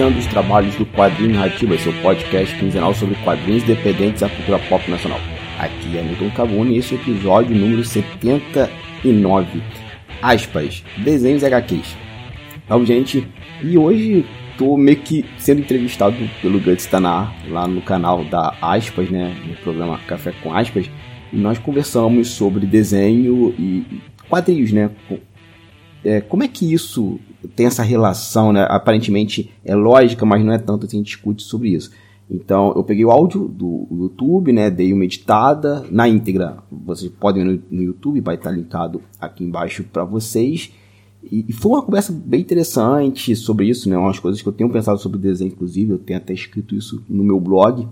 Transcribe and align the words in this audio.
iniciando 0.00 0.18
os 0.18 0.26
trabalhos 0.26 0.74
do 0.76 0.86
Quadrinho 0.86 1.34
Narrativa, 1.34 1.76
seu 1.76 1.92
podcast 2.00 2.58
quinzenal 2.58 2.94
sobre 2.94 3.14
quadrinhos 3.16 3.62
dependentes 3.64 4.22
da 4.22 4.30
cultura 4.30 4.58
pop 4.60 4.90
nacional. 4.90 5.20
Aqui 5.58 5.98
é 5.98 6.02
Milton 6.02 6.30
Cabuni 6.30 6.76
e 6.76 6.78
esse 6.78 6.94
é 6.94 6.96
o 6.96 7.00
episódio 7.02 7.54
número 7.54 7.84
79. 7.84 9.62
Aspas, 10.22 10.82
desenhos 10.96 11.44
HQs. 11.44 11.96
Então, 12.64 12.86
gente, 12.86 13.28
e 13.62 13.76
hoje 13.76 14.24
tô 14.56 14.74
meio 14.74 14.96
que 15.00 15.22
sendo 15.36 15.60
entrevistado 15.60 16.16
pelo 16.40 16.58
Guts 16.58 16.86
Tanar 16.86 17.34
lá 17.48 17.68
no 17.68 17.82
canal 17.82 18.24
da 18.24 18.56
Aspas, 18.62 19.10
né, 19.10 19.36
no 19.46 19.54
programa 19.56 19.98
Café 20.06 20.32
com 20.42 20.54
Aspas, 20.54 20.88
e 21.30 21.36
nós 21.36 21.58
conversamos 21.58 22.28
sobre 22.28 22.64
desenho 22.64 23.54
e 23.58 24.00
quadrinhos, 24.30 24.72
né, 24.72 24.90
é, 26.02 26.22
como 26.22 26.42
é 26.42 26.48
que 26.48 26.72
isso 26.72 27.20
tem 27.48 27.66
essa 27.66 27.82
relação, 27.82 28.52
né? 28.52 28.66
Aparentemente 28.68 29.50
é 29.64 29.74
lógica, 29.74 30.24
mas 30.26 30.44
não 30.44 30.52
é 30.52 30.58
tanto 30.58 30.86
assim, 30.86 30.96
a 30.96 31.00
gente 31.00 31.06
discute 31.06 31.42
sobre 31.42 31.70
isso. 31.70 31.90
Então, 32.30 32.72
eu 32.76 32.84
peguei 32.84 33.04
o 33.04 33.10
áudio 33.10 33.48
do 33.48 33.88
YouTube, 33.90 34.52
né? 34.52 34.70
Dei 34.70 34.92
uma 34.92 35.04
editada 35.04 35.84
na 35.90 36.08
íntegra. 36.08 36.58
Vocês 36.70 37.10
podem 37.10 37.44
ver 37.44 37.62
no, 37.70 37.82
YouTube, 37.82 38.20
vai 38.20 38.36
estar 38.36 38.52
linkado 38.52 39.02
aqui 39.20 39.42
embaixo 39.42 39.82
para 39.82 40.04
vocês. 40.04 40.72
E, 41.24 41.44
e, 41.48 41.52
foi 41.52 41.72
uma 41.72 41.82
conversa 41.82 42.12
bem 42.12 42.40
interessante 42.40 43.34
sobre 43.34 43.68
isso, 43.68 43.90
né? 43.90 43.98
Umas 43.98 44.20
coisas 44.20 44.40
que 44.40 44.48
eu 44.48 44.52
tenho 44.52 44.70
pensado 44.70 45.00
sobre 45.00 45.18
o 45.18 45.20
desenho, 45.20 45.50
inclusive. 45.50 45.90
Eu 45.90 45.98
tenho 45.98 46.18
até 46.18 46.32
escrito 46.32 46.74
isso 46.76 47.02
no 47.08 47.24
meu 47.24 47.40
blog. 47.40 47.88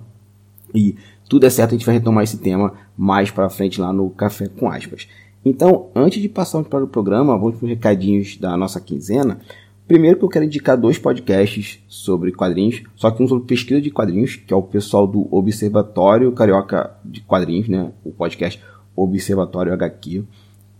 E 0.72 0.94
tudo 1.28 1.44
é 1.44 1.50
certo, 1.50 1.70
a 1.70 1.76
gente 1.76 1.84
vai 1.84 1.96
retomar 1.96 2.22
esse 2.22 2.38
tema 2.38 2.74
mais 2.96 3.30
para 3.30 3.50
frente 3.50 3.80
lá 3.80 3.92
no 3.92 4.08
Café 4.10 4.48
com 4.48 4.70
Aspas. 4.70 5.08
Então, 5.48 5.88
antes 5.94 6.20
de 6.20 6.28
passar 6.28 6.62
para 6.62 6.84
o 6.84 6.88
programa, 6.88 7.36
vamos 7.38 7.56
para 7.56 7.64
os 7.64 7.70
recadinhos 7.70 8.36
da 8.36 8.54
nossa 8.54 8.78
quinzena. 8.78 9.40
Primeiro 9.86 10.18
que 10.18 10.24
eu 10.24 10.28
quero 10.28 10.44
indicar 10.44 10.76
dois 10.76 10.98
podcasts 10.98 11.80
sobre 11.88 12.32
quadrinhos, 12.32 12.82
só 12.94 13.10
que 13.10 13.22
um 13.22 13.26
sobre 13.26 13.46
pesquisa 13.46 13.80
de 13.80 13.90
quadrinhos, 13.90 14.36
que 14.36 14.52
é 14.52 14.56
o 14.56 14.62
pessoal 14.62 15.06
do 15.06 15.26
Observatório 15.34 16.30
Carioca 16.32 16.94
de 17.02 17.22
Quadrinhos, 17.22 17.66
né? 17.66 17.90
O 18.04 18.10
podcast 18.10 18.62
Observatório 18.94 19.72
HQ, 19.72 20.22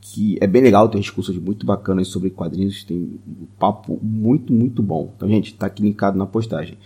que 0.03 0.37
é 0.39 0.47
bem 0.47 0.61
legal, 0.61 0.87
tem 0.91 1.01
discursos 1.01 1.39
muito 1.39 1.65
bacanas 1.65 2.09
sobre 2.09 2.29
quadrinhos, 2.29 2.85
tem 2.85 3.19
um 3.27 3.47
papo 3.59 3.99
muito, 4.03 4.53
muito 4.53 4.83
bom. 4.83 5.15
Então, 5.17 5.27
gente, 5.31 5.55
tá 5.55 5.65
aqui 5.65 5.83
linkado 5.83 6.19
na 6.19 6.27
postagem. 6.27 6.77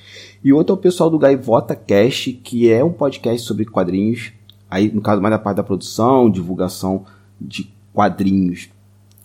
E 0.45 0.53
outro 0.53 0.77
é 0.77 0.79
o 0.79 0.81
pessoal 0.81 1.11
do 1.11 1.19
Gaivota 1.19 1.75
Cast, 1.75 2.33
que 2.33 2.71
é 2.71 2.85
um 2.85 2.93
podcast 2.93 3.45
sobre 3.45 3.65
quadrinhos, 3.65 4.33
aí 4.71 4.89
no 4.93 5.01
caso 5.01 5.21
mais 5.21 5.35
da 5.35 5.39
parte 5.41 5.57
da 5.57 5.65
produção, 5.65 6.31
divulgação 6.31 7.05
de 7.47 7.73
quadrinhos 7.93 8.69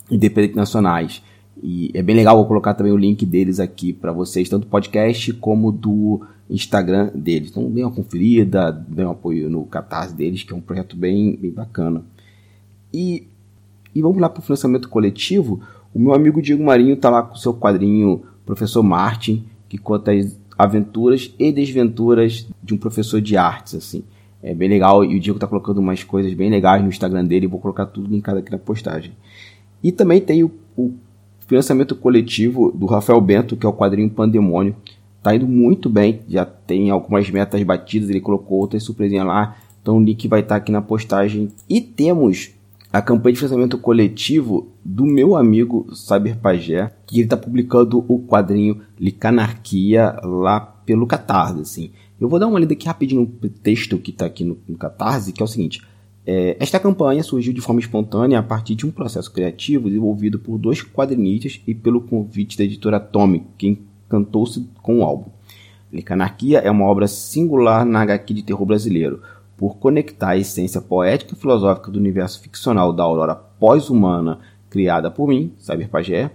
independentes 0.10 0.56
nacionais. 0.56 1.22
E 1.62 1.92
é 1.94 2.02
bem 2.02 2.16
legal, 2.16 2.38
vou 2.38 2.46
colocar 2.46 2.74
também 2.74 2.94
o 2.94 2.98
link 2.98 3.26
deles 3.26 3.60
aqui 3.60 3.92
para 3.92 4.12
vocês, 4.12 4.48
tanto 4.48 4.66
do 4.66 4.70
podcast 4.70 5.34
como 5.34 5.72
do 5.72 6.22
Instagram 6.50 7.12
deles. 7.16 7.50
Então, 7.50 7.70
dê 7.70 7.84
uma 7.84 7.92
conferida, 7.92 8.72
dê 8.72 9.04
um 9.04 9.12
apoio 9.12 9.50
no 9.50 9.66
Catarse 9.66 10.14
deles, 10.14 10.44
que 10.44 10.54
é 10.54 10.56
um 10.56 10.62
projeto 10.62 10.96
bem, 10.96 11.36
bem 11.36 11.52
bacana. 11.52 12.04
E, 12.94 13.28
e 13.94 14.02
vamos 14.02 14.20
lá 14.20 14.30
para 14.30 14.40
o 14.40 14.44
financiamento 14.44 14.88
coletivo. 14.88 15.62
O 15.94 16.00
meu 16.00 16.14
amigo 16.14 16.42
Diego 16.42 16.64
Marinho 16.64 16.94
está 16.94 17.10
lá 17.10 17.24
com 17.24 17.36
o 17.36 17.40
seu 17.40 17.54
quadrinho 17.54 18.22
Professor 18.46 18.84
Martin, 18.84 19.44
que 19.68 19.78
conta 19.78 20.12
as 20.12 20.40
aventuras 20.58 21.34
e 21.38 21.52
desventuras 21.52 22.48
de 22.64 22.74
um 22.74 22.78
professor 22.78 23.20
de 23.20 23.36
artes, 23.36 23.76
assim. 23.76 24.04
É 24.42 24.54
bem 24.54 24.70
legal 24.70 25.04
e 25.04 25.16
o 25.16 25.20
Diego 25.20 25.40
tá 25.40 25.48
colocando 25.48 25.80
umas 25.80 26.04
coisas 26.04 26.34
bem 26.34 26.50
legais 26.50 26.82
no 26.82 26.90
Instagram 26.90 27.26
dele. 27.26 27.48
Vou 27.48 27.60
colocar 27.60 27.86
tudo 27.86 28.10
linkado 28.10 28.38
aqui 28.38 28.52
na 28.52 28.58
postagem. 28.58 29.14
E 29.84 29.92
também 29.92 30.22
tem 30.22 30.44
o, 30.44 30.52
o 30.76 30.94
financiamento 31.48 31.96
coletivo 31.96 32.72
do 32.72 32.86
Rafael 32.86 33.20
Bento, 33.22 33.56
que 33.56 33.66
é 33.66 33.70
o 33.70 33.74
quadrinho 33.74 34.10
Pandemônio. 34.10 34.76
Tá 35.24 35.36
indo 35.36 35.48
muito 35.48 35.90
bem, 35.90 36.22
já 36.30 36.46
tem 36.46 36.90
algumas 36.90 37.30
metas 37.30 37.62
batidas, 37.64 38.10
ele 38.10 38.22
colocou 38.22 38.60
outras 38.60 38.84
surpresinhas 38.84 39.26
lá. 39.26 39.58
Então 39.82 39.98
o 39.98 40.04
link 40.04 40.28
vai 40.28 40.42
estar 40.42 40.56
tá 40.56 40.58
aqui 40.58 40.72
na 40.72 40.82
postagem. 40.82 41.50
E 41.68 41.82
temos 41.82 42.52
a 42.92 43.02
campanha 43.02 43.34
de 43.34 43.40
financiamento 43.40 43.78
coletivo 43.78 44.68
do 44.84 45.06
meu 45.06 45.36
amigo 45.36 45.88
Cyber 45.94 46.38
Pagé, 46.38 46.92
que 47.06 47.18
ele 47.18 47.24
está 47.26 47.38
publicando 47.38 48.06
o 48.08 48.20
quadrinho 48.20 48.82
Licanarquia 49.00 50.16
lá 50.24 50.60
pelo 50.60 51.06
Catarse, 51.06 51.62
assim. 51.62 51.92
Eu 52.20 52.28
vou 52.28 52.40
dar 52.40 52.48
uma 52.48 52.60
lida 52.60 52.74
aqui 52.74 52.88
rapidinho 52.88 53.22
no 53.42 53.50
texto 53.50 53.98
que 53.98 54.12
está 54.12 54.26
aqui 54.26 54.44
no, 54.44 54.58
no, 54.68 54.78
Catarse, 54.78 55.32
que 55.32 55.42
é 55.42 55.46
o 55.46 55.48
seguinte. 55.48 55.82
É, 56.26 56.58
esta 56.60 56.80
campanha 56.80 57.24
surgiu 57.24 57.54
de 57.54 57.62
forma 57.62 57.80
espontânea 57.80 58.40
a 58.40 58.44
partir 58.44 58.76
de 58.76 58.86
um 58.86 58.92
processo 58.92 59.32
criativo 59.32 59.88
desenvolvido 59.88 60.40
por 60.40 60.58
dois 60.58 60.82
quadrinistas 60.82 61.62
e 61.66 61.74
pelo 61.74 62.02
convite 62.02 62.58
da 62.58 62.64
editora 62.64 62.98
Atomic, 62.98 63.46
que 63.58 63.68
encantou-se 64.08 64.68
com 64.82 65.00
o 65.00 65.04
álbum. 65.04 65.30
Licanarquia 65.94 66.60
é 66.60 66.70
uma 66.70 66.86
obra 66.86 67.08
singular 67.08 67.86
na 67.86 68.02
HQ 68.02 68.34
de 68.34 68.44
terror 68.44 68.66
brasileiro, 68.66 69.22
por 69.56 69.78
conectar 69.78 70.30
a 70.30 70.38
essência 70.38 70.82
poética 70.82 71.34
e 71.34 71.38
filosófica 71.38 71.90
do 71.90 72.00
universo 72.00 72.42
ficcional 72.42 72.92
da 72.92 73.04
aurora 73.04 73.36
pós-humana 73.36 74.40
criada 74.70 75.10
por 75.10 75.28
mim, 75.28 75.54
Cyber 75.58 75.90
Pagé, 75.90 76.32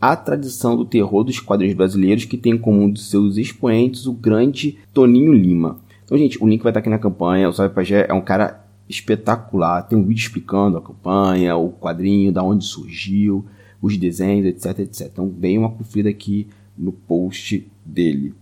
a 0.00 0.16
tradição 0.16 0.76
do 0.76 0.84
terror 0.84 1.22
dos 1.22 1.38
quadrinhos 1.38 1.76
brasileiros 1.76 2.24
que 2.24 2.36
tem 2.36 2.56
como 2.56 2.80
um 2.80 2.90
dos 2.90 3.10
seus 3.10 3.36
expoentes 3.36 4.06
o 4.06 4.12
grande 4.12 4.78
Toninho 4.94 5.32
Lima. 5.32 5.78
Então, 6.04 6.16
gente, 6.16 6.42
o 6.42 6.48
link 6.48 6.62
vai 6.62 6.70
estar 6.70 6.80
aqui 6.80 6.88
na 6.88 6.98
campanha. 6.98 7.48
O 7.48 7.52
Sábio 7.52 7.74
Pajé 7.74 8.06
é 8.08 8.14
um 8.14 8.20
cara 8.20 8.64
espetacular. 8.88 9.82
Tem 9.82 9.96
um 9.96 10.04
vídeo 10.04 10.22
explicando 10.22 10.76
a 10.76 10.82
campanha, 10.82 11.56
o 11.56 11.70
quadrinho, 11.70 12.32
da 12.32 12.42
onde 12.42 12.64
surgiu, 12.64 13.44
os 13.80 13.96
desenhos, 13.96 14.46
etc, 14.46 14.80
etc. 14.80 15.08
Então, 15.12 15.28
bem 15.28 15.58
uma 15.58 15.70
conferida 15.70 16.08
aqui 16.08 16.48
no 16.76 16.90
post 16.90 17.70
dele. 17.84 18.34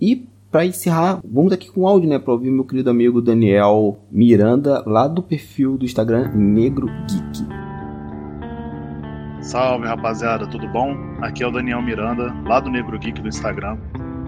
E 0.00 0.26
para 0.50 0.66
encerrar, 0.66 1.20
vamos 1.24 1.50
aqui 1.50 1.70
com 1.70 1.88
áudio, 1.88 2.08
né, 2.08 2.18
para 2.18 2.34
ouvir 2.34 2.50
meu 2.50 2.64
querido 2.64 2.90
amigo 2.90 3.22
Daniel 3.22 3.98
Miranda 4.10 4.82
lá 4.86 5.08
do 5.08 5.22
perfil 5.22 5.78
do 5.78 5.86
Instagram 5.86 6.30
Negro 6.34 6.86
Geek. 7.08 7.61
Salve 9.42 9.88
rapaziada, 9.88 10.46
tudo 10.46 10.68
bom? 10.68 10.96
Aqui 11.20 11.42
é 11.42 11.46
o 11.46 11.50
Daniel 11.50 11.82
Miranda, 11.82 12.32
lá 12.46 12.60
do 12.60 12.70
Negro 12.70 12.96
Geek 12.96 13.20
do 13.20 13.26
Instagram. 13.26 13.76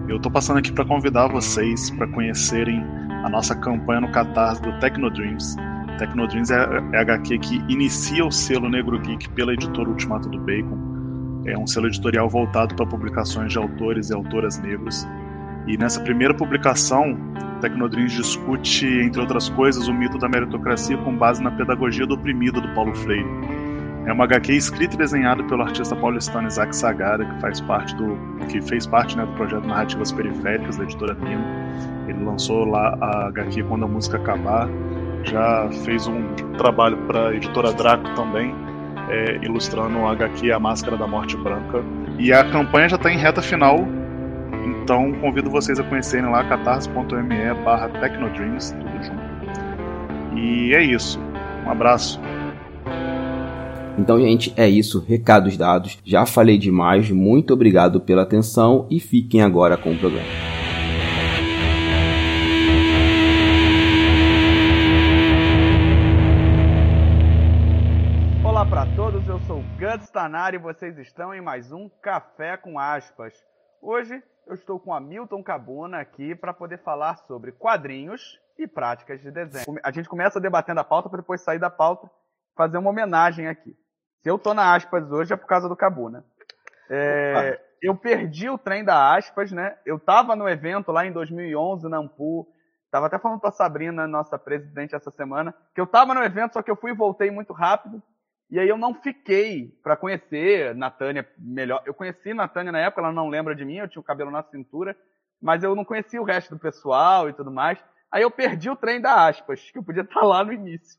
Eu 0.09 0.19
tô 0.19 0.29
passando 0.29 0.57
aqui 0.57 0.73
para 0.73 0.83
convidar 0.83 1.27
vocês 1.27 1.89
para 1.91 2.05
conhecerem 2.05 2.83
a 3.23 3.29
nossa 3.29 3.55
campanha 3.55 4.01
no 4.01 4.11
Catarse 4.11 4.61
do 4.61 4.77
Tecnodreams. 4.81 5.55
Tecnodreams 5.97 6.51
é, 6.51 6.57
é 6.91 6.97
a 6.97 7.01
HQ 7.01 7.39
que 7.39 7.55
inicia 7.69 8.25
o 8.25 8.31
selo 8.31 8.69
Negro 8.69 8.99
Geek 8.99 9.29
pela 9.29 9.53
editora 9.53 9.87
Ultimato 9.87 10.27
do 10.27 10.37
Bacon. 10.37 10.77
É 11.45 11.57
um 11.57 11.65
selo 11.65 11.87
editorial 11.87 12.27
voltado 12.27 12.75
para 12.75 12.85
publicações 12.85 13.53
de 13.53 13.57
autores 13.57 14.09
e 14.09 14.13
autoras 14.13 14.59
negros. 14.59 15.07
E 15.65 15.77
nessa 15.77 16.01
primeira 16.01 16.33
publicação, 16.33 17.17
Tecnodreams 17.61 18.11
discute, 18.11 18.85
entre 18.85 19.21
outras 19.21 19.47
coisas, 19.47 19.87
o 19.87 19.93
mito 19.93 20.17
da 20.17 20.27
meritocracia 20.27 20.97
com 20.97 21.15
base 21.15 21.41
na 21.41 21.51
pedagogia 21.51 22.05
do 22.05 22.15
oprimido 22.15 22.59
do 22.59 22.67
Paulo 22.73 22.93
Freire. 22.93 23.25
É 24.05 24.13
uma 24.13 24.25
HQ 24.25 24.53
escrita 24.53 24.93
e 24.93 24.97
desenhada 24.97 25.43
pelo 25.45 25.63
artista 25.63 25.95
paulistano 25.95 26.47
Isaac 26.47 26.75
Sagara, 26.75 27.25
que 27.25 27.41
faz 27.41 27.59
parte 27.61 27.95
do 27.95 28.17
que 28.47 28.61
fez 28.61 28.85
parte 28.85 29.17
né, 29.17 29.25
do 29.25 29.31
projeto 29.33 29.65
Narrativas 29.65 30.11
Periféricas 30.11 30.77
da 30.77 30.83
editora 30.83 31.15
Nino. 31.15 31.43
Ele 32.07 32.23
lançou 32.23 32.65
lá 32.65 32.95
a 33.01 33.27
HQ 33.27 33.63
Quando 33.63 33.85
a 33.85 33.87
Música 33.87 34.17
Acabar, 34.17 34.69
já 35.23 35.67
fez 35.83 36.05
um 36.05 36.23
trabalho 36.57 36.97
para 37.07 37.29
a 37.29 37.35
editora 37.35 37.73
Draco 37.73 38.07
também, 38.15 38.53
é, 39.09 39.39
ilustrando 39.43 39.97
a 40.05 40.11
HQ 40.11 40.51
A 40.51 40.59
Máscara 40.59 40.97
da 40.97 41.07
Morte 41.07 41.35
Branca. 41.37 41.83
E 42.19 42.31
a 42.31 42.43
campanha 42.51 42.87
já 42.89 42.97
está 42.97 43.11
em 43.11 43.17
reta 43.17 43.41
final, 43.41 43.87
então 44.65 45.13
convido 45.13 45.49
vocês 45.49 45.79
a 45.79 45.83
conhecerem 45.83 46.29
lá 46.29 46.43
catarse.me 46.43 47.53
barra 47.63 47.89
Tecnodreams, 47.89 48.71
tudo 48.71 49.03
junto. 49.03 50.37
E 50.37 50.75
é 50.75 50.83
isso. 50.83 51.19
Um 51.65 51.71
abraço. 51.71 52.21
Então, 53.97 54.19
gente, 54.19 54.53
é 54.57 54.67
isso. 54.67 54.99
Recados 54.99 55.55
dados. 55.55 55.97
Já 56.03 56.25
falei 56.25 56.57
demais. 56.57 57.09
Muito 57.09 57.53
obrigado 57.53 58.01
pela 58.01 58.23
atenção 58.23 58.85
e 58.91 58.99
fiquem 58.99 59.41
agora 59.41 59.77
com 59.77 59.93
o 59.93 59.97
programa. 59.97 60.27
Olá 68.43 68.65
para 68.65 68.85
todos, 68.97 69.25
eu 69.29 69.39
sou 69.41 69.63
Guts 69.79 70.09
Tanari 70.09 70.57
e 70.57 70.59
vocês 70.59 70.97
estão 70.97 71.33
em 71.33 71.39
mais 71.39 71.71
um 71.71 71.89
Café 72.01 72.57
com 72.57 72.77
Aspas. 72.77 73.33
Hoje 73.81 74.21
eu 74.45 74.55
estou 74.55 74.77
com 74.77 74.93
a 74.93 74.99
Milton 74.99 75.41
Cabuna 75.41 75.99
aqui 75.99 76.35
para 76.35 76.53
poder 76.53 76.79
falar 76.83 77.15
sobre 77.27 77.53
quadrinhos 77.53 78.39
e 78.59 78.67
práticas 78.67 79.21
de 79.21 79.31
desenho. 79.31 79.79
A 79.81 79.91
gente 79.91 80.09
começa 80.09 80.39
debatendo 80.39 80.81
a 80.81 80.83
pauta 80.83 81.07
para 81.07 81.21
depois 81.21 81.41
sair 81.41 81.59
da 81.59 81.69
pauta 81.69 82.09
fazer 82.55 82.77
uma 82.77 82.89
homenagem 82.89 83.47
aqui. 83.47 83.75
Se 84.21 84.29
eu 84.29 84.39
tô 84.39 84.53
na 84.53 84.73
aspas 84.73 85.11
hoje 85.11 85.33
é 85.33 85.37
por 85.37 85.47
causa 85.47 85.69
do 85.69 85.75
Cabu, 85.75 86.09
né? 86.09 86.23
É, 86.89 87.59
eu 87.81 87.95
perdi 87.95 88.49
o 88.49 88.57
trem 88.57 88.83
da 88.83 89.15
aspas, 89.15 89.51
né? 89.51 89.77
Eu 89.85 89.99
tava 89.99 90.35
no 90.35 90.49
evento 90.49 90.91
lá 90.91 91.05
em 91.05 91.11
2011 91.11 91.87
na 91.87 91.97
Ampu. 91.97 92.47
Tava 92.89 93.07
até 93.07 93.19
falando 93.19 93.39
com 93.39 93.47
a 93.47 93.51
Sabrina, 93.51 94.07
nossa 94.07 94.39
presidente, 94.39 94.95
essa 94.95 95.11
semana, 95.11 95.53
que 95.73 95.81
eu 95.81 95.85
tava 95.85 96.13
no 96.13 96.23
evento, 96.23 96.53
só 96.53 96.61
que 96.61 96.71
eu 96.71 96.75
fui 96.75 96.91
e 96.91 96.95
voltei 96.95 97.29
muito 97.29 97.51
rápido. 97.51 98.01
E 98.49 98.59
aí 98.59 98.69
eu 98.69 98.77
não 98.77 98.93
fiquei 98.93 99.67
para 99.83 99.97
conhecer 99.97 100.73
Natânia 100.75 101.27
melhor. 101.37 101.81
Eu 101.85 101.93
conheci 101.93 102.33
Natânia 102.33 102.71
na 102.71 102.79
época, 102.79 103.01
ela 103.01 103.11
não 103.11 103.27
lembra 103.27 103.55
de 103.55 103.65
mim, 103.65 103.77
eu 103.77 103.87
tinha 103.87 103.99
o 103.99 104.03
cabelo 104.03 104.31
na 104.31 104.43
cintura, 104.43 104.95
mas 105.41 105.63
eu 105.63 105.75
não 105.75 105.83
conhecia 105.83 106.21
o 106.21 106.25
resto 106.25 106.55
do 106.55 106.59
pessoal 106.59 107.27
e 107.27 107.33
tudo 107.33 107.51
mais. 107.51 107.77
Aí 108.11 108.21
eu 108.21 108.31
perdi 108.31 108.69
o 108.69 108.75
trem 108.75 109.01
da 109.01 109.27
aspas, 109.27 109.69
que 109.71 109.77
eu 109.77 109.83
podia 109.83 110.03
estar 110.03 110.21
lá 110.23 110.43
no 110.43 110.53
início. 110.53 110.97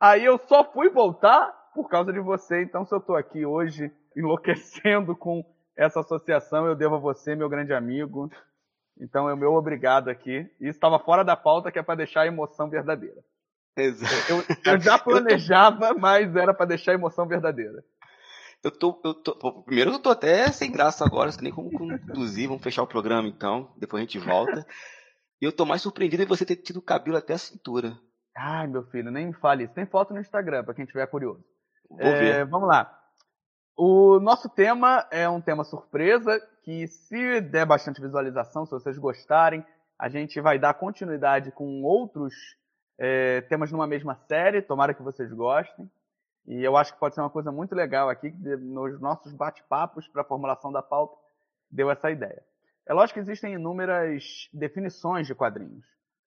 Aí 0.00 0.24
eu 0.24 0.38
só 0.38 0.64
fui 0.64 0.88
voltar 0.88 1.54
por 1.74 1.88
causa 1.88 2.12
de 2.12 2.20
você. 2.20 2.62
Então, 2.62 2.84
se 2.84 2.94
eu 2.94 2.98
estou 2.98 3.16
aqui 3.16 3.44
hoje 3.44 3.90
enlouquecendo 4.16 5.14
com 5.16 5.44
essa 5.76 6.00
associação, 6.00 6.66
eu 6.66 6.74
devo 6.74 6.96
a 6.96 6.98
você, 6.98 7.34
meu 7.34 7.48
grande 7.48 7.72
amigo. 7.72 8.30
Então, 8.98 9.28
é 9.28 9.34
o 9.34 9.36
meu 9.36 9.54
obrigado 9.54 10.08
aqui. 10.08 10.50
Isso 10.60 10.76
estava 10.76 10.98
fora 10.98 11.24
da 11.24 11.36
pauta, 11.36 11.70
que 11.70 11.78
é 11.78 11.82
para 11.82 11.94
deixar 11.94 12.22
a 12.22 12.26
emoção 12.26 12.68
verdadeira. 12.68 13.22
Exato. 13.76 14.14
Eu, 14.28 14.44
eu 14.74 14.80
já 14.80 14.98
planejava, 14.98 15.94
mas 15.94 16.34
era 16.36 16.52
para 16.52 16.66
deixar 16.66 16.92
a 16.92 16.94
emoção 16.94 17.26
verdadeira. 17.26 17.82
Eu 18.62 18.70
tô, 18.70 19.00
eu 19.04 19.14
tô. 19.14 19.62
Primeiro 19.62 19.92
eu 19.92 19.98
tô 19.98 20.10
até 20.10 20.52
sem 20.52 20.70
graça 20.70 21.04
agora, 21.04 21.30
nem 21.40 21.52
como 21.52 21.70
conduzir, 21.70 22.46
vamos 22.46 22.62
fechar 22.62 22.82
o 22.82 22.86
programa 22.86 23.26
então, 23.26 23.72
depois 23.78 24.02
a 24.02 24.04
gente 24.04 24.18
volta. 24.18 24.66
E 25.40 25.46
eu 25.46 25.52
tô 25.52 25.64
mais 25.64 25.80
surpreendido 25.80 26.22
em 26.22 26.26
você 26.26 26.44
ter 26.44 26.56
tido 26.56 26.82
cabelo 26.82 27.16
até 27.16 27.32
a 27.32 27.38
cintura. 27.38 27.98
Ai, 28.36 28.66
meu 28.66 28.82
filho, 28.84 29.10
nem 29.10 29.28
me 29.28 29.32
fale 29.32 29.64
isso. 29.64 29.72
Tem 29.72 29.86
foto 29.86 30.12
no 30.12 30.20
Instagram, 30.20 30.62
para 30.64 30.74
quem 30.74 30.84
estiver 30.84 31.06
curioso. 31.06 31.42
É. 31.98 32.44
Vamos 32.44 32.68
lá. 32.68 32.96
O 33.76 34.20
nosso 34.20 34.48
tema 34.48 35.06
é 35.10 35.28
um 35.28 35.40
tema 35.40 35.64
surpresa, 35.64 36.38
que 36.62 36.86
se 36.86 37.40
der 37.40 37.64
bastante 37.64 38.00
visualização, 38.00 38.66
se 38.66 38.72
vocês 38.72 38.98
gostarem, 38.98 39.64
a 39.98 40.08
gente 40.08 40.40
vai 40.40 40.58
dar 40.58 40.74
continuidade 40.74 41.50
com 41.50 41.82
outros 41.82 42.34
é, 42.98 43.40
temas 43.42 43.72
numa 43.72 43.86
mesma 43.86 44.14
série, 44.28 44.60
tomara 44.60 44.92
que 44.92 45.02
vocês 45.02 45.32
gostem. 45.32 45.90
E 46.46 46.62
eu 46.62 46.76
acho 46.76 46.92
que 46.92 47.00
pode 47.00 47.14
ser 47.14 47.22
uma 47.22 47.30
coisa 47.30 47.50
muito 47.50 47.74
legal 47.74 48.10
aqui, 48.10 48.30
nos 48.30 49.00
nossos 49.00 49.32
bate-papos 49.32 50.06
para 50.08 50.22
a 50.22 50.26
formulação 50.26 50.70
da 50.70 50.82
pauta, 50.82 51.16
deu 51.70 51.90
essa 51.90 52.10
ideia. 52.10 52.42
É 52.86 52.92
lógico 52.92 53.14
que 53.14 53.20
existem 53.20 53.54
inúmeras 53.54 54.48
definições 54.52 55.26
de 55.26 55.34
quadrinhos, 55.34 55.86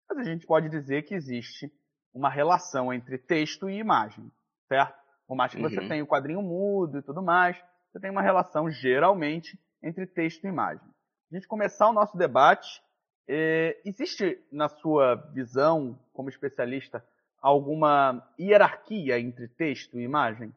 mas 0.09 0.19
a 0.19 0.25
gente 0.25 0.47
pode 0.47 0.69
dizer 0.69 1.03
que 1.03 1.15
existe 1.15 1.71
uma 2.13 2.31
relação 2.31 2.93
entre 2.93 3.19
texto 3.19 3.69
e 3.69 3.79
imagem, 3.79 4.31
certo? 4.69 5.04
Por 5.27 5.37
mais 5.37 5.55
que 5.55 5.63
uhum. 5.63 5.69
você 5.69 5.89
tenha 5.89 6.05
o 6.05 6.07
quadrinho 6.07 6.43
mudo 6.43 6.99
e 6.99 7.03
tudo 7.03 7.23
mais, 7.23 7.57
você 7.91 8.01
tem 8.01 8.11
uma 8.11 8.23
relação, 8.23 8.71
geralmente, 8.71 9.59
entre 9.83 10.07
texto 10.07 10.45
e 10.45 10.49
imagem. 10.49 10.87
A 11.31 11.35
gente 11.35 11.49
começar 11.49 11.89
o 11.89 11.93
nosso 11.93 12.17
debate, 12.17 12.83
é, 13.27 13.81
existe, 13.85 14.39
na 14.53 14.69
sua 14.69 15.15
visão, 15.33 15.99
como 16.13 16.29
especialista, 16.29 17.05
alguma 17.41 18.27
hierarquia 18.39 19.19
entre 19.19 19.49
texto 19.49 19.99
e 19.99 20.03
imagem? 20.03 20.55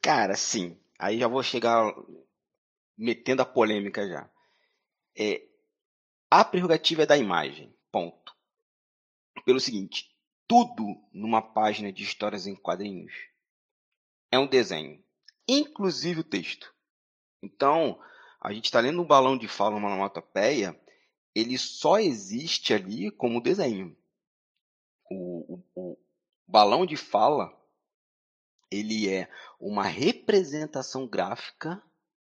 Cara, 0.00 0.34
sim. 0.34 0.78
Aí 0.98 1.18
já 1.18 1.28
vou 1.28 1.42
chegar 1.42 1.92
metendo 2.96 3.42
a 3.42 3.46
polêmica 3.46 4.06
já. 4.06 4.28
É, 5.18 5.42
a 6.30 6.44
prerrogativa 6.44 7.02
é 7.02 7.06
da 7.06 7.16
imagem. 7.16 7.74
Ponto. 7.90 8.34
Pelo 9.44 9.60
seguinte, 9.60 10.13
tudo 10.46 11.02
numa 11.12 11.42
página 11.42 11.92
de 11.92 12.02
histórias 12.02 12.46
em 12.46 12.54
quadrinhos 12.54 13.12
é 14.30 14.38
um 14.38 14.46
desenho, 14.46 15.02
inclusive 15.48 16.20
o 16.20 16.24
texto. 16.24 16.74
Então, 17.42 18.00
a 18.40 18.52
gente 18.52 18.66
está 18.66 18.80
lendo 18.80 19.00
um 19.00 19.06
balão 19.06 19.38
de 19.38 19.48
fala, 19.48 19.76
uma 19.76 19.88
onomatopeia, 19.88 20.78
ele 21.34 21.58
só 21.58 21.98
existe 21.98 22.72
ali 22.72 23.10
como 23.10 23.40
desenho. 23.40 23.96
O, 25.10 25.62
o, 25.74 25.92
o 25.92 25.98
balão 26.46 26.86
de 26.86 26.96
fala, 26.96 27.52
ele 28.70 29.08
é 29.08 29.30
uma 29.60 29.84
representação 29.84 31.06
gráfica 31.06 31.82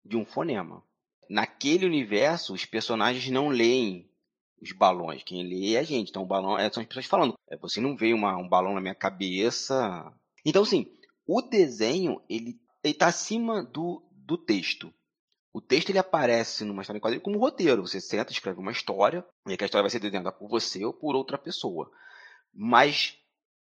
de 0.04 0.18
um 0.18 0.26
fonema. 0.26 0.84
Naquele 1.30 1.86
universo, 1.86 2.54
os 2.54 2.66
personagens 2.66 3.30
não 3.30 3.50
leem 3.50 4.10
os 4.62 4.72
balões. 4.72 5.24
Quem 5.24 5.44
lê 5.44 5.74
é 5.74 5.80
a 5.80 5.84
gente. 5.84 6.10
Então, 6.10 6.24
o 6.24 6.28
balão 6.28 6.58
é, 6.58 6.72
são 6.72 6.82
as 6.82 6.88
pessoas 6.88 7.06
falando. 7.06 7.35
É, 7.50 7.58
você 7.58 7.80
não 7.80 7.96
vê 7.96 8.14
uma, 8.14 8.38
um 8.38 8.48
balão 8.48 8.74
na 8.74 8.82
minha 8.82 8.96
cabeça. 8.96 10.12
Então, 10.46 10.64
assim, 10.64 10.88
o 11.28 11.42
desenho, 11.42 12.22
ele 12.30 12.60
está 12.84 13.08
acima 13.08 13.64
do, 13.64 14.04
do 14.12 14.38
texto. 14.38 14.94
O 15.54 15.62
texto 15.62 15.90
ele 15.90 16.00
aparece 16.00 16.66
numa 16.66 16.82
história 16.82 16.98
em 16.98 17.02
quadrinho 17.02 17.24
como 17.24 17.40
roteiro. 17.40 17.82
Você 17.86 18.02
senta, 18.02 18.32
escreve 18.32 18.60
uma 18.60 18.72
história, 18.72 19.26
e 19.48 19.52
a 19.52 19.54
história 19.54 19.84
vai 19.84 19.90
ser 19.90 20.00
desenhada 20.00 20.32
por 20.32 20.50
você 20.50 20.84
ou 20.84 20.94
por 20.94 21.16
outra 21.16 21.38
pessoa. 21.38 21.90
Mas 22.54 23.18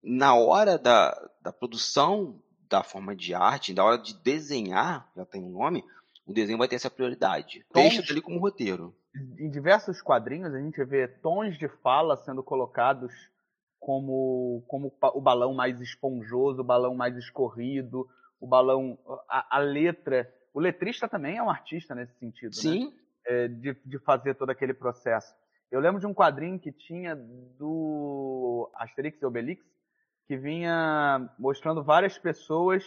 na 0.04 0.36
hora 0.36 0.78
da, 0.78 1.16
da 1.42 1.52
produção 1.52 2.42
da 2.70 2.84
forma 2.84 3.16
de 3.16 3.34
arte, 3.34 3.74
na 3.74 3.84
hora 3.84 3.98
de 3.98 4.14
desenhar, 4.22 5.10
já 5.16 5.26
tem 5.26 5.42
um 5.42 5.52
nome, 5.52 5.84
o 6.26 6.34
desenho 6.34 6.58
vai 6.58 6.68
ter 6.68 6.76
essa 6.76 6.92
prioridade. 6.92 7.66
O 7.70 7.74
texto 7.74 8.02
está 8.02 8.14
ali 8.14 8.22
como 8.22 8.40
roteiro 8.40 8.94
em 9.40 9.50
diversos 9.50 10.02
quadrinhos 10.02 10.54
a 10.54 10.60
gente 10.60 10.84
vê 10.84 11.08
tons 11.08 11.58
de 11.58 11.68
fala 11.82 12.18
sendo 12.18 12.44
colocados 12.44 13.12
como, 13.80 14.64
como 14.68 14.94
o 15.14 15.22
balão 15.22 15.54
mais 15.54 15.80
esponjoso, 15.82 16.62
o 16.62 16.66
balão 16.66 16.96
mais 16.96 17.16
escorrido, 17.18 18.08
o 18.40 18.48
balão. 18.48 18.98
A, 19.30 19.58
a 19.58 19.60
letra. 19.60 20.32
O 20.54 20.60
letrista 20.60 21.08
também 21.08 21.38
é 21.38 21.44
um 21.44 21.50
artista 21.50 21.94
nesse 21.94 22.18
sentido, 22.18 22.56
né? 22.56 22.62
Sim. 22.62 22.86
Né? 22.86 22.94
É, 23.28 23.48
de, 23.48 23.76
de 23.86 24.00
fazer 24.00 24.36
todo 24.36 24.50
aquele 24.50 24.74
processo. 24.74 25.36
Eu 25.70 25.82
lembro 25.82 26.00
de 26.00 26.08
um 26.08 26.14
quadrinho 26.14 26.58
que 26.58 26.72
tinha 26.72 27.14
do 27.60 28.72
Asterix 28.76 29.22
e 29.22 29.26
Obelix, 29.26 29.62
que 30.26 30.38
vinha 30.38 31.30
mostrando 31.38 31.84
várias 31.84 32.18
pessoas 32.18 32.86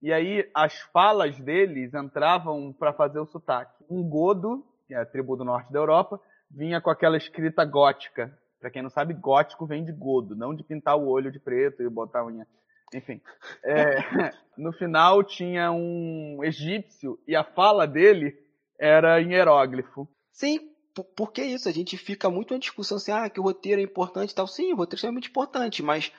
e 0.00 0.12
aí 0.12 0.50
as 0.54 0.80
falas 0.92 1.38
deles 1.38 1.92
entravam 1.92 2.72
para 2.72 2.92
fazer 2.92 3.20
o 3.20 3.26
sotaque. 3.26 3.84
Um 3.88 4.02
godo 4.02 4.66
que 4.86 4.94
é 4.94 4.98
a 4.98 5.06
tribo 5.06 5.36
do 5.36 5.44
norte 5.44 5.72
da 5.72 5.78
Europa, 5.78 6.20
vinha 6.50 6.80
com 6.80 6.90
aquela 6.90 7.16
escrita 7.16 7.64
gótica. 7.64 8.36
Para 8.62 8.70
quem 8.70 8.80
não 8.80 8.90
sabe, 8.90 9.12
gótico 9.12 9.66
vem 9.66 9.84
de 9.84 9.90
godo, 9.90 10.36
não 10.36 10.54
de 10.54 10.62
pintar 10.62 10.96
o 10.96 11.08
olho 11.08 11.32
de 11.32 11.40
preto 11.40 11.82
e 11.82 11.88
botar 11.88 12.20
a 12.20 12.26
unha. 12.26 12.46
Enfim, 12.94 13.20
é, 13.64 13.96
no 14.56 14.72
final 14.72 15.24
tinha 15.24 15.72
um 15.72 16.38
egípcio 16.44 17.18
e 17.26 17.34
a 17.34 17.42
fala 17.42 17.88
dele 17.88 18.38
era 18.78 19.20
em 19.20 19.32
hieróglifo. 19.32 20.08
Sim, 20.30 20.70
por 21.16 21.32
que 21.32 21.42
isso? 21.42 21.68
A 21.68 21.72
gente 21.72 21.98
fica 21.98 22.30
muito 22.30 22.54
na 22.54 22.60
discussão 22.60 22.98
assim, 22.98 23.10
ah, 23.10 23.28
que 23.28 23.40
o 23.40 23.42
roteiro 23.42 23.80
é 23.80 23.84
importante 23.84 24.30
e 24.30 24.34
tal. 24.34 24.46
Sim, 24.46 24.72
o 24.72 24.76
roteiro 24.76 24.94
é 24.94 24.96
extremamente 24.98 25.28
importante, 25.28 25.82
mas 25.82 26.12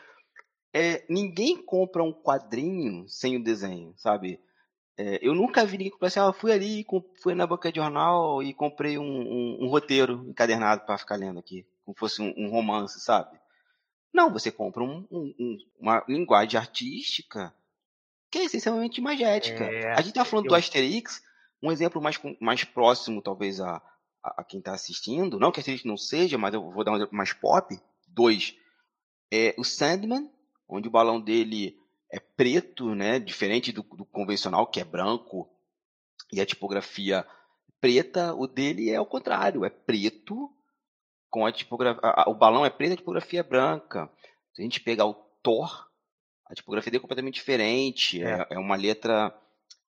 é, 0.74 1.06
ninguém 1.08 1.64
compra 1.64 2.04
um 2.04 2.12
quadrinho 2.12 3.08
sem 3.08 3.38
o 3.38 3.44
desenho, 3.44 3.94
sabe? 3.96 4.38
É, 4.98 5.18
eu 5.26 5.34
nunca 5.34 5.66
vi 5.66 5.78
ninguém 5.78 5.92
comprar 5.92 6.08
assim, 6.08 6.20
ah, 6.20 6.34
fui 6.34 6.52
ali, 6.52 6.86
fui 7.22 7.34
na 7.34 7.48
banca 7.48 7.72
de 7.72 7.80
jornal 7.80 8.44
e 8.44 8.54
comprei 8.54 8.98
um, 8.98 9.04
um, 9.04 9.58
um 9.62 9.68
roteiro 9.70 10.26
encadernado 10.28 10.86
para 10.86 10.98
ficar 10.98 11.16
lendo 11.16 11.40
aqui, 11.40 11.66
como 11.84 11.98
fosse 11.98 12.22
um, 12.22 12.34
um, 12.38 12.50
romance, 12.50 13.00
sabe? 13.00 13.40
Não, 14.14 14.32
você 14.32 14.52
compra 14.52 14.84
uma 15.80 16.04
linguagem 16.08 16.60
artística 16.60 17.54
que 18.30 18.40
é 18.40 18.46
essencialmente 18.46 19.00
imagética. 19.00 19.64
É, 19.64 19.92
a 19.92 20.02
gente 20.02 20.16
tá 20.16 20.26
falando 20.26 20.46
eu... 20.46 20.50
do 20.50 20.56
Asterix, 20.56 21.22
um 21.62 21.72
exemplo 21.72 22.02
mais, 22.02 22.20
mais 22.40 22.64
próximo, 22.64 23.22
talvez, 23.22 23.60
a, 23.60 23.82
a, 24.24 24.42
a 24.42 24.44
quem 24.44 24.60
está 24.60 24.74
assistindo, 24.74 25.40
não 25.40 25.52
que 25.52 25.60
Asterix 25.60 25.84
não 25.84 25.98
seja, 25.98 26.38
mas 26.38 26.54
eu 26.54 26.72
vou 26.72 26.84
dar 26.84 26.92
um 26.92 26.96
exemplo 26.96 27.16
mais 27.16 27.32
pop. 27.32 27.80
Dois, 28.08 28.56
é 29.32 29.54
o 29.58 29.64
Sandman, 29.64 30.30
onde 30.68 30.88
o 30.88 30.92
balão 30.92 31.22
dele 31.22 31.78
é 32.12 32.20
preto, 32.20 32.94
né? 32.94 33.20
Diferente 33.20 33.72
do, 33.72 33.82
do, 33.82 34.06
convencional, 34.06 34.68
que 34.68 34.80
é 34.80 34.84
branco, 34.84 35.50
e 36.32 36.40
a 36.40 36.46
tipografia 36.46 37.26
preta, 37.82 38.34
o 38.34 38.48
dele 38.48 38.90
é 38.90 39.00
o 39.00 39.06
contrário, 39.06 39.66
é 39.66 39.70
preto 39.70 40.50
com 41.34 41.48
a 41.48 41.52
tipografia. 41.52 42.00
o 42.28 42.36
balão 42.36 42.64
é 42.64 42.70
preto, 42.70 42.94
a 42.94 42.98
tipografia 42.98 43.40
é 43.40 43.44
branca. 43.44 44.08
Se 44.54 44.62
a 44.62 44.64
gente 44.64 44.80
pegar 44.80 45.08
o 45.08 45.16
Thor, 45.42 45.90
a 46.46 46.54
tipografia 46.54 46.92
dele 46.92 47.00
é 47.00 47.02
completamente 47.02 47.34
diferente. 47.34 48.24
É, 48.24 48.42
é, 48.42 48.48
é 48.52 48.60
uma 48.60 48.76
letra. 48.76 49.36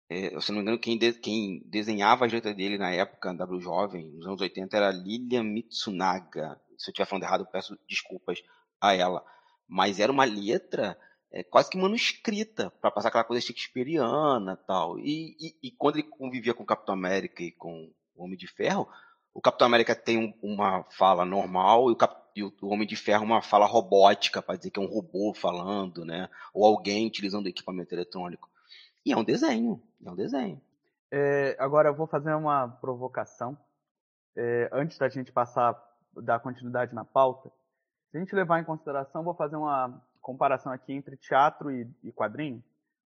É, 0.09 0.41
se 0.41 0.53
não 0.53 0.59
me 0.59 0.62
engano, 0.62 0.79
quem, 0.79 0.97
de, 0.97 1.12
quem 1.14 1.61
desenhava 1.67 2.25
a 2.25 2.29
letra 2.29 2.55
dele 2.55 2.79
na 2.79 2.93
época, 2.93 3.35
W 3.35 3.61
Jovem, 3.61 4.12
nos 4.12 4.25
anos 4.25 4.41
80, 4.41 4.76
era 4.76 4.93
Lilian 4.93 5.43
Mitsunaga. 5.43 6.61
Se 6.79 6.91
eu 6.91 6.93
estiver 6.93 7.07
falando 7.07 7.25
errado, 7.25 7.49
peço 7.50 7.76
desculpas 7.88 8.41
a 8.81 8.95
ela. 8.95 9.25
Mas 9.67 9.99
era 9.99 10.12
uma 10.12 10.25
letra 10.25 10.97
é, 11.33 11.43
quase 11.43 11.69
que 11.69 11.76
manuscrita, 11.76 12.71
para 12.81 12.93
passar 12.93 13.09
aquela 13.09 13.25
coisa 13.25 13.45
shakespeariana 13.45 14.57
tal. 14.69 15.00
E, 15.00 15.37
e, 15.41 15.57
e, 15.64 15.71
quando 15.73 15.97
ele 15.97 16.09
convivia 16.09 16.55
com 16.55 16.62
o 16.62 16.67
Capitão 16.67 16.95
América 16.95 17.43
e 17.43 17.50
com 17.50 17.93
o 18.14 18.25
Homem 18.25 18.38
de 18.38 18.47
Ferro, 18.47 18.88
o 19.35 19.41
Capitão 19.41 19.67
América 19.67 19.97
tem 19.97 20.17
um, 20.17 20.55
uma 20.55 20.85
fala 20.85 21.25
normal 21.25 21.91
e 21.91 21.93
o, 21.93 21.97
Cap, 21.97 22.17
e 22.37 22.45
o, 22.45 22.53
Homem 22.62 22.87
de 22.87 22.95
Ferro 22.95 23.25
uma 23.25 23.43
fala 23.43 23.67
robótica, 23.67 24.41
para 24.41 24.57
dizer 24.57 24.71
que 24.71 24.79
é 24.79 24.83
um 24.83 24.87
robô 24.87 25.35
falando, 25.35 26.05
né? 26.05 26.31
Ou 26.55 26.64
alguém 26.64 27.07
utilizando 27.07 27.49
equipamento 27.49 27.93
eletrônico. 27.93 28.49
E 29.05 29.12
é 29.12 29.17
um 29.17 29.25
desenho, 29.25 29.83
é 30.07 30.11
um 30.11 30.14
desenho. 30.14 30.62
É, 31.12 31.57
agora 31.59 31.88
eu 31.88 31.95
vou 31.95 32.07
fazer 32.07 32.33
uma 32.33 32.69
provocação. 32.69 33.59
É, 34.37 34.71
antes 34.73 34.97
da 34.99 35.09
gente 35.09 35.33
passar, 35.33 35.76
dar 36.23 36.38
continuidade 36.38 36.95
na 36.95 37.05
pauta, 37.05 37.50
se 38.11 38.17
a 38.17 38.21
gente 38.21 38.35
levar 38.35 38.61
em 38.61 38.64
consideração, 38.64 39.25
vou 39.25 39.35
fazer 39.35 39.57
uma 39.57 40.00
comparação 40.21 40.73
aqui 40.73 40.93
entre 40.93 41.17
teatro 41.17 41.71
e, 41.73 41.88
e 42.05 42.12
quadrinho. 42.12 42.62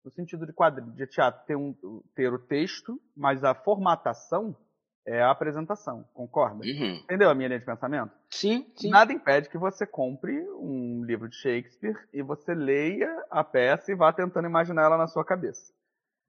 no 0.03 0.11
sentido 0.11 0.47
de 0.47 0.53
quadrinho, 0.53 0.93
de 0.93 1.07
teatro, 1.07 1.45
ter, 1.47 1.57
um, 1.57 1.75
ter 2.15 2.33
o 2.33 2.39
texto, 2.39 3.01
mas 3.15 3.45
a 3.45 3.55
formatação 3.55 4.57
é 5.07 5.23
a 5.23 5.31
apresentação, 5.31 6.05
concorda? 6.15 6.65
Uhum. 6.65 6.95
Entendeu 6.97 7.29
a 7.29 7.35
minha 7.35 7.49
linha 7.49 7.61
de 7.61 7.67
pensamento? 7.67 8.13
Sim, 8.31 8.67
sim. 8.75 8.91
Nada 8.91 9.13
impede 9.13 9.49
que 9.49 9.59
você 9.59 9.87
compre 9.87 10.41
um 10.53 11.05
livro 11.05 11.29
de 11.29 11.37
Shakespeare 11.37 11.97
e 12.13 12.23
você 12.23 12.55
leia 12.55 13.25
a 13.31 13.45
peça 13.45 13.93
e 13.93 13.95
vá 13.95 14.13
tentando 14.13 14.47
imaginar 14.47 14.85
ela 14.85 14.97
na 14.97 15.07
sua 15.07 15.25
cabeça. 15.25 15.73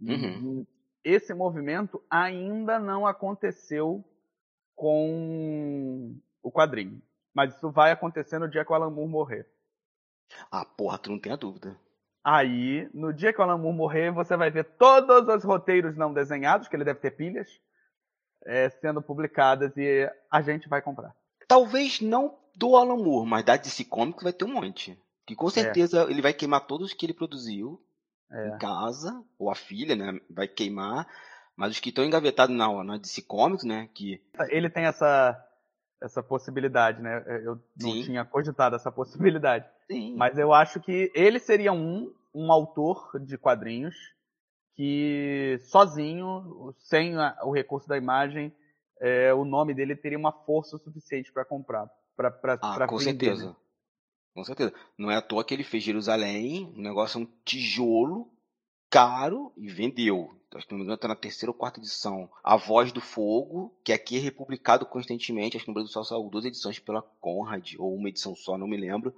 Uhum. 0.01 0.65
Esse 1.03 1.33
movimento 1.33 2.03
ainda 2.09 2.79
não 2.79 3.07
aconteceu 3.07 4.03
com 4.75 6.15
o 6.43 6.51
quadrinho. 6.51 7.01
Mas 7.33 7.55
isso 7.55 7.69
vai 7.71 7.91
acontecer 7.91 8.39
no 8.39 8.47
dia 8.47 8.65
que 8.65 8.71
o 8.71 8.75
Alan 8.75 8.89
Moore 8.89 9.09
morrer. 9.09 9.47
Ah, 10.51 10.65
porra, 10.65 10.97
tu 10.97 11.11
não 11.11 11.19
tem 11.19 11.31
a 11.31 11.37
dúvida. 11.37 11.77
Aí, 12.23 12.89
no 12.93 13.13
dia 13.13 13.31
que 13.31 13.39
o 13.39 13.43
Alan 13.43 13.57
Moore 13.57 13.77
morrer, 13.77 14.11
você 14.11 14.35
vai 14.35 14.49
ver 14.49 14.63
todos 14.77 15.27
os 15.27 15.43
roteiros 15.43 15.95
não 15.95 16.13
desenhados, 16.13 16.67
que 16.67 16.75
ele 16.75 16.83
deve 16.83 16.99
ter 16.99 17.11
pilhas, 17.11 17.61
é, 18.45 18.69
sendo 18.69 19.01
publicadas 19.01 19.75
e 19.75 20.09
a 20.31 20.41
gente 20.41 20.69
vai 20.69 20.81
comprar. 20.81 21.15
Talvez 21.47 22.01
não 22.01 22.37
do 22.55 22.75
Alan 22.75 22.97
Moore, 22.97 23.27
mas 23.27 23.43
da 23.43 23.57
DC 23.57 23.85
Comics 23.85 24.23
vai 24.23 24.33
ter 24.33 24.45
um 24.45 24.53
monte. 24.53 24.97
Que 25.25 25.35
com 25.35 25.49
certeza 25.49 26.03
é. 26.03 26.11
ele 26.11 26.21
vai 26.21 26.33
queimar 26.33 26.67
todos 26.67 26.93
que 26.93 27.05
ele 27.05 27.13
produziu 27.13 27.81
é. 28.31 28.49
em 28.49 28.57
casa, 28.57 29.23
ou 29.39 29.49
a 29.49 29.55
filha, 29.55 29.95
né? 29.95 30.19
Vai 30.29 30.47
queimar. 30.47 31.07
Mas 31.55 31.71
os 31.71 31.79
que 31.79 31.89
estão 31.89 32.05
engavetados 32.05 32.55
na, 32.55 32.83
na 32.83 32.97
DC 32.97 33.23
Comics, 33.23 33.63
né? 33.63 33.89
Que... 33.93 34.21
Ele 34.49 34.69
tem 34.69 34.85
essa, 34.85 35.41
essa 36.01 36.21
possibilidade, 36.21 37.01
né? 37.01 37.23
Eu 37.43 37.59
não 37.81 37.91
Sim. 37.91 38.03
tinha 38.03 38.25
cogitado 38.25 38.75
essa 38.75 38.91
possibilidade. 38.91 39.67
Sim. 39.89 40.15
Mas 40.15 40.37
eu 40.37 40.53
acho 40.53 40.79
que 40.79 41.11
ele 41.15 41.39
seria 41.39 41.71
um, 41.71 42.13
um 42.33 42.51
autor 42.51 43.09
de 43.19 43.37
quadrinhos 43.37 43.95
que 44.75 45.57
sozinho, 45.61 46.73
sem 46.77 47.15
a, 47.15 47.37
o 47.43 47.51
recurso 47.51 47.87
da 47.87 47.97
imagem, 47.97 48.53
é, 48.99 49.33
o 49.33 49.45
nome 49.45 49.73
dele 49.73 49.95
teria 49.95 50.17
uma 50.17 50.31
força 50.31 50.77
suficiente 50.77 51.31
para 51.31 51.45
comprar. 51.45 51.89
Pra, 52.15 52.31
pra, 52.31 52.53
ah, 52.61 52.75
pra 52.75 52.87
com 52.87 52.99
certeza. 52.99 53.55
Com 54.33 54.43
certeza. 54.43 54.73
Não 54.97 55.09
é 55.09 55.15
à 55.15 55.21
toa 55.21 55.43
que 55.43 55.53
ele 55.53 55.63
fez 55.63 55.83
Jerusalém, 55.83 56.73
um 56.75 56.81
negócio, 56.81 57.19
um 57.19 57.27
tijolo 57.43 58.29
caro 58.89 59.51
e 59.57 59.67
vendeu. 59.69 60.29
Acho 60.53 60.67
que 60.67 60.71
não 60.71 60.79
me 60.79 60.83
engano, 60.83 60.95
está 60.95 61.07
na 61.07 61.15
terceira 61.15 61.51
ou 61.51 61.57
quarta 61.57 61.79
edição. 61.79 62.29
A 62.41 62.55
Voz 62.55 62.91
do 62.91 63.01
Fogo, 63.01 63.77
que 63.83 63.91
aqui 63.91 64.17
é 64.17 64.19
republicado 64.19 64.85
constantemente. 64.85 65.57
Acho 65.57 65.65
que 65.65 65.69
no 65.69 65.73
Brasil 65.73 65.91
só 65.91 66.03
saiu 66.03 66.29
duas 66.29 66.45
edições 66.45 66.79
pela 66.79 67.01
Conrad, 67.01 67.73
ou 67.77 67.93
uma 67.93 68.07
edição 68.07 68.33
só, 68.35 68.57
não 68.57 68.67
me 68.67 68.77
lembro. 68.77 69.13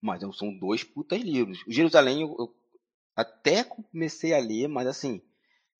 Mas 0.00 0.22
são 0.34 0.56
dois 0.58 0.82
putas 0.82 1.20
livros. 1.20 1.62
O 1.66 1.72
Jerusalém 1.72 2.22
eu, 2.22 2.34
eu 2.38 2.54
até 3.20 3.64
comecei 3.64 4.34
a 4.34 4.38
ler, 4.38 4.68
mas 4.68 4.86
assim, 4.86 5.22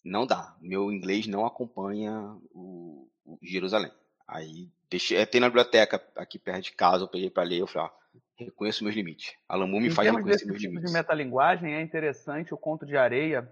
não 0.05 0.27
dá. 0.27 0.57
Meu 0.61 0.93
inglês 0.93 1.27
não 1.27 1.45
acompanha 1.45 2.37
o, 2.53 3.09
o 3.25 3.39
Jerusalém. 3.43 3.93
Aí 4.27 4.71
deixei, 4.89 5.19
é, 5.19 5.27
tem 5.27 5.41
na 5.41 5.49
biblioteca 5.49 6.03
aqui 6.17 6.39
perto 6.39 6.65
de 6.65 6.73
casa, 6.73 7.05
eu 7.05 7.09
peguei 7.09 7.31
para 7.31 7.43
ler, 7.43 7.61
eu 7.61 7.67
falei, 7.67 7.89
ó, 7.89 8.45
reconheço 8.45 8.85
meus 8.85 8.97
limites. 8.97 9.35
Alamu 9.49 9.81
me 9.81 9.91
faz 9.91 10.11
reconhecer 10.11 10.47
meus 10.47 10.59
tipo 10.59 10.71
limites. 10.71 10.91
de 10.91 10.97
metalinguagem, 10.97 11.75
é 11.75 11.83
interessante 11.83 12.55
o 12.55 12.59
Conto 12.59 12.87
de 12.87 12.97
Areia, 12.97 13.49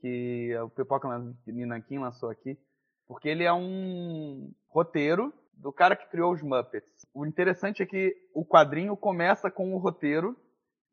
que 0.00 0.56
o 0.58 0.70
Pipoca 0.70 1.08
Ninakin 1.46 1.98
lançou 1.98 2.30
aqui, 2.30 2.58
porque 3.06 3.28
ele 3.28 3.44
é 3.44 3.52
um 3.52 4.52
roteiro 4.68 5.32
do 5.52 5.72
cara 5.72 5.96
que 5.96 6.08
criou 6.08 6.32
os 6.32 6.42
Muppets. 6.42 7.06
O 7.14 7.24
interessante 7.24 7.82
é 7.82 7.86
que 7.86 8.14
o 8.34 8.44
quadrinho 8.44 8.96
começa 8.96 9.50
com 9.50 9.74
o 9.74 9.78
roteiro 9.78 10.36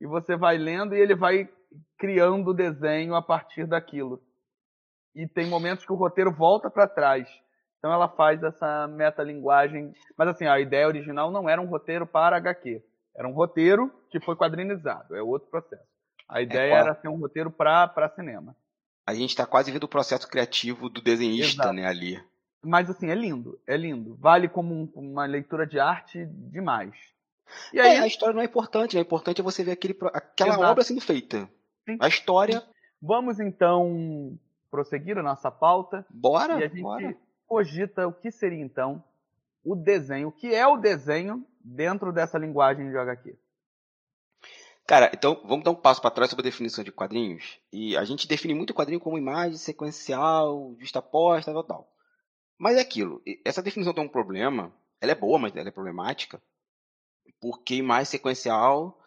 e 0.03 0.05
você 0.05 0.35
vai 0.35 0.57
lendo 0.57 0.93
e 0.93 0.99
ele 0.99 1.15
vai 1.15 1.49
criando 1.97 2.49
o 2.49 2.53
desenho 2.53 3.15
a 3.15 3.21
partir 3.21 3.65
daquilo. 3.65 4.21
E 5.15 5.25
tem 5.25 5.47
momentos 5.47 5.85
que 5.85 5.93
o 5.93 5.95
roteiro 5.95 6.29
volta 6.29 6.69
para 6.69 6.89
trás. 6.89 7.25
Então 7.79 7.89
ela 7.89 8.09
faz 8.09 8.43
essa 8.43 8.85
metalinguagem. 8.85 9.93
Mas 10.17 10.27
assim, 10.27 10.45
a 10.45 10.59
ideia 10.59 10.87
original 10.87 11.31
não 11.31 11.47
era 11.47 11.61
um 11.61 11.67
roteiro 11.67 12.05
para 12.05 12.35
HQ. 12.35 12.83
Era 13.15 13.29
um 13.29 13.31
roteiro 13.31 13.89
que 14.09 14.19
foi 14.19 14.35
quadrinizado. 14.35 15.15
É 15.15 15.21
outro 15.21 15.49
processo. 15.49 15.87
A 16.27 16.41
é 16.41 16.43
ideia 16.43 16.73
é 16.73 16.77
era 16.79 16.95
ser 16.95 17.07
um 17.07 17.17
roteiro 17.17 17.49
para 17.49 18.11
cinema. 18.13 18.53
A 19.07 19.13
gente 19.13 19.29
está 19.29 19.45
quase 19.45 19.71
vendo 19.71 19.85
o 19.85 19.89
processo 19.89 20.27
criativo 20.27 20.89
do 20.89 21.01
desenhista, 21.01 21.63
Exato. 21.63 21.75
né, 21.75 21.85
ali. 21.85 22.21
Mas 22.61 22.89
assim, 22.89 23.09
é 23.09 23.15
lindo, 23.15 23.57
é 23.65 23.77
lindo. 23.77 24.17
Vale 24.17 24.49
como 24.49 24.73
um, 24.73 24.91
uma 24.95 25.25
leitura 25.25 25.65
de 25.65 25.79
arte 25.79 26.25
demais. 26.25 27.12
E 27.71 27.79
aí... 27.79 27.97
É, 27.97 27.99
a 27.99 28.07
história 28.07 28.33
não 28.33 28.41
é 28.41 28.45
importante, 28.45 28.95
né? 28.95 29.01
O 29.01 29.03
importante 29.05 29.41
é 29.41 29.43
você 29.43 29.63
ver 29.63 29.71
aquele, 29.71 29.97
aquela 30.13 30.53
Exato. 30.53 30.63
obra 30.63 30.83
sendo 30.83 31.01
feita. 31.01 31.49
Sim. 31.85 31.97
A 31.99 32.07
história. 32.07 32.63
Vamos 33.01 33.39
então 33.39 34.37
prosseguir 34.71 35.17
a 35.17 35.23
nossa 35.23 35.51
pauta. 35.51 36.05
Bora! 36.09 36.59
E 36.59 36.63
a 36.63 36.67
gente 36.67 36.81
bora. 36.81 37.17
cogita 37.45 38.07
o 38.07 38.13
que 38.13 38.31
seria 38.31 38.61
então 38.61 39.03
o 39.63 39.75
desenho. 39.75 40.29
O 40.29 40.31
que 40.31 40.53
é 40.53 40.65
o 40.65 40.77
desenho 40.77 41.45
dentro 41.63 42.11
dessa 42.11 42.37
linguagem 42.37 42.89
de 42.89 42.97
HQ? 42.97 43.35
Cara, 44.85 45.11
então 45.13 45.41
vamos 45.45 45.63
dar 45.63 45.71
um 45.71 45.75
passo 45.75 46.01
para 46.01 46.11
trás 46.11 46.29
sobre 46.29 46.45
a 46.45 46.49
definição 46.49 46.83
de 46.83 46.91
quadrinhos. 46.91 47.59
E 47.71 47.95
a 47.95 48.03
gente 48.03 48.27
define 48.27 48.53
muito 48.53 48.73
quadrinho 48.73 48.99
como 48.99 49.17
imagem 49.17 49.57
sequencial, 49.57 50.75
justaposta, 50.77 51.53
tal, 51.53 51.63
tal. 51.63 51.93
Mas 52.57 52.77
é 52.77 52.81
aquilo. 52.81 53.21
Essa 53.45 53.61
definição 53.61 53.93
tem 53.93 54.03
um 54.03 54.09
problema. 54.09 54.73
Ela 54.99 55.13
é 55.13 55.15
boa, 55.15 55.39
mas 55.39 55.55
ela 55.55 55.69
é 55.69 55.71
problemática. 55.71 56.41
Porque 57.43 57.75
imagem 57.75 58.05
sequencial 58.05 58.97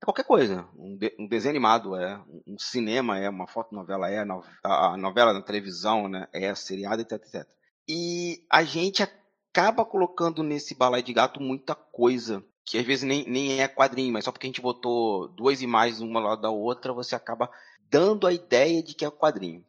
é 0.00 0.04
qualquer 0.04 0.24
coisa. 0.24 0.64
Um, 0.78 0.96
de, 0.96 1.12
um 1.18 1.26
desenho 1.26 1.50
animado 1.50 1.96
é, 1.96 2.22
um 2.46 2.56
cinema 2.56 3.18
é, 3.18 3.28
uma 3.28 3.48
fotonovela 3.48 4.08
é, 4.08 4.20
a 4.62 4.96
novela 4.96 5.32
na 5.32 5.42
televisão 5.42 6.06
né, 6.06 6.28
é, 6.32 6.54
seriado, 6.54 7.02
etc, 7.02 7.14
etc. 7.14 7.48
E 7.88 8.44
a 8.48 8.62
gente 8.62 9.02
acaba 9.02 9.84
colocando 9.84 10.44
nesse 10.44 10.72
balai 10.72 11.02
de 11.02 11.12
gato 11.12 11.42
muita 11.42 11.74
coisa 11.74 12.44
que 12.64 12.78
às 12.78 12.86
vezes 12.86 13.02
nem, 13.02 13.28
nem 13.28 13.60
é 13.60 13.66
quadrinho, 13.66 14.12
mas 14.12 14.24
só 14.24 14.30
porque 14.30 14.46
a 14.46 14.50
gente 14.50 14.60
botou 14.60 15.26
duas 15.26 15.60
imagens 15.60 16.00
uma 16.00 16.20
lado 16.20 16.42
da 16.42 16.50
outra, 16.50 16.92
você 16.92 17.16
acaba 17.16 17.50
dando 17.88 18.24
a 18.24 18.32
ideia 18.32 18.80
de 18.80 18.94
que 18.94 19.04
é 19.04 19.10
quadrinho. 19.10 19.64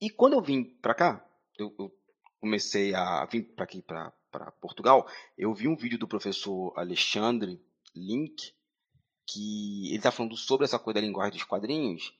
E 0.00 0.08
quando 0.08 0.32
eu 0.32 0.40
vim 0.40 0.64
para 0.64 0.94
cá, 0.94 1.26
eu, 1.58 1.74
eu, 1.78 1.92
comecei 2.40 2.94
a 2.94 3.26
vir 3.26 3.42
para 3.54 3.64
aqui 3.64 3.82
para 3.82 4.10
Portugal, 4.60 5.06
eu 5.36 5.52
vi 5.54 5.68
um 5.68 5.76
vídeo 5.76 5.98
do 5.98 6.08
professor 6.08 6.72
Alexandre 6.76 7.60
Link, 7.94 8.54
que 9.26 9.88
ele 9.88 9.96
está 9.96 10.10
falando 10.10 10.36
sobre 10.36 10.64
essa 10.64 10.78
coisa 10.78 11.00
da 11.00 11.06
linguagem 11.06 11.34
dos 11.34 11.44
quadrinhos, 11.44 12.12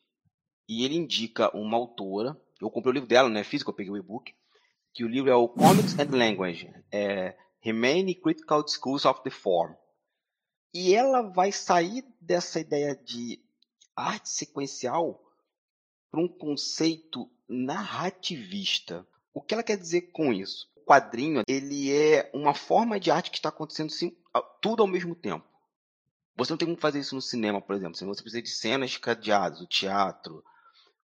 e 0.69 0.85
ele 0.85 0.97
indica 0.97 1.54
uma 1.57 1.76
autora, 1.76 2.40
eu 2.61 2.71
comprei 2.71 2.92
o 2.92 2.95
livro 2.95 3.09
dela, 3.09 3.28
né, 3.28 3.42
físico, 3.42 3.71
eu 3.71 3.75
peguei 3.75 3.92
o 3.92 3.97
e-book, 3.97 4.35
que 4.92 5.04
o 5.04 5.09
livro 5.09 5.31
é 5.31 5.35
o 5.35 5.49
Comics 5.49 5.99
and 5.99 6.16
Language, 6.16 6.73
é 6.90 7.37
Remaining 7.61 8.14
Critical 8.14 8.66
Schools 8.66 9.04
of 9.04 9.23
the 9.23 9.31
Form. 9.31 9.75
E 10.75 10.95
ela 10.95 11.23
vai 11.23 11.52
sair 11.52 12.04
dessa 12.21 12.61
ideia 12.61 12.95
de 12.95 13.40
arte 13.95 14.28
sequencial 14.28 15.23
para 16.11 16.21
um 16.21 16.28
conceito 16.28 17.31
narrativista. 17.49 19.07
O 19.35 19.40
que 19.40 19.54
ela 19.54 19.62
quer 19.62 19.76
dizer 19.76 20.12
com 20.12 20.33
isso? 20.33 20.72
Quadrinho 20.85 21.43
ele 21.49 21.93
é 21.93 22.31
uma 22.35 22.55
forma 22.55 22.99
de 22.99 23.11
arte 23.11 23.31
que 23.31 23.39
está 23.39 23.49
acontecendo 23.49 23.93
tudo 24.61 24.83
ao 24.83 24.89
mesmo 24.89 25.15
tempo. 25.15 25.45
Você 26.37 26.53
não 26.53 26.59
tem 26.59 26.67
como 26.67 26.81
fazer 26.81 27.01
isso 27.01 27.15
no 27.15 27.21
cinema, 27.21 27.61
por 27.61 27.77
exemplo. 27.77 27.95
Você 27.97 28.23
precisa 28.23 28.43
de 28.43 28.49
cenas 28.49 28.97
cadeadas, 28.97 29.61
o 29.61 29.67
teatro, 29.67 30.43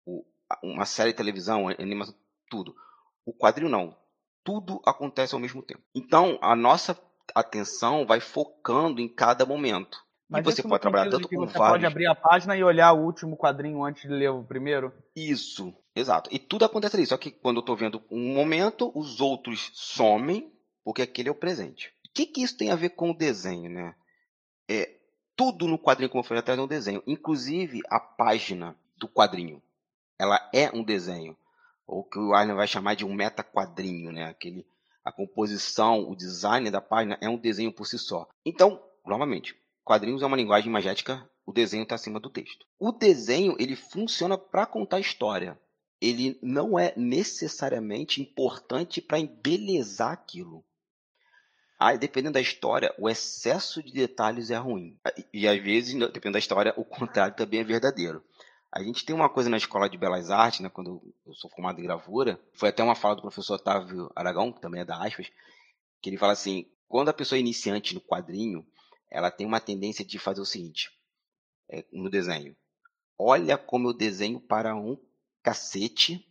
o, 0.07 0.25
uma 0.62 0.87
série 0.87 1.11
de 1.11 1.17
televisão, 1.17 1.69
animação, 1.69 2.15
tudo. 2.49 2.75
O 3.25 3.33
quadrinho 3.33 3.71
não. 3.71 3.97
Tudo 4.43 4.81
acontece 4.87 5.35
ao 5.35 5.41
mesmo 5.41 5.62
tempo. 5.62 5.83
Então, 5.95 6.39
a 6.41 6.57
nossa 6.57 6.99
atenção 7.35 8.07
vai 8.07 8.21
focando 8.21 9.00
em 9.00 9.09
cada 9.09 9.45
momento. 9.45 10.03
Mas 10.29 10.41
e 10.41 10.45
você 10.45 10.62
pode 10.62 10.81
trabalhar 10.81 11.11
tanto 11.11 11.29
com 11.29 11.37
você 11.37 11.59
vários... 11.59 11.75
pode 11.75 11.87
abrir 11.87 12.07
a 12.07 12.15
página 12.15 12.57
e 12.57 12.62
olhar 12.62 12.93
o 12.93 13.05
último 13.05 13.37
quadrinho 13.37 13.85
antes 13.85 14.03
de 14.03 14.09
ler 14.09 14.31
o 14.31 14.45
primeiro? 14.45 14.93
Isso, 15.15 15.75
exato. 15.94 16.28
E 16.32 16.38
tudo 16.38 16.64
acontece 16.64 16.97
ali. 16.97 17.06
Só 17.06 17.16
que 17.16 17.30
quando 17.30 17.56
eu 17.56 17.61
estou 17.61 17.76
vendo 17.76 18.02
um 18.11 18.35
momento, 18.35 18.92
os 18.94 19.20
outros 19.20 19.70
somem, 19.75 20.52
porque 20.85 21.02
aquele 21.02 21.28
é 21.28 21.32
o 21.32 21.35
presente. 21.35 21.92
O 22.06 22.12
que, 22.12 22.26
que 22.26 22.42
isso 22.42 22.56
tem 22.56 22.70
a 22.70 22.76
ver 22.76 22.90
com 22.90 23.11
o 23.11 23.16
desenho, 23.16 23.70
né? 23.70 23.94
É, 24.68 24.97
tudo 25.37 25.66
no 25.66 25.78
quadrinho, 25.78 26.11
como 26.11 26.20
eu 26.20 26.26
falei 26.26 26.40
atrás, 26.40 26.59
é 26.59 26.62
um 26.62 26.66
desenho. 26.66 27.02
Inclusive 27.06 27.80
a 27.88 27.99
página 27.99 28.76
do 28.97 29.09
quadrinho. 29.09 29.62
Ela 30.18 30.50
é 30.52 30.70
um 30.70 30.82
desenho. 30.82 31.37
Ou 31.87 32.04
que 32.04 32.18
o 32.18 32.35
Arlen 32.35 32.54
vai 32.54 32.68
chamar 32.68 32.94
de 32.94 33.04
um 33.04 33.14
meta-quadrinho, 33.14 34.12
né? 34.12 34.25
Aquele 34.25 34.66
a 35.04 35.11
composição, 35.11 36.09
o 36.09 36.14
design 36.14 36.70
da 36.70 36.80
página 36.80 37.18
é 37.20 37.28
um 37.28 37.38
desenho 37.38 37.73
por 37.73 37.87
si 37.87 37.99
só. 37.99 38.28
Então, 38.44 38.82
novamente, 39.04 39.56
quadrinhos 39.85 40.23
é 40.23 40.26
uma 40.26 40.37
linguagem 40.37 40.68
imagética, 40.68 41.28
o 41.47 41.52
desenho 41.52 41.82
está 41.82 41.94
acima 41.94 42.20
do 42.20 42.30
texto. 42.30 42.66
O 42.78 42.92
desenho 42.92 43.56
ele 43.59 43.75
funciona 43.75 44.37
para 44.37 44.66
contar 44.66 45.00
história. 45.00 45.59
Ele 46.00 46.38
não 46.42 46.78
é 46.78 46.95
necessariamente 46.97 48.23
importante 48.23 49.00
para 49.00 49.19
embelezar 49.19 50.12
aquilo. 50.12 50.64
Ah, 51.78 51.97
dependendo 51.97 52.35
da 52.35 52.40
história, 52.40 52.95
o 52.99 53.09
excesso 53.09 53.83
de 53.83 53.92
detalhes 53.92 54.50
é 54.50 54.57
ruim. 54.57 54.99
E 55.33 55.49
às 55.49 55.62
vezes, 55.62 55.95
dependendo 55.95 56.33
da 56.33 56.38
história, 56.38 56.75
o 56.76 56.85
contrário 56.85 57.35
também 57.35 57.61
é 57.61 57.64
verdadeiro. 57.64 58.23
A 58.73 58.83
gente 58.83 59.04
tem 59.04 59.16
uma 59.16 59.28
coisa 59.28 59.50
na 59.50 59.57
escola 59.57 59.88
de 59.88 59.99
belas 59.99 60.30
artes, 60.30 60.61
né, 60.61 60.69
quando 60.69 61.02
eu 61.26 61.35
sou 61.35 61.50
formado 61.50 61.80
em 61.80 61.83
gravura, 61.83 62.40
foi 62.54 62.69
até 62.69 62.83
uma 62.83 62.95
fala 62.95 63.16
do 63.16 63.23
professor 63.23 63.54
Otávio 63.54 64.11
Aragão, 64.14 64.52
que 64.52 64.61
também 64.61 64.83
é 64.83 64.85
da 64.85 65.04
Aspas, 65.04 65.30
que 66.00 66.09
ele 66.09 66.19
fala 66.19 66.33
assim: 66.33 66.66
quando 66.87 67.09
a 67.09 67.14
pessoa 67.14 67.37
é 67.37 67.40
iniciante 67.40 67.95
no 67.95 68.00
quadrinho, 68.00 68.64
ela 69.11 69.30
tem 69.30 69.47
uma 69.47 69.59
tendência 69.59 70.04
de 70.04 70.19
fazer 70.19 70.40
o 70.40 70.47
seguinte 70.47 70.90
é, 71.69 71.85
no 71.92 72.09
desenho: 72.09 72.54
olha 73.19 73.59
como 73.59 73.88
eu 73.88 73.92
desenho 73.92 74.38
para 74.38 74.76
um 74.76 74.97
cacete, 75.42 76.26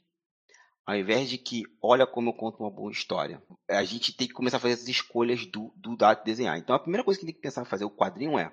ao 0.85 0.95
invés 0.95 1.29
de 1.29 1.37
que 1.37 1.63
olha 1.81 2.07
como 2.07 2.29
eu 2.29 2.33
conto 2.33 2.63
uma 2.63 2.71
boa 2.71 2.91
história. 2.91 3.41
A 3.67 3.83
gente 3.83 4.11
tem 4.11 4.27
que 4.27 4.33
começar 4.33 4.57
a 4.57 4.59
fazer 4.59 4.73
as 4.73 4.87
escolhas 4.87 5.45
do, 5.45 5.71
do 5.75 5.95
dado 5.95 6.19
de 6.19 6.25
desenhar. 6.25 6.57
Então 6.57 6.75
a 6.75 6.79
primeira 6.79 7.03
coisa 7.03 7.19
que 7.19 7.25
tem 7.25 7.35
que 7.35 7.41
pensar 7.41 7.61
em 7.61 7.65
fazer 7.65 7.85
o 7.85 7.91
quadrinho 7.91 8.39
é: 8.39 8.51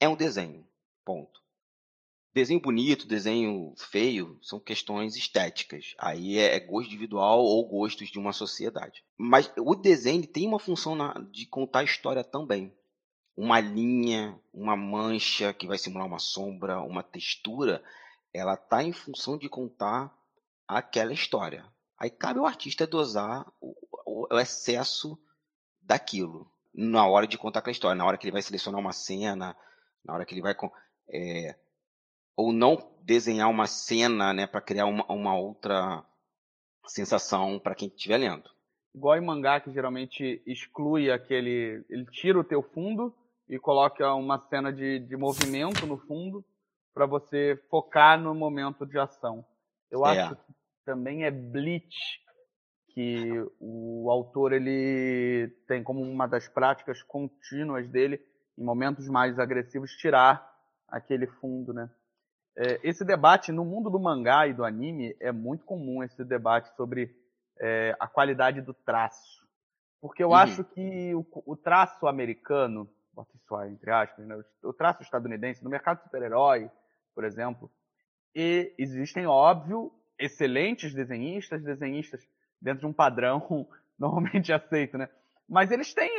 é 0.00 0.08
um 0.08 0.16
desenho. 0.16 0.66
Ponto. 1.04 1.40
Desenho 2.34 2.60
bonito, 2.60 3.06
desenho 3.06 3.74
feio, 3.76 4.38
são 4.42 4.60
questões 4.60 5.16
estéticas. 5.16 5.94
Aí 5.98 6.38
é, 6.38 6.56
é 6.56 6.60
gosto 6.60 6.88
individual 6.88 7.40
ou 7.40 7.66
gostos 7.68 8.10
de 8.10 8.18
uma 8.18 8.32
sociedade. 8.32 9.02
Mas 9.16 9.50
o 9.56 9.74
desenho 9.74 10.26
tem 10.26 10.46
uma 10.46 10.58
função 10.58 10.94
na, 10.94 11.14
de 11.30 11.46
contar 11.46 11.84
história 11.84 12.22
também. 12.22 12.72
Uma 13.36 13.60
linha, 13.60 14.38
uma 14.52 14.76
mancha 14.76 15.52
que 15.52 15.66
vai 15.66 15.78
simular 15.78 16.06
uma 16.06 16.18
sombra, 16.18 16.80
uma 16.80 17.02
textura, 17.02 17.82
ela 18.32 18.54
está 18.54 18.82
em 18.82 18.92
função 18.92 19.36
de 19.36 19.48
contar 19.48 20.14
aquela 20.66 21.12
história. 21.12 21.64
Aí 21.98 22.10
cabe 22.10 22.38
ao 22.38 22.46
artista 22.46 22.86
dosar 22.86 23.46
o, 23.60 23.74
o, 24.06 24.34
o 24.34 24.38
excesso 24.38 25.18
daquilo 25.80 26.50
na 26.74 27.06
hora 27.08 27.26
de 27.26 27.36
contar 27.36 27.58
aquela 27.58 27.72
história, 27.72 27.96
na 27.96 28.06
hora 28.06 28.16
que 28.16 28.24
ele 28.24 28.32
vai 28.32 28.42
selecionar 28.42 28.80
uma 28.80 28.92
cena, 28.92 29.56
na 30.04 30.14
hora 30.14 30.24
que 30.24 30.34
ele 30.34 30.42
vai 30.42 30.54
é, 31.10 31.56
ou 32.36 32.52
não 32.52 32.92
desenhar 33.02 33.50
uma 33.50 33.66
cena, 33.66 34.32
né, 34.32 34.46
para 34.46 34.60
criar 34.60 34.86
uma, 34.86 35.04
uma, 35.10 35.36
outra 35.36 36.04
sensação 36.86 37.58
para 37.58 37.74
quem 37.74 37.88
estiver 37.88 38.18
lendo. 38.18 38.48
Igual 38.94 39.16
em 39.16 39.24
mangá 39.24 39.60
que 39.60 39.72
geralmente 39.72 40.40
exclui 40.46 41.10
aquele, 41.10 41.84
ele 41.90 42.06
tira 42.12 42.38
o 42.38 42.44
teu 42.44 42.62
fundo 42.62 43.14
e 43.48 43.58
coloca 43.58 44.14
uma 44.14 44.38
cena 44.48 44.72
de, 44.72 45.00
de 45.00 45.16
movimento 45.16 45.86
no 45.86 45.98
fundo 45.98 46.44
para 46.98 47.06
você 47.06 47.56
focar 47.70 48.20
no 48.20 48.34
momento 48.34 48.84
de 48.84 48.98
ação. 48.98 49.46
Eu 49.88 50.04
é. 50.04 50.18
acho 50.18 50.34
que 50.34 50.52
também 50.84 51.22
é 51.22 51.30
Bleach 51.30 51.96
que 52.88 53.30
o 53.60 54.10
autor 54.10 54.52
ele 54.52 55.48
tem 55.68 55.84
como 55.84 56.00
uma 56.00 56.26
das 56.26 56.48
práticas 56.48 57.00
contínuas 57.00 57.88
dele 57.88 58.20
em 58.58 58.64
momentos 58.64 59.08
mais 59.08 59.38
agressivos 59.38 59.92
tirar 59.92 60.52
aquele 60.88 61.28
fundo, 61.28 61.72
né? 61.72 61.88
É, 62.56 62.80
esse 62.82 63.04
debate 63.04 63.52
no 63.52 63.64
mundo 63.64 63.88
do 63.88 64.00
mangá 64.00 64.48
e 64.48 64.52
do 64.52 64.64
anime 64.64 65.16
é 65.20 65.30
muito 65.30 65.64
comum 65.64 66.02
esse 66.02 66.24
debate 66.24 66.74
sobre 66.74 67.14
é, 67.60 67.94
a 68.00 68.08
qualidade 68.08 68.60
do 68.60 68.74
traço. 68.74 69.46
Porque 70.00 70.24
eu 70.24 70.30
uhum. 70.30 70.34
acho 70.34 70.64
que 70.64 71.14
o, 71.14 71.24
o, 71.46 71.56
traço 71.56 72.08
americano, 72.08 72.90
bota 73.14 73.30
isso 73.36 73.54
aí 73.54 73.70
entre 73.70 73.88
aspas, 73.92 74.26
né, 74.26 74.36
o 74.64 74.72
traço 74.72 75.04
estadunidense, 75.04 75.62
no 75.62 75.70
mercado 75.70 75.98
de 75.98 76.02
super-herói, 76.02 76.68
por 77.18 77.24
exemplo, 77.24 77.68
e 78.32 78.72
existem, 78.78 79.26
óbvio, 79.26 79.90
excelentes 80.16 80.94
desenhistas, 80.94 81.64
desenhistas 81.64 82.24
dentro 82.62 82.82
de 82.82 82.86
um 82.86 82.92
padrão 82.92 83.66
normalmente 83.98 84.52
aceito, 84.52 84.96
né? 84.96 85.08
Mas 85.48 85.72
eles 85.72 85.92
têm, 85.92 86.12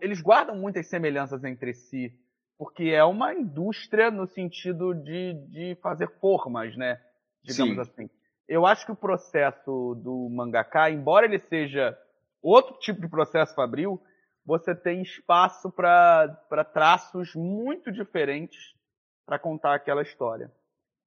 eles 0.00 0.20
guardam 0.20 0.56
muitas 0.56 0.88
semelhanças 0.88 1.44
entre 1.44 1.72
si 1.72 2.12
porque 2.58 2.86
é 2.86 3.04
uma 3.04 3.32
indústria 3.32 4.10
no 4.10 4.26
sentido 4.26 4.92
de, 4.92 5.34
de 5.50 5.78
fazer 5.80 6.10
formas, 6.18 6.76
né? 6.76 7.00
Digamos 7.44 7.74
Sim. 7.74 7.80
assim. 7.80 8.10
Eu 8.48 8.66
acho 8.66 8.84
que 8.84 8.90
o 8.90 8.96
processo 8.96 9.94
do 10.02 10.28
mangaka, 10.32 10.90
embora 10.90 11.26
ele 11.26 11.38
seja 11.38 11.96
outro 12.42 12.76
tipo 12.80 13.00
de 13.00 13.08
processo 13.08 13.54
fabril, 13.54 14.02
você 14.44 14.74
tem 14.74 15.00
espaço 15.00 15.70
para 15.70 16.64
traços 16.74 17.36
muito 17.36 17.92
diferentes 17.92 18.79
para 19.30 19.38
contar 19.38 19.76
aquela 19.76 20.02
história. 20.02 20.52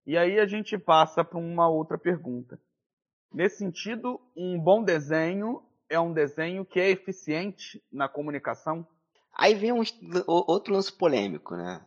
E 0.08 0.18
aí 0.18 0.40
a 0.40 0.46
gente 0.46 0.78
passa 0.78 1.26
para 1.26 1.38
uma 1.38 1.68
outra 1.68 1.98
pergunta. 1.98 2.58
Nesse 3.34 3.58
sentido, 3.58 4.18
um 4.34 4.58
bom 4.58 4.82
desenho 4.82 5.62
é 5.90 6.00
um 6.00 6.14
desenho 6.14 6.64
que 6.64 6.80
é 6.80 6.90
eficiente 6.90 7.84
na 7.92 8.08
comunicação? 8.08 8.88
Aí 9.36 9.54
vem 9.54 9.74
um, 9.74 9.84
outro 10.26 10.74
lance 10.74 10.90
polêmico, 10.90 11.54
né? 11.58 11.86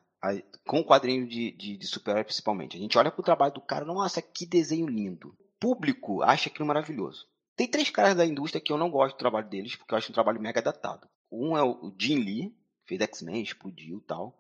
Com 0.67 0.81
o 0.81 0.85
quadrinho 0.85 1.27
de, 1.27 1.53
de, 1.53 1.79
de 1.79 1.87
super-herói 1.87 2.25
principalmente. 2.25 2.77
A 2.77 2.81
gente 2.81 2.99
olha 2.99 3.11
pro 3.11 3.23
trabalho 3.23 3.55
do 3.55 3.63
cara, 3.63 3.87
nossa, 3.87 4.21
que 4.21 4.45
desenho 4.45 4.87
lindo. 4.87 5.35
Público 5.59 6.23
acha 6.23 6.51
aquilo 6.51 6.69
maravilhoso. 6.69 7.27
Tem 7.57 7.67
três 7.67 7.89
caras 7.89 8.15
da 8.15 8.27
indústria 8.27 8.61
que 8.61 8.71
eu 8.71 8.77
não 8.77 8.91
gosto 8.91 9.15
do 9.15 9.21
trabalho 9.21 9.49
deles, 9.49 9.75
porque 9.75 9.95
eu 9.95 9.97
acho 9.97 10.11
um 10.11 10.15
trabalho 10.15 10.39
mega 10.39 10.61
datado. 10.61 11.09
Um 11.33 11.57
é 11.57 11.63
o 11.63 11.95
Jim 11.99 12.17
Lee, 12.17 12.55
fez 12.85 13.01
X-Men, 13.01 13.43
explodiu 13.43 13.97
e 13.97 14.03
tal. 14.03 14.39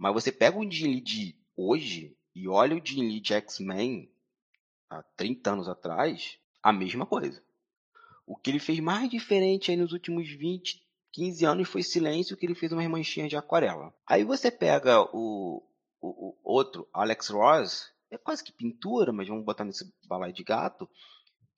Mas 0.00 0.14
você 0.14 0.32
pega 0.32 0.58
o 0.58 0.68
Jim 0.68 0.86
Lee 0.86 1.00
de 1.02 1.36
hoje 1.54 2.16
e 2.34 2.48
olha 2.48 2.74
o 2.74 2.80
Jim 2.82 3.02
Lee 3.02 3.20
de 3.20 3.34
X-Men 3.34 4.10
há 4.88 5.02
30 5.14 5.50
anos 5.50 5.68
atrás, 5.68 6.38
a 6.62 6.72
mesma 6.72 7.04
coisa. 7.04 7.44
O 8.26 8.34
que 8.34 8.48
ele 8.48 8.58
fez 8.58 8.80
mais 8.80 9.10
diferente 9.10 9.70
aí 9.70 9.76
nos 9.76 9.92
últimos 9.92 10.26
20, 10.26 10.82
15 11.12 11.44
anos 11.44 11.68
foi 11.68 11.82
silêncio 11.82 12.34
que 12.34 12.46
ele 12.46 12.54
fez 12.54 12.72
uma 12.72 12.88
manchinha 12.88 13.28
de 13.28 13.36
aquarela. 13.36 13.92
Aí 14.06 14.24
você 14.24 14.50
pega 14.50 15.02
o, 15.14 15.62
o, 16.00 16.08
o, 16.08 16.36
outro, 16.42 16.88
Alex 16.94 17.28
Ross, 17.28 17.92
é 18.10 18.16
quase 18.16 18.42
que 18.42 18.52
pintura, 18.52 19.12
mas 19.12 19.28
vamos 19.28 19.44
botar 19.44 19.64
nesse 19.66 19.92
balaio 20.06 20.32
de 20.32 20.42
gato, 20.42 20.88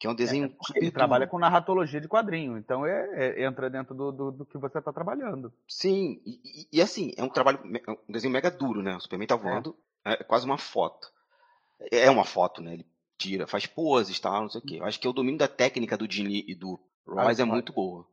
que 0.03 0.09
é 0.09 0.11
um 0.11 0.17
desenho 0.17 0.47
é. 0.47 0.79
Ele 0.79 0.91
trabalha 0.91 1.29
com 1.29 1.39
narratologia 1.39 2.01
de 2.01 2.09
quadrinho, 2.09 2.59
então 2.59 2.85
é, 2.85 3.09
é 3.15 3.45
entra 3.45 3.71
dentro 3.71 3.95
do, 3.95 4.11
do, 4.11 4.33
do, 4.33 4.45
que 4.45 4.59
você 4.59 4.79
está 4.79 4.93
trabalhando. 4.93 5.53
Sim, 5.69 6.21
e, 6.27 6.67
e, 6.73 6.83
assim, 6.83 7.13
é 7.17 7.23
um 7.23 7.29
trabalho, 7.29 7.61
é 7.87 7.91
um 7.93 8.13
desenho 8.13 8.33
mega 8.33 8.51
duro, 8.51 8.83
né? 8.83 8.97
O 8.97 9.01
Superman 9.01 9.29
tá 9.29 9.37
voando, 9.37 9.77
é, 10.05 10.15
é 10.15 10.25
quase 10.25 10.45
uma 10.45 10.59
foto. 10.59 11.09
É 11.89 12.11
uma 12.11 12.25
foto, 12.25 12.61
né? 12.61 12.73
Ele 12.73 12.87
tira, 13.17 13.47
faz 13.47 13.65
poses, 13.65 14.19
tal, 14.19 14.43
não 14.43 14.51
sei 14.51 14.61
o 14.61 14.65
quê. 14.65 14.77
Eu 14.81 14.85
acho 14.87 14.99
que 14.99 15.07
o 15.07 15.13
domínio 15.13 15.39
da 15.39 15.47
técnica 15.47 15.97
do 15.97 16.09
Dini 16.09 16.45
e 16.49 16.55
do 16.57 16.81
Ross 17.07 17.39
ah, 17.39 17.43
é 17.43 17.45
muito 17.45 17.73
boa. 17.73 18.05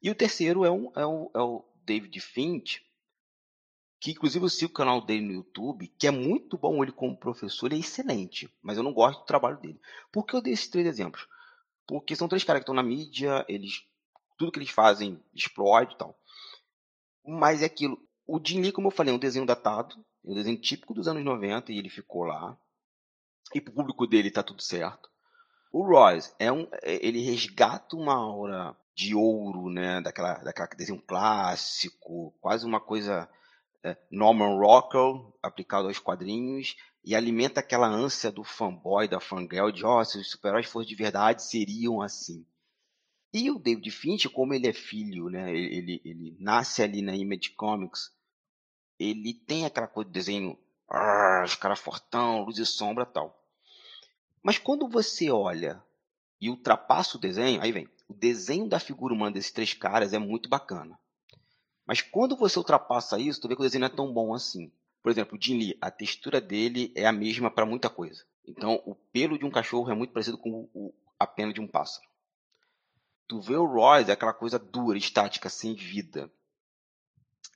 E 0.00 0.12
o 0.12 0.14
terceiro 0.14 0.64
é, 0.64 0.70
um, 0.70 0.92
é, 0.94 1.04
um, 1.04 1.28
é 1.34 1.40
o 1.40 1.64
David 1.84 2.20
Finch, 2.20 2.84
que 4.02 4.10
inclusive 4.10 4.44
eu 4.44 4.48
sigo 4.48 4.72
o 4.72 4.74
canal 4.74 5.00
dele 5.00 5.24
no 5.24 5.32
YouTube, 5.32 5.86
que 5.96 6.08
é 6.08 6.10
muito 6.10 6.58
bom 6.58 6.82
ele 6.82 6.90
como 6.90 7.16
professor, 7.16 7.66
ele 7.66 7.76
é 7.76 7.78
excelente, 7.78 8.52
mas 8.60 8.76
eu 8.76 8.82
não 8.82 8.92
gosto 8.92 9.20
do 9.20 9.26
trabalho 9.26 9.60
dele. 9.60 9.80
Por 10.10 10.26
que 10.26 10.34
eu 10.34 10.42
dei 10.42 10.52
esses 10.52 10.66
três 10.66 10.84
exemplos? 10.88 11.28
Porque 11.86 12.16
são 12.16 12.26
três 12.26 12.42
caras 12.42 12.58
que 12.58 12.64
estão 12.64 12.74
na 12.74 12.82
mídia, 12.82 13.44
eles 13.48 13.86
tudo 14.36 14.50
que 14.50 14.58
eles 14.58 14.70
fazem 14.70 15.22
explode 15.32 15.94
e 15.94 15.98
tal. 15.98 16.18
Mas 17.24 17.62
é 17.62 17.66
aquilo. 17.66 17.96
O 18.26 18.40
Jim 18.44 18.60
Lee, 18.60 18.72
como 18.72 18.88
eu 18.88 18.90
falei, 18.90 19.12
é 19.12 19.16
um 19.16 19.20
desenho 19.20 19.46
datado, 19.46 19.94
é 20.26 20.30
um 20.32 20.34
desenho 20.34 20.60
típico 20.60 20.94
dos 20.94 21.06
anos 21.06 21.24
90 21.24 21.70
e 21.70 21.78
ele 21.78 21.88
ficou 21.88 22.24
lá. 22.24 22.58
E 23.54 23.60
pro 23.60 23.72
público 23.72 24.04
dele 24.04 24.32
tá 24.32 24.42
tudo 24.42 24.62
certo. 24.62 25.08
O 25.72 25.86
Royce 25.86 26.34
é 26.40 26.50
um, 26.50 26.66
é, 26.82 27.06
ele 27.06 27.20
resgata 27.20 27.94
uma 27.94 28.16
aura 28.16 28.76
de 28.96 29.14
ouro, 29.14 29.70
né? 29.70 30.00
Daquela, 30.00 30.38
daquela 30.38 30.68
desenho 30.70 31.00
clássico, 31.00 32.34
quase 32.40 32.66
uma 32.66 32.80
coisa 32.80 33.30
é, 33.84 33.96
Norman 34.10 34.58
Rockwell 34.58 35.36
aplicado 35.42 35.88
aos 35.88 35.98
quadrinhos 35.98 36.76
e 37.04 37.14
alimenta 37.14 37.60
aquela 37.60 37.88
ânsia 37.88 38.30
do 38.30 38.44
fanboy, 38.44 39.08
da 39.08 39.18
fangirl, 39.18 39.70
de 39.70 39.84
oh, 39.84 40.04
se 40.04 40.18
os 40.18 40.30
super-heróis 40.30 40.66
fossem 40.66 40.88
de 40.88 40.94
verdade, 40.94 41.42
seriam 41.42 42.00
assim. 42.00 42.46
E 43.34 43.50
o 43.50 43.58
David 43.58 43.90
Finch, 43.90 44.28
como 44.28 44.54
ele 44.54 44.68
é 44.68 44.72
filho, 44.72 45.28
né? 45.28 45.50
Ele, 45.50 46.00
ele, 46.04 46.36
nasce 46.38 46.82
ali 46.82 47.02
na 47.02 47.16
Image 47.16 47.50
Comics, 47.50 48.12
ele 48.98 49.34
tem 49.34 49.64
aquela 49.64 49.88
coisa 49.88 50.08
de 50.08 50.14
desenho, 50.14 50.56
ah, 50.88 51.42
os 51.44 51.54
caras 51.54 51.80
fortão, 51.80 52.42
luz 52.42 52.58
e 52.58 52.66
sombra 52.66 53.06
tal. 53.06 53.42
Mas 54.42 54.58
quando 54.58 54.88
você 54.88 55.30
olha 55.30 55.82
e 56.40 56.50
ultrapassa 56.50 57.16
o 57.16 57.20
desenho, 57.20 57.60
aí 57.62 57.72
vem, 57.72 57.88
o 58.06 58.14
desenho 58.14 58.68
da 58.68 58.78
figura 58.78 59.14
humana 59.14 59.32
desses 59.32 59.50
três 59.50 59.72
caras 59.72 60.12
é 60.12 60.18
muito 60.18 60.48
bacana. 60.48 60.98
Mas 61.86 62.00
quando 62.00 62.36
você 62.36 62.58
ultrapassa 62.58 63.18
isso, 63.18 63.40
tu 63.40 63.48
vê 63.48 63.54
que 63.54 63.60
o 63.60 63.64
desenho 63.64 63.80
não 63.80 63.86
é 63.86 63.90
tão 63.90 64.12
bom 64.12 64.34
assim. 64.34 64.72
Por 65.02 65.10
exemplo, 65.10 65.36
o 65.36 65.42
Jin 65.42 65.58
Lee, 65.58 65.78
a 65.80 65.90
textura 65.90 66.40
dele 66.40 66.92
é 66.94 67.06
a 67.06 67.12
mesma 67.12 67.50
para 67.50 67.66
muita 67.66 67.90
coisa. 67.90 68.24
Então, 68.46 68.82
o 68.86 68.94
pelo 68.94 69.38
de 69.38 69.44
um 69.44 69.50
cachorro 69.50 69.90
é 69.90 69.94
muito 69.94 70.12
parecido 70.12 70.38
com 70.38 70.68
o, 70.72 70.94
a 71.18 71.26
pena 71.26 71.52
de 71.52 71.60
um 71.60 71.66
pássaro. 71.66 72.06
Tu 73.26 73.40
vê 73.40 73.56
o 73.56 73.66
Royce, 73.66 74.10
é 74.10 74.14
aquela 74.14 74.34
coisa 74.34 74.58
dura, 74.58 74.98
estática, 74.98 75.48
sem 75.48 75.74
vida. 75.74 76.30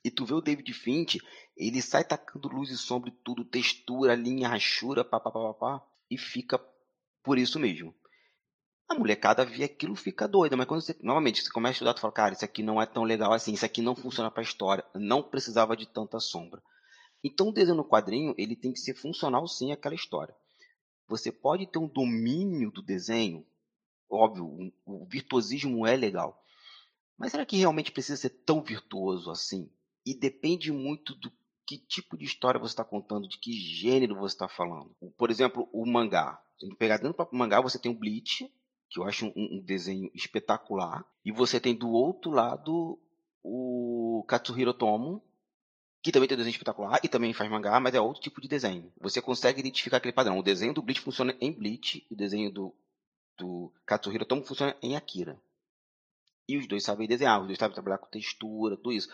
E 0.03 0.11
tu 0.11 0.25
vê 0.25 0.33
o 0.33 0.41
David 0.41 0.71
Finch, 0.73 1.19
ele 1.55 1.81
sai 1.81 2.03
tacando 2.03 2.47
luz 2.47 2.69
e 2.69 2.77
sombra 2.77 3.11
tudo, 3.23 3.43
textura, 3.43 4.15
linha, 4.15 4.47
rachura, 4.47 5.03
papapá, 5.03 5.85
e 6.09 6.17
fica 6.17 6.59
por 7.23 7.37
isso 7.37 7.59
mesmo. 7.59 7.93
A 8.89 8.95
molecada 8.95 9.43
vê 9.45 9.65
aquilo 9.65 9.95
fica 9.95 10.27
doida, 10.27 10.55
mas 10.55 10.65
quando 10.65 10.81
você, 10.81 10.95
novamente, 11.01 11.43
você 11.43 11.51
começa 11.51 11.71
a 11.71 11.75
estudar, 11.75 11.93
tu 11.93 11.99
fala, 11.99 12.13
cara, 12.13 12.33
isso 12.33 12.45
aqui 12.45 12.63
não 12.63 12.81
é 12.81 12.85
tão 12.85 13.03
legal 13.03 13.33
assim, 13.33 13.53
isso 13.53 13.65
aqui 13.65 13.81
não 13.81 13.95
funciona 13.95 14.31
para 14.31 14.41
a 14.41 14.43
história, 14.45 14.85
não 14.95 15.21
precisava 15.21 15.75
de 15.75 15.85
tanta 15.85 16.19
sombra. 16.19 16.61
Então 17.23 17.49
o 17.49 17.51
desenho 17.51 17.75
no 17.75 17.83
quadrinho, 17.87 18.33
ele 18.37 18.55
tem 18.55 18.71
que 18.71 18.79
ser 18.79 18.93
funcional 18.93 19.45
sim 19.47 19.71
àquela 19.73 19.95
história. 19.95 20.33
você 21.07 21.31
pode 21.31 21.65
ter 21.67 21.79
um 21.79 21.87
domínio 21.87 22.71
do 22.71 22.81
desenho, 22.81 23.45
óbvio, 24.09 24.71
o 24.85 25.05
virtuosismo 25.05 25.85
é 25.85 25.95
legal, 25.95 26.41
mas 27.17 27.31
será 27.31 27.45
que 27.45 27.57
realmente 27.57 27.91
precisa 27.91 28.17
ser 28.17 28.29
tão 28.29 28.61
virtuoso 28.61 29.31
assim? 29.31 29.69
E 30.05 30.13
depende 30.13 30.71
muito 30.71 31.15
do 31.15 31.31
que 31.65 31.77
tipo 31.77 32.17
de 32.17 32.23
história 32.23 32.59
você 32.59 32.71
está 32.71 32.85
contando, 32.85 33.27
de 33.27 33.37
que 33.37 33.51
gênero 33.51 34.15
você 34.15 34.35
está 34.35 34.47
falando. 34.47 34.95
Por 35.17 35.29
exemplo, 35.29 35.67
o 35.73 35.85
mangá. 35.85 36.41
Se 36.57 36.73
pegar 36.75 36.95
dentro 36.95 37.11
do 37.11 37.15
próprio 37.15 37.37
mangá, 37.37 37.59
você 37.59 37.77
tem 37.77 37.91
o 37.91 37.97
Bleach, 37.97 38.49
que 38.89 38.99
eu 38.99 39.03
acho 39.03 39.27
um, 39.27 39.57
um, 39.57 39.61
desenho 39.61 40.09
espetacular, 40.13 41.05
e 41.23 41.31
você 41.31 41.59
tem 41.59 41.75
do 41.75 41.89
outro 41.89 42.31
lado 42.31 42.99
o 43.43 44.23
Katsuhiro 44.27 44.73
Tomo, 44.73 45.21
que 46.01 46.11
também 46.11 46.27
tem 46.27 46.35
um 46.35 46.37
desenho 46.37 46.53
espetacular 46.53 46.99
e 47.03 47.07
também 47.07 47.33
faz 47.33 47.49
mangá, 47.49 47.79
mas 47.79 47.93
é 47.93 47.99
outro 47.99 48.21
tipo 48.21 48.39
de 48.39 48.47
desenho. 48.47 48.91
Você 48.99 49.21
consegue 49.21 49.59
identificar 49.59 49.97
aquele 49.97 50.13
padrão. 50.13 50.37
O 50.37 50.43
desenho 50.43 50.73
do 50.73 50.81
Bleach 50.81 51.01
funciona 51.01 51.35
em 51.41 51.51
Bleach, 51.51 52.05
o 52.09 52.15
desenho 52.15 52.51
do, 52.51 52.75
do 53.37 53.73
Katsuhiro 53.85 54.25
Tomo 54.25 54.43
funciona 54.43 54.75
em 54.81 54.95
Akira. 54.95 55.39
E 56.47 56.57
os 56.57 56.65
dois 56.65 56.83
sabem 56.83 57.07
desenhar, 57.07 57.41
os 57.41 57.47
dois 57.47 57.59
sabem 57.59 57.73
trabalhar 57.73 57.97
com 57.97 58.07
textura, 58.07 58.77
tudo 58.77 58.93
isso. 58.93 59.09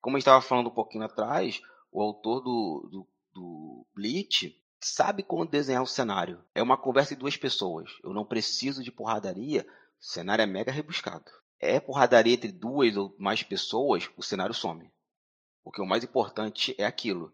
Como 0.00 0.16
gente 0.16 0.22
estava 0.22 0.40
falando 0.40 0.68
um 0.68 0.74
pouquinho 0.74 1.04
atrás, 1.04 1.60
o 1.92 2.00
autor 2.00 2.40
do, 2.40 2.88
do, 2.90 3.08
do 3.34 3.86
Bleach 3.94 4.56
sabe 4.80 5.22
como 5.22 5.46
desenhar 5.46 5.82
o 5.82 5.86
cenário. 5.86 6.42
É 6.54 6.62
uma 6.62 6.76
conversa 6.76 7.14
de 7.14 7.20
duas 7.20 7.36
pessoas. 7.36 7.90
Eu 8.02 8.12
não 8.12 8.24
preciso 8.24 8.82
de 8.82 8.92
porradaria. 8.92 9.66
O 10.00 10.04
cenário 10.04 10.42
é 10.42 10.46
mega 10.46 10.70
rebuscado. 10.70 11.30
É 11.60 11.80
porradaria 11.80 12.34
entre 12.34 12.52
duas 12.52 12.96
ou 12.96 13.14
mais 13.18 13.42
pessoas, 13.42 14.08
o 14.16 14.22
cenário 14.22 14.54
some. 14.54 14.90
Porque 15.64 15.82
o 15.82 15.86
mais 15.86 16.04
importante 16.04 16.74
é 16.78 16.84
aquilo. 16.84 17.32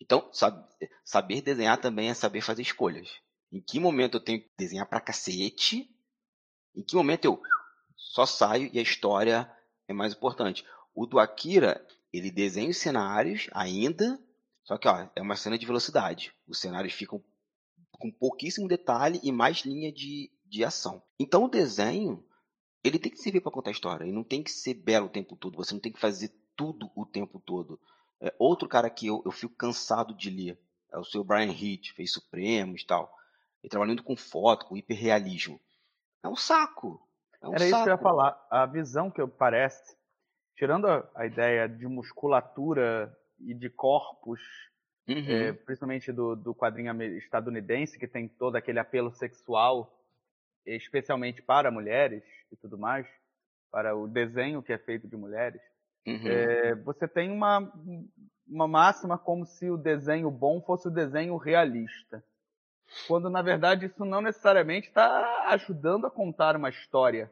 Então, 0.00 0.28
sabe, 0.32 0.64
saber 1.04 1.42
desenhar 1.42 1.78
também 1.78 2.08
é 2.08 2.14
saber 2.14 2.40
fazer 2.40 2.62
escolhas. 2.62 3.08
Em 3.52 3.60
que 3.60 3.78
momento 3.78 4.16
eu 4.16 4.20
tenho 4.20 4.40
que 4.40 4.50
desenhar 4.58 4.86
pra 4.86 5.00
cacete? 5.00 5.88
Em 6.74 6.82
que 6.82 6.96
momento 6.96 7.24
eu 7.24 7.42
só 7.96 8.24
saio 8.24 8.70
e 8.72 8.78
a 8.78 8.82
história 8.82 9.50
é 9.86 9.92
mais 9.92 10.14
importante? 10.14 10.64
O 10.94 11.06
do 11.06 11.18
Akira, 11.18 11.86
ele 12.12 12.30
desenha 12.30 12.70
os 12.70 12.78
cenários 12.78 13.48
ainda, 13.52 14.18
só 14.64 14.78
que 14.78 14.88
ó, 14.88 15.08
é 15.14 15.22
uma 15.22 15.36
cena 15.36 15.58
de 15.58 15.66
velocidade. 15.66 16.34
Os 16.46 16.60
cenários 16.60 16.92
ficam 16.92 17.22
com 17.92 18.10
pouquíssimo 18.10 18.68
detalhe 18.68 19.20
e 19.22 19.30
mais 19.30 19.58
linha 19.58 19.92
de, 19.92 20.30
de 20.46 20.64
ação. 20.64 21.02
Então 21.18 21.44
o 21.44 21.48
desenho, 21.48 22.24
ele 22.82 22.98
tem 22.98 23.12
que 23.12 23.18
servir 23.18 23.40
para 23.40 23.52
contar 23.52 23.70
história. 23.70 24.04
E 24.04 24.12
não 24.12 24.24
tem 24.24 24.42
que 24.42 24.50
ser 24.50 24.74
belo 24.74 25.06
o 25.06 25.10
tempo 25.10 25.36
todo. 25.36 25.56
Você 25.56 25.74
não 25.74 25.80
tem 25.80 25.92
que 25.92 26.00
fazer 26.00 26.32
tudo 26.56 26.90
o 26.94 27.04
tempo 27.04 27.40
todo. 27.40 27.78
É, 28.20 28.34
outro 28.38 28.68
cara 28.68 28.90
que 28.90 29.06
eu, 29.06 29.22
eu 29.24 29.30
fico 29.30 29.54
cansado 29.54 30.14
de 30.14 30.30
ler 30.30 30.58
é 30.92 30.98
o 30.98 31.04
seu 31.04 31.22
Brian 31.22 31.52
Hitch, 31.52 31.92
fez 31.92 32.12
Supremos 32.12 32.82
e 32.82 32.86
tal. 32.86 33.14
Ele 33.62 33.70
trabalhando 33.70 34.02
com 34.02 34.16
foto, 34.16 34.66
com 34.66 34.76
hiperrealismo. 34.76 35.60
É 36.22 36.28
um 36.28 36.36
saco. 36.36 37.06
É 37.42 37.48
um 37.48 37.54
Era 37.54 37.60
saco. 37.60 37.74
isso 37.74 37.84
que 37.84 37.90
eu 37.90 37.94
ia 37.94 38.02
falar. 38.02 38.46
A 38.50 38.66
visão 38.66 39.10
que 39.10 39.20
eu 39.20 39.28
parece 39.28 39.96
tirando 40.56 40.86
a, 40.86 41.08
a 41.14 41.26
ideia 41.26 41.68
de 41.68 41.86
musculatura 41.86 43.16
e 43.40 43.54
de 43.54 43.68
corpos, 43.68 44.40
uhum. 45.08 45.24
é, 45.28 45.52
principalmente 45.52 46.12
do, 46.12 46.34
do 46.36 46.54
quadrinho 46.54 47.02
estadunidense, 47.18 47.98
que 47.98 48.06
tem 48.06 48.28
todo 48.28 48.56
aquele 48.56 48.78
apelo 48.78 49.10
sexual, 49.12 49.98
especialmente 50.66 51.42
para 51.42 51.70
mulheres 51.70 52.22
e 52.52 52.56
tudo 52.56 52.78
mais, 52.78 53.06
para 53.70 53.96
o 53.96 54.08
desenho 54.08 54.62
que 54.62 54.72
é 54.72 54.78
feito 54.78 55.08
de 55.08 55.16
mulheres, 55.16 55.60
uhum. 56.06 56.26
é, 56.26 56.74
você 56.74 57.06
tem 57.06 57.30
uma, 57.30 57.72
uma 58.46 58.66
máxima 58.66 59.16
como 59.16 59.46
se 59.46 59.70
o 59.70 59.76
desenho 59.76 60.30
bom 60.30 60.60
fosse 60.60 60.88
o 60.88 60.90
desenho 60.90 61.36
realista. 61.36 62.22
Quando, 63.06 63.30
na 63.30 63.40
verdade, 63.40 63.86
isso 63.86 64.04
não 64.04 64.20
necessariamente 64.20 64.88
está 64.88 65.46
ajudando 65.48 66.06
a 66.06 66.10
contar 66.10 66.56
uma 66.56 66.68
história. 66.68 67.30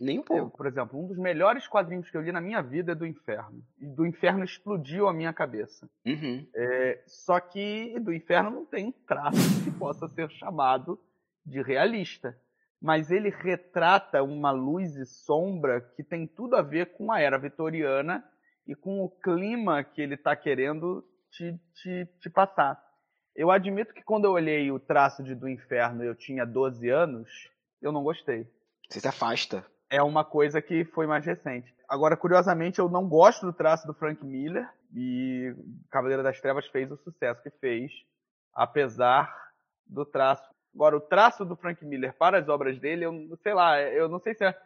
Nem 0.00 0.18
um 0.18 0.22
pouco. 0.22 0.42
Eu, 0.42 0.50
por 0.50 0.66
exemplo, 0.66 0.98
um 0.98 1.06
dos 1.06 1.18
melhores 1.18 1.68
quadrinhos 1.68 2.10
que 2.10 2.16
eu 2.16 2.22
li 2.22 2.32
na 2.32 2.40
minha 2.40 2.62
vida 2.62 2.92
é 2.92 2.94
do 2.94 3.06
Inferno. 3.06 3.62
E 3.78 3.86
do 3.86 4.06
Inferno 4.06 4.42
explodiu 4.42 5.06
a 5.06 5.12
minha 5.12 5.30
cabeça. 5.30 5.90
Uhum. 6.06 6.48
É, 6.56 7.04
só 7.06 7.38
que 7.38 8.00
do 8.00 8.10
Inferno 8.10 8.50
não 8.50 8.64
tem 8.64 8.86
um 8.86 8.92
traço 8.92 9.62
que 9.62 9.70
possa 9.70 10.08
ser 10.08 10.30
chamado 10.30 10.98
de 11.44 11.60
realista. 11.60 12.34
Mas 12.80 13.10
ele 13.10 13.28
retrata 13.28 14.22
uma 14.22 14.50
luz 14.50 14.96
e 14.96 15.04
sombra 15.04 15.82
que 15.94 16.02
tem 16.02 16.26
tudo 16.26 16.56
a 16.56 16.62
ver 16.62 16.94
com 16.96 17.12
a 17.12 17.20
era 17.20 17.36
vitoriana 17.36 18.24
e 18.66 18.74
com 18.74 19.04
o 19.04 19.10
clima 19.10 19.84
que 19.84 20.00
ele 20.00 20.14
está 20.14 20.34
querendo 20.34 21.04
te, 21.30 21.60
te, 21.74 22.08
te 22.22 22.30
passar. 22.30 22.82
Eu 23.36 23.50
admito 23.50 23.92
que 23.92 24.02
quando 24.02 24.24
eu 24.24 24.32
olhei 24.32 24.72
o 24.72 24.80
traço 24.80 25.22
de 25.22 25.34
Do 25.34 25.46
Inferno 25.46 26.02
eu 26.02 26.14
tinha 26.14 26.46
12 26.46 26.88
anos, 26.88 27.28
eu 27.82 27.92
não 27.92 28.02
gostei. 28.02 28.48
Você 28.88 28.98
se 28.98 29.06
afasta 29.06 29.62
é 29.90 30.02
uma 30.02 30.24
coisa 30.24 30.62
que 30.62 30.84
foi 30.84 31.06
mais 31.06 31.26
recente. 31.26 31.74
Agora, 31.88 32.16
curiosamente, 32.16 32.78
eu 32.78 32.88
não 32.88 33.08
gosto 33.08 33.44
do 33.44 33.52
traço 33.52 33.86
do 33.86 33.92
Frank 33.92 34.24
Miller 34.24 34.68
e 34.94 35.52
Cavaleiro 35.90 36.22
das 36.22 36.40
Trevas 36.40 36.66
fez 36.68 36.90
o 36.90 36.96
sucesso 36.96 37.42
que 37.42 37.50
fez, 37.50 37.90
apesar 38.54 39.34
do 39.84 40.06
traço. 40.06 40.48
Agora, 40.72 40.96
o 40.96 41.00
traço 41.00 41.44
do 41.44 41.56
Frank 41.56 41.84
Miller 41.84 42.16
para 42.16 42.38
as 42.38 42.48
obras 42.48 42.78
dele, 42.78 43.04
eu 43.04 43.36
sei 43.42 43.52
lá, 43.52 43.80
eu 43.82 44.08
não 44.08 44.20
sei 44.20 44.34
se 44.34 44.44
é, 44.44 44.56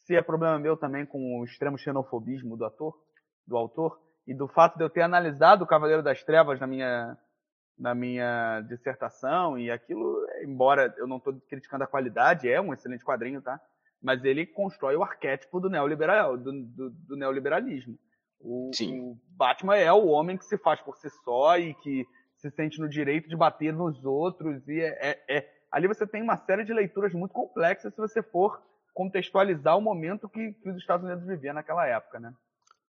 se 0.00 0.16
é 0.16 0.20
problema 0.20 0.58
meu 0.58 0.76
também 0.76 1.06
com 1.06 1.38
o 1.38 1.44
extremo 1.44 1.78
xenofobismo 1.78 2.56
do 2.56 2.64
ator, 2.64 2.98
do 3.46 3.56
autor, 3.56 4.00
e 4.26 4.34
do 4.34 4.48
fato 4.48 4.76
de 4.76 4.84
eu 4.84 4.90
ter 4.90 5.02
analisado 5.02 5.64
o 5.64 5.66
Cavaleiro 5.66 6.02
das 6.02 6.22
Trevas 6.22 6.60
na 6.60 6.66
minha 6.66 7.16
na 7.78 7.94
minha 7.94 8.60
dissertação 8.68 9.58
e 9.58 9.70
aquilo, 9.70 10.24
embora 10.44 10.94
eu 10.98 11.06
não 11.06 11.16
estou 11.16 11.32
criticando 11.48 11.82
a 11.82 11.86
qualidade, 11.86 12.48
é 12.48 12.60
um 12.60 12.72
excelente 12.72 13.04
quadrinho, 13.04 13.40
tá? 13.42 13.60
Mas 14.02 14.24
ele 14.24 14.44
constrói 14.44 14.96
o 14.96 15.02
arquétipo 15.02 15.60
do, 15.60 15.70
neoliberal, 15.70 16.36
do, 16.36 16.52
do, 16.52 16.90
do 16.90 17.16
neoliberalismo. 17.16 17.96
O, 18.40 18.70
o, 18.70 19.16
Batman 19.36 19.76
é 19.76 19.92
o 19.92 20.08
homem 20.08 20.36
que 20.36 20.44
se 20.44 20.58
faz 20.58 20.80
por 20.80 20.96
si 20.96 21.08
só 21.24 21.56
e 21.56 21.74
que 21.74 22.04
se 22.36 22.50
sente 22.50 22.80
no 22.80 22.88
direito 22.88 23.28
de 23.28 23.36
bater 23.36 23.72
nos 23.72 24.04
outros. 24.04 24.66
E 24.66 24.80
é, 24.80 24.98
é, 25.00 25.36
é... 25.36 25.48
ali 25.70 25.86
você 25.86 26.04
tem 26.06 26.20
uma 26.20 26.36
série 26.36 26.64
de 26.64 26.74
leituras 26.74 27.14
muito 27.14 27.32
complexas 27.32 27.94
se 27.94 28.00
você 28.00 28.20
for 28.20 28.60
contextualizar 28.92 29.78
o 29.78 29.80
momento 29.80 30.28
que, 30.28 30.52
que 30.54 30.68
os 30.68 30.76
Estados 30.76 31.06
Unidos 31.06 31.26
viviam 31.26 31.54
naquela 31.54 31.86
época, 31.86 32.18
né? 32.18 32.34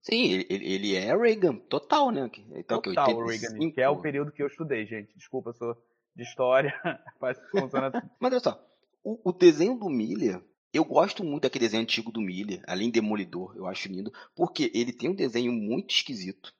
Sim, 0.01 0.33
ele, 0.33 0.45
ele 0.49 0.95
é 0.95 1.15
Reagan, 1.15 1.55
total, 1.55 2.11
né? 2.11 2.29
Então, 2.55 2.81
total 2.81 3.05
que 3.05 3.13
85... 3.13 3.25
Reagan, 3.25 3.71
que 3.71 3.81
é 3.81 3.87
o 3.87 4.01
período 4.01 4.31
que 4.33 4.43
eu 4.43 4.47
estudei, 4.47 4.85
gente. 4.85 5.15
Desculpa, 5.15 5.51
eu 5.51 5.53
sou 5.53 5.77
de 6.15 6.23
história, 6.23 6.73
faz 7.19 7.39
funciona 7.51 7.87
assim. 7.87 8.07
Mas 8.19 8.33
olha 8.33 8.39
só, 8.41 8.59
o, 9.03 9.29
o 9.29 9.31
desenho 9.31 9.77
do 9.77 9.89
Miller 9.89 10.41
eu 10.73 10.83
gosto 10.83 11.23
muito 11.23 11.43
daquele 11.43 11.65
desenho 11.65 11.83
antigo 11.83 12.11
do 12.11 12.19
Miller, 12.19 12.63
além 12.67 12.89
Demolidor, 12.89 13.55
eu 13.55 13.67
acho 13.67 13.87
lindo, 13.87 14.11
porque 14.35 14.71
ele 14.73 14.91
tem 14.91 15.09
um 15.09 15.15
desenho 15.15 15.51
muito 15.51 15.93
esquisito. 15.93 16.51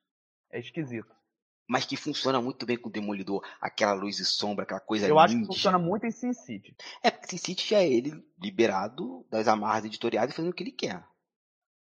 É 0.52 0.60
esquisito. 0.60 1.12
Mas 1.68 1.86
que 1.86 1.98
funciona 1.98 2.40
muito 2.40 2.66
bem 2.66 2.78
com 2.78 2.90
o 2.90 2.92
Demolidor, 2.92 3.44
aquela 3.60 3.94
luz 3.94 4.20
e 4.20 4.26
sombra, 4.26 4.64
aquela 4.64 4.80
coisa 4.80 5.08
Eu 5.08 5.18
acho 5.18 5.40
que 5.40 5.46
funciona 5.46 5.80
muito 5.80 6.06
em 6.06 6.12
Sin 6.12 6.34
City. 6.34 6.76
É, 7.02 7.10
porque 7.10 7.28
Sin 7.28 7.38
City 7.38 7.70
já 7.70 7.80
é 7.80 7.92
ele 7.92 8.24
liberado 8.40 9.26
das 9.32 9.48
amarras 9.48 9.86
editoriais 9.86 10.30
e 10.30 10.34
fazendo 10.36 10.52
o 10.52 10.54
que 10.54 10.62
ele 10.62 10.72
quer. 10.72 11.04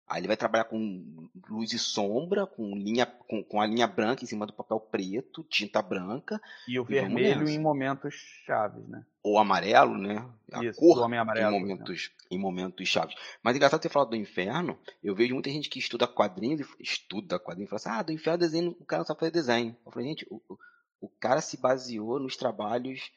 Aí 0.07 0.19
ele 0.19 0.27
vai 0.27 0.37
trabalhar 0.37 0.65
com 0.65 1.29
luz 1.49 1.73
e 1.73 1.79
sombra, 1.79 2.45
com 2.45 2.75
linha, 2.75 3.07
com, 3.07 3.43
com 3.43 3.59
a 3.59 3.65
linha 3.65 3.87
branca 3.87 4.23
em 4.23 4.27
cima 4.27 4.45
do 4.45 4.53
papel 4.53 4.79
preto, 4.79 5.43
tinta 5.43 5.81
branca. 5.81 6.39
E 6.67 6.79
o 6.79 6.83
e 6.83 6.85
vermelho 6.85 7.49
em 7.49 7.57
momentos 7.57 8.13
chaves, 8.45 8.87
né? 8.87 9.03
Ou 9.23 9.39
amarelo, 9.39 9.97
né? 9.97 10.23
A 10.53 10.63
Isso, 10.63 10.79
cor 10.79 10.99
homem 10.99 11.19
amarelo, 11.19 11.55
em 11.55 11.59
momentos, 11.59 12.11
né? 12.11 12.27
em 12.29 12.37
momentos 12.37 12.87
chaves. 12.87 13.15
Mas 13.41 13.55
é 13.55 13.57
engraçado 13.57 13.81
ter 13.81 13.89
falado 13.89 14.09
do 14.09 14.15
inferno, 14.15 14.77
eu 15.03 15.15
vejo 15.15 15.33
muita 15.33 15.49
gente 15.49 15.69
que 15.69 15.79
estuda 15.79 16.07
quadrinhos, 16.07 16.67
estuda 16.79 17.39
quadrinhos 17.39 17.67
e 17.67 17.71
fala 17.71 17.95
assim, 17.95 17.99
ah, 17.99 18.03
do 18.03 18.11
inferno 18.11 18.37
desenho, 18.37 18.77
o 18.79 18.85
cara 18.85 18.99
não 18.99 19.07
sabe 19.07 19.21
fazer 19.21 19.31
desenho. 19.31 19.75
Eu 19.83 19.91
falei, 19.91 20.07
gente, 20.09 20.27
o, 20.29 20.39
o 21.01 21.09
cara 21.09 21.41
se 21.41 21.57
baseou 21.57 22.19
nos 22.19 22.37
trabalhos 22.37 23.11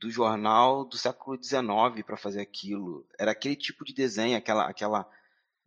do 0.00 0.08
jornal 0.08 0.84
do 0.84 0.96
século 0.96 1.36
XIX 1.42 2.06
para 2.06 2.16
fazer 2.16 2.40
aquilo. 2.40 3.04
Era 3.18 3.32
aquele 3.32 3.56
tipo 3.56 3.84
de 3.84 3.92
desenho, 3.92 4.36
aquela, 4.36 4.68
aquela 4.68 5.08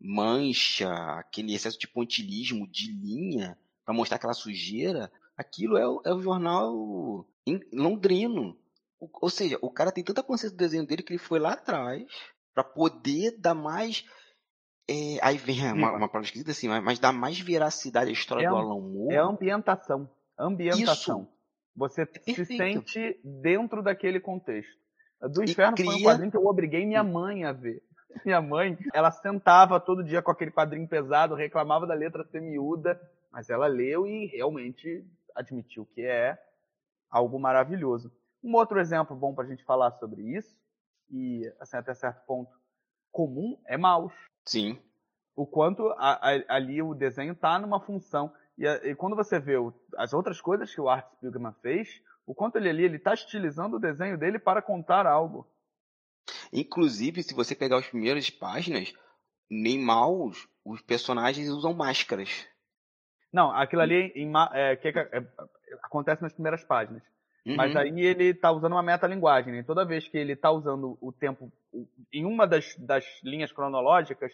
mancha, 0.01 0.91
aquele 1.17 1.53
excesso 1.53 1.79
de 1.79 1.87
pontilismo, 1.87 2.67
de 2.67 2.91
linha, 2.91 3.57
para 3.85 3.93
mostrar 3.93 4.17
aquela 4.17 4.33
sujeira, 4.33 5.11
aquilo 5.37 5.77
é 5.77 5.87
o, 5.87 6.01
é 6.05 6.13
o 6.13 6.21
jornal 6.21 7.25
londrino. 7.71 8.57
O, 8.99 9.09
ou 9.21 9.29
seja, 9.29 9.57
o 9.61 9.69
cara 9.69 9.91
tem 9.91 10.03
tanta 10.03 10.23
consciência 10.23 10.55
do 10.55 10.59
desenho 10.59 10.85
dele 10.85 11.03
que 11.03 11.13
ele 11.13 11.19
foi 11.19 11.39
lá 11.39 11.53
atrás 11.53 12.05
para 12.53 12.63
poder 12.63 13.37
dar 13.39 13.53
mais. 13.53 14.05
É, 14.89 15.17
aí 15.21 15.37
vem 15.37 15.61
uma, 15.71 15.91
uma 15.91 16.07
palavra 16.07 16.25
esquisita 16.25 16.51
assim, 16.51 16.67
mas, 16.67 16.83
mas 16.83 16.99
dar 16.99 17.11
mais 17.11 17.39
veracidade 17.39 18.09
à 18.09 18.13
história 18.13 18.45
é, 18.45 18.49
do 18.49 18.55
Alan 18.55 18.81
Moore. 18.81 19.15
É 19.15 19.19
ambientação. 19.19 20.09
Ambientação. 20.37 21.21
Isso. 21.21 21.41
Você 21.75 22.01
é 22.01 22.33
se 22.33 22.45
sente 22.45 23.19
dentro 23.23 23.81
daquele 23.81 24.19
contexto. 24.19 24.81
Do 25.21 25.43
Inferno 25.43 25.75
cria... 25.75 25.91
foi 25.91 26.01
um 26.01 26.03
quadrinho 26.03 26.31
que 26.31 26.37
eu 26.37 26.45
obriguei 26.45 26.85
minha 26.85 27.03
mãe 27.03 27.45
a 27.45 27.53
ver. 27.53 27.81
Minha 28.25 28.41
mãe, 28.41 28.77
ela 28.93 29.11
sentava 29.11 29.79
todo 29.79 30.03
dia 30.03 30.21
com 30.21 30.31
aquele 30.31 30.51
quadrinho 30.51 30.87
pesado, 30.87 31.35
reclamava 31.35 31.87
da 31.87 31.93
letra 31.93 32.23
ser 32.25 32.41
miúda, 32.41 32.99
mas 33.31 33.49
ela 33.49 33.67
leu 33.67 34.05
e 34.05 34.25
realmente 34.27 35.05
admitiu 35.35 35.85
que 35.85 36.01
é 36.01 36.37
algo 37.09 37.39
maravilhoso. 37.39 38.11
Um 38.43 38.55
outro 38.55 38.79
exemplo 38.79 39.15
bom 39.15 39.33
para 39.33 39.45
a 39.45 39.47
gente 39.47 39.63
falar 39.63 39.91
sobre 39.91 40.21
isso, 40.21 40.57
e 41.09 41.51
assim, 41.59 41.77
até 41.77 41.93
certo 41.93 42.25
ponto 42.25 42.51
comum, 43.11 43.59
é 43.65 43.77
mouse. 43.77 44.15
Sim. 44.45 44.79
O 45.35 45.45
quanto 45.45 45.89
a, 45.97 46.29
a, 46.29 46.55
ali 46.55 46.81
o 46.81 46.93
desenho 46.93 47.33
está 47.33 47.59
numa 47.59 47.79
função. 47.79 48.33
E, 48.57 48.67
a, 48.67 48.75
e, 48.87 48.95
quando 48.95 49.15
você 49.15 49.39
vê 49.39 49.57
o, 49.57 49.73
as 49.97 50.13
outras 50.13 50.39
coisas 50.39 50.73
que 50.73 50.79
o 50.79 50.89
Art 50.89 51.05
Spiegelman 51.13 51.53
fez, 51.61 52.01
o 52.25 52.33
quanto 52.33 52.57
ele 52.57 52.69
ali 52.69 52.95
está 52.95 53.13
estilizando 53.13 53.75
o 53.75 53.79
desenho 53.79 54.17
dele 54.17 54.39
para 54.39 54.61
contar 54.61 55.05
algo. 55.05 55.47
Inclusive, 56.51 57.23
se 57.23 57.33
você 57.33 57.55
pegar 57.55 57.77
as 57.77 57.87
primeiras 57.87 58.29
páginas, 58.29 58.93
nem 59.49 59.79
mouse, 59.79 60.47
os 60.65 60.81
personagens 60.81 61.49
usam 61.49 61.73
máscaras. 61.73 62.47
Não, 63.31 63.51
aquilo 63.51 63.81
ali 63.81 64.11
em, 64.15 64.31
é, 64.53 64.75
que, 64.75 64.89
é, 64.89 65.25
acontece 65.83 66.21
nas 66.21 66.33
primeiras 66.33 66.63
páginas. 66.63 67.01
Uhum. 67.45 67.55
Mas 67.55 67.75
aí 67.75 68.01
ele 68.01 68.25
está 68.25 68.51
usando 68.51 68.73
uma 68.73 68.83
metalinguagem. 68.83 69.53
Né? 69.53 69.63
Toda 69.63 69.85
vez 69.85 70.07
que 70.07 70.17
ele 70.17 70.33
está 70.33 70.51
usando 70.51 70.97
o 71.01 71.11
tempo 71.11 71.51
em 72.13 72.25
uma 72.25 72.45
das, 72.45 72.75
das 72.75 73.05
linhas 73.23 73.51
cronológicas, 73.51 74.31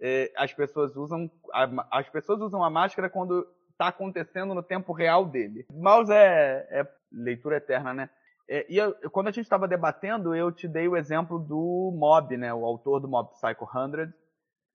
é, 0.00 0.32
as 0.36 0.52
pessoas 0.52 0.96
usam 0.96 1.30
a, 1.52 1.98
as 1.98 2.08
pessoas 2.08 2.40
usam 2.40 2.62
a 2.62 2.68
máscara 2.68 3.08
quando 3.08 3.46
está 3.70 3.88
acontecendo 3.88 4.54
no 4.54 4.62
tempo 4.62 4.92
real 4.92 5.24
dele. 5.24 5.64
Mouse 5.72 6.12
é, 6.12 6.66
é 6.70 6.88
leitura 7.10 7.56
eterna, 7.56 7.94
né? 7.94 8.10
É, 8.48 8.66
e 8.68 8.76
eu, 8.76 8.94
quando 9.10 9.28
a 9.28 9.30
gente 9.30 9.44
estava 9.44 9.68
debatendo, 9.68 10.34
eu 10.34 10.50
te 10.52 10.68
dei 10.68 10.88
o 10.88 10.96
exemplo 10.96 11.38
do 11.38 11.92
Mob, 11.96 12.36
né? 12.36 12.52
O 12.52 12.64
autor 12.64 13.00
do 13.00 13.08
Mob 13.08 13.30
Psycho 13.30 13.66
100 13.66 14.12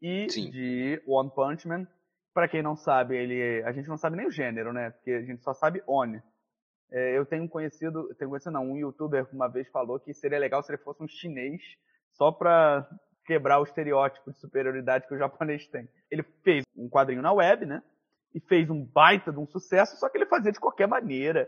e 0.02 0.30
Sim. 0.30 0.50
de 0.50 1.02
One 1.08 1.30
Punch 1.34 1.68
Man. 1.68 1.88
Para 2.34 2.48
quem 2.48 2.62
não 2.62 2.76
sabe, 2.76 3.18
ele 3.18 3.64
a 3.64 3.72
gente 3.72 3.90
não 3.90 3.98
sabe 3.98 4.16
nem 4.16 4.28
o 4.28 4.32
gênero, 4.32 4.72
né? 4.72 4.92
Porque 4.92 5.12
a 5.12 5.22
gente 5.22 5.44
só 5.44 5.54
sabe 5.54 5.84
One. 5.88 6.22
É, 6.92 7.18
eu 7.18 7.26
tenho 7.26 7.48
conhecido, 7.50 8.14
tenho 8.16 8.30
conhecido 8.30 8.54
não, 8.54 8.72
um 8.72 8.78
youtuber 8.78 9.28
uma 9.34 9.50
vez 9.50 9.68
falou 9.70 10.00
que 10.00 10.14
seria 10.14 10.40
legal 10.40 10.64
se 10.64 10.72
ele 10.72 10.82
fosse 10.82 11.04
um 11.04 11.08
chinês 11.08 11.62
só 12.14 12.32
para 12.32 12.88
quebrar 13.26 13.60
o 13.60 13.64
estereótipo 13.64 14.32
de 14.32 14.40
superioridade 14.40 15.06
que 15.06 15.14
o 15.14 15.18
japonês 15.18 15.68
tem. 15.68 15.90
Ele 16.10 16.24
fez 16.44 16.64
um 16.76 16.90
quadrinho 16.90 17.22
na 17.22 17.34
web, 17.34 17.66
né? 17.66 17.84
E 18.34 18.40
fez 18.40 18.70
um 18.70 18.86
baita 18.86 19.32
de 19.32 19.40
um 19.40 19.46
sucesso, 19.46 19.98
só 19.98 20.08
que 20.10 20.18
ele 20.18 20.26
fazia 20.26 20.52
de 20.52 20.60
qualquer 20.60 20.88
maneira. 20.88 21.46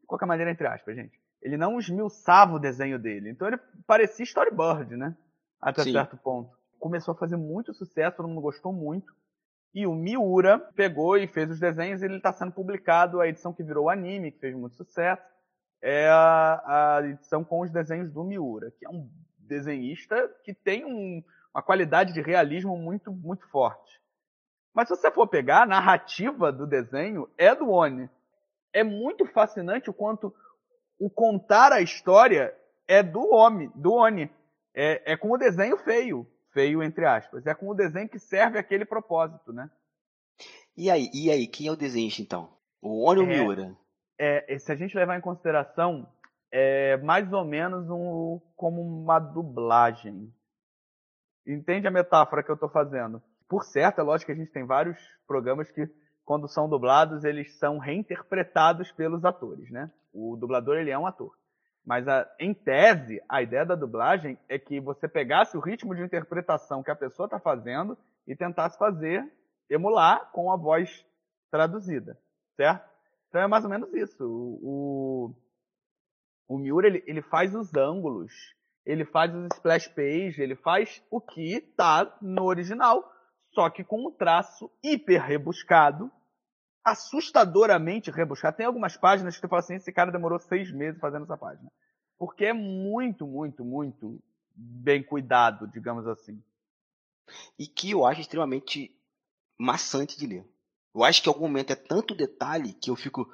De 0.00 0.06
qualquer 0.06 0.26
maneira, 0.26 0.50
entre 0.50 0.66
aspas, 0.66 0.94
gente. 0.94 1.18
Ele 1.44 1.58
não 1.58 1.78
esmiuçava 1.78 2.54
o 2.54 2.58
desenho 2.58 2.98
dele. 2.98 3.30
Então 3.30 3.46
ele 3.46 3.58
parecia 3.86 4.24
storyboard, 4.24 4.96
né? 4.96 5.14
Até 5.60 5.84
Sim. 5.84 5.92
certo 5.92 6.16
ponto. 6.16 6.50
Começou 6.80 7.12
a 7.12 7.16
fazer 7.16 7.36
muito 7.36 7.72
sucesso, 7.74 8.16
todo 8.16 8.28
mundo 8.28 8.40
gostou 8.40 8.72
muito. 8.72 9.12
E 9.74 9.86
o 9.86 9.94
Miura 9.94 10.58
pegou 10.74 11.18
e 11.18 11.26
fez 11.26 11.50
os 11.50 11.60
desenhos 11.60 12.00
e 12.00 12.06
ele 12.06 12.16
está 12.16 12.32
sendo 12.32 12.52
publicado, 12.52 13.20
a 13.20 13.28
edição 13.28 13.52
que 13.52 13.62
virou 13.62 13.90
anime, 13.90 14.32
que 14.32 14.38
fez 14.38 14.54
muito 14.54 14.76
sucesso, 14.76 15.22
é 15.82 16.08
a, 16.08 16.96
a 16.96 17.06
edição 17.06 17.44
com 17.44 17.60
os 17.60 17.70
desenhos 17.70 18.10
do 18.10 18.24
Miura, 18.24 18.70
que 18.78 18.86
é 18.86 18.88
um 18.88 19.10
desenhista 19.38 20.30
que 20.44 20.54
tem 20.54 20.84
um, 20.84 21.22
uma 21.54 21.62
qualidade 21.62 22.14
de 22.14 22.22
realismo 22.22 22.76
muito, 22.76 23.12
muito 23.12 23.46
forte. 23.50 24.00
Mas 24.72 24.88
se 24.88 24.96
você 24.96 25.10
for 25.10 25.28
pegar, 25.28 25.62
a 25.62 25.66
narrativa 25.66 26.50
do 26.50 26.66
desenho 26.66 27.28
é 27.36 27.54
do 27.54 27.68
Oni. 27.70 28.08
É 28.72 28.82
muito 28.82 29.24
fascinante 29.26 29.88
o 29.88 29.94
quanto 29.94 30.34
o 30.98 31.10
contar 31.10 31.72
a 31.72 31.80
história 31.80 32.54
é 32.86 33.02
do 33.02 33.28
homem, 33.30 33.70
do 33.74 33.92
Oni. 33.92 34.30
É, 34.74 35.12
é 35.12 35.16
com 35.16 35.30
o 35.30 35.38
desenho 35.38 35.76
feio 35.78 36.26
feio 36.54 36.82
entre 36.82 37.04
aspas. 37.04 37.46
É 37.46 37.52
com 37.52 37.68
o 37.68 37.74
desenho 37.74 38.08
que 38.08 38.18
serve 38.18 38.58
aquele 38.58 38.86
propósito, 38.86 39.52
né? 39.52 39.68
E 40.76 40.88
aí, 40.88 41.10
e 41.12 41.30
aí, 41.30 41.46
quem 41.46 41.66
é 41.66 41.72
o 41.72 41.76
desenhista 41.76 42.22
então? 42.22 42.56
O 42.80 43.06
Oni 43.08 43.20
ou 43.20 43.26
é, 43.26 43.28
Miura? 43.28 43.76
É, 44.18 44.58
se 44.58 44.72
a 44.72 44.76
gente 44.76 44.96
levar 44.96 45.18
em 45.18 45.20
consideração, 45.20 46.08
é 46.50 46.96
mais 46.98 47.30
ou 47.32 47.44
menos 47.44 47.90
um, 47.90 48.40
como 48.56 48.80
uma 48.80 49.18
dublagem. 49.18 50.32
Entende 51.46 51.86
a 51.86 51.90
metáfora 51.90 52.42
que 52.42 52.50
eu 52.50 52.54
estou 52.54 52.70
fazendo? 52.70 53.20
Por 53.48 53.64
certo, 53.64 54.00
é 54.00 54.02
lógico 54.02 54.32
que 54.32 54.40
a 54.40 54.42
gente 54.42 54.52
tem 54.52 54.64
vários 54.64 54.98
programas 55.26 55.70
que, 55.70 55.86
quando 56.24 56.48
são 56.48 56.68
dublados, 56.68 57.24
eles 57.24 57.52
são 57.58 57.78
reinterpretados 57.78 58.90
pelos 58.92 59.24
atores, 59.24 59.70
né? 59.70 59.90
O 60.14 60.36
dublador, 60.36 60.76
ele 60.76 60.90
é 60.90 60.98
um 60.98 61.06
ator. 61.06 61.36
Mas, 61.84 62.08
a, 62.08 62.26
em 62.40 62.54
tese, 62.54 63.20
a 63.28 63.42
ideia 63.42 63.66
da 63.66 63.74
dublagem 63.74 64.38
é 64.48 64.58
que 64.58 64.80
você 64.80 65.06
pegasse 65.06 65.56
o 65.56 65.60
ritmo 65.60 65.94
de 65.94 66.02
interpretação 66.02 66.82
que 66.82 66.90
a 66.90 66.96
pessoa 66.96 67.26
está 67.26 67.38
fazendo 67.38 67.98
e 68.26 68.34
tentasse 68.34 68.78
fazer, 68.78 69.30
emular 69.68 70.30
com 70.32 70.50
a 70.50 70.56
voz 70.56 71.04
traduzida, 71.50 72.18
certo? 72.56 72.88
Então 73.28 73.42
é 73.42 73.46
mais 73.46 73.64
ou 73.64 73.70
menos 73.70 73.92
isso. 73.92 74.24
O, 74.24 75.34
o, 76.48 76.54
o 76.54 76.58
Miura, 76.58 76.86
ele, 76.86 77.02
ele 77.06 77.20
faz 77.20 77.54
os 77.54 77.74
ângulos, 77.74 78.32
ele 78.86 79.04
faz 79.04 79.34
os 79.34 79.48
splash 79.54 79.88
page, 79.88 80.40
ele 80.40 80.56
faz 80.56 81.02
o 81.10 81.20
que 81.20 81.54
está 81.54 82.16
no 82.22 82.44
original, 82.44 83.04
só 83.52 83.68
que 83.68 83.84
com 83.84 84.06
um 84.06 84.10
traço 84.10 84.70
hiper 84.82 85.20
rebuscado, 85.20 86.10
assustadoramente 86.84 88.10
rebuscado. 88.10 88.56
Tem 88.56 88.66
algumas 88.66 88.96
páginas 88.96 89.34
que 89.34 89.40
tu 89.40 89.48
fala 89.48 89.60
assim, 89.60 89.76
esse 89.76 89.92
cara 89.92 90.12
demorou 90.12 90.38
seis 90.38 90.70
meses 90.70 91.00
fazendo 91.00 91.24
essa 91.24 91.36
página. 91.36 91.70
Porque 92.18 92.44
é 92.44 92.52
muito, 92.52 93.26
muito, 93.26 93.64
muito 93.64 94.20
bem 94.54 95.02
cuidado, 95.02 95.66
digamos 95.66 96.06
assim. 96.06 96.42
E 97.58 97.66
que 97.66 97.92
eu 97.92 98.04
acho 98.04 98.20
extremamente 98.20 98.94
maçante 99.58 100.18
de 100.18 100.26
ler. 100.26 100.46
Eu 100.94 101.02
acho 101.02 101.22
que 101.22 101.28
em 101.28 101.32
algum 101.32 101.46
momento 101.46 101.72
é 101.72 101.76
tanto 101.76 102.14
detalhe 102.14 102.74
que 102.74 102.90
eu 102.90 102.96
fico. 102.96 103.28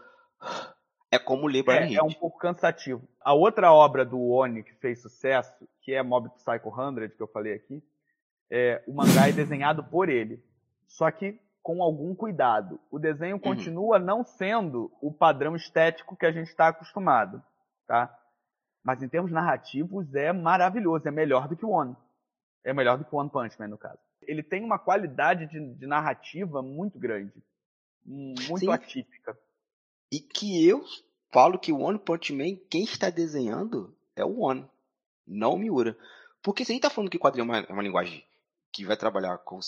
É 1.11 1.19
como 1.19 1.49
ler 1.49 1.65
Brian 1.65 1.91
é, 1.91 1.95
é 1.95 2.03
um 2.03 2.13
pouco 2.13 2.39
cansativo. 2.39 3.07
A 3.21 3.35
outra 3.35 3.73
obra 3.73 4.05
do 4.05 4.31
Oni 4.31 4.63
que 4.63 4.73
fez 4.75 5.03
sucesso, 5.03 5.69
que 5.83 5.93
é 5.93 6.03
Mob 6.03 6.31
Psycho 6.31 6.73
100, 6.73 7.11
que 7.11 7.21
eu 7.21 7.27
falei 7.27 7.53
aqui, 7.55 7.83
é, 8.49 8.83
o 8.87 8.95
mangá 8.95 9.29
é 9.29 9.33
desenhado 9.33 9.83
por 9.83 10.09
ele. 10.09 10.43
Só 10.87 11.11
que 11.11 11.39
com 11.63 11.83
algum 11.83 12.15
cuidado. 12.15 12.81
O 12.91 12.99
desenho 12.99 13.37
uhum. 13.37 13.41
continua 13.41 13.99
não 13.99 14.25
sendo 14.25 14.91
o 15.01 15.13
padrão 15.13 15.55
estético 15.55 16.17
que 16.17 16.27
a 16.27 16.33
gente 16.33 16.49
está 16.49 16.69
acostumado, 16.69 17.43
tá? 17.87 18.17
Mas 18.83 19.03
em 19.03 19.09
termos 19.09 19.31
narrativos 19.31 20.15
é 20.15 20.33
maravilhoso, 20.33 21.07
é 21.07 21.11
melhor 21.11 21.49
do 21.49 21.57
que 21.57 21.65
o 21.65 21.71
One. 21.71 21.95
É 22.65 22.73
melhor 22.73 22.99
do 22.99 23.05
que 23.05 23.15
o 23.15 23.19
One 23.19 23.31
Punch 23.31 23.59
Man, 23.59 23.69
no 23.69 23.79
caso. 23.79 23.99
Ele 24.23 24.43
tem 24.43 24.65
uma 24.65 24.79
qualidade 24.79 25.47
de, 25.47 25.75
de 25.75 25.87
narrativa 25.87 26.63
muito 26.63 26.99
grande. 26.99 27.33
Muito 28.05 28.59
Sim. 28.59 28.71
atípica. 28.71 29.39
E 30.11 30.19
que 30.19 30.67
eu 30.67 30.83
falo 31.31 31.59
que 31.59 31.73
o 31.73 31.81
One 31.81 31.99
Punch 31.99 32.33
Man, 32.33 32.57
quem 32.71 32.85
está 32.85 33.11
desenhando 33.11 33.95
é 34.17 34.25
o 34.25 34.41
One, 34.41 34.69
não 35.27 35.55
o 35.55 35.59
Miura. 35.59 35.97
Porque 36.43 36.65
se 36.65 36.73
a 36.73 36.75
gente 36.75 36.85
está 36.85 36.95
falando 36.95 37.11
que 37.11 37.17
o 37.17 37.21
quadrinho 37.21 37.45
é 37.45 37.45
uma, 37.45 37.59
é 37.59 37.73
uma 37.73 37.83
linguagem 37.83 38.25
que 38.73 38.85
vai 38.85 38.97
trabalhar 38.97 39.39
com 39.39 39.59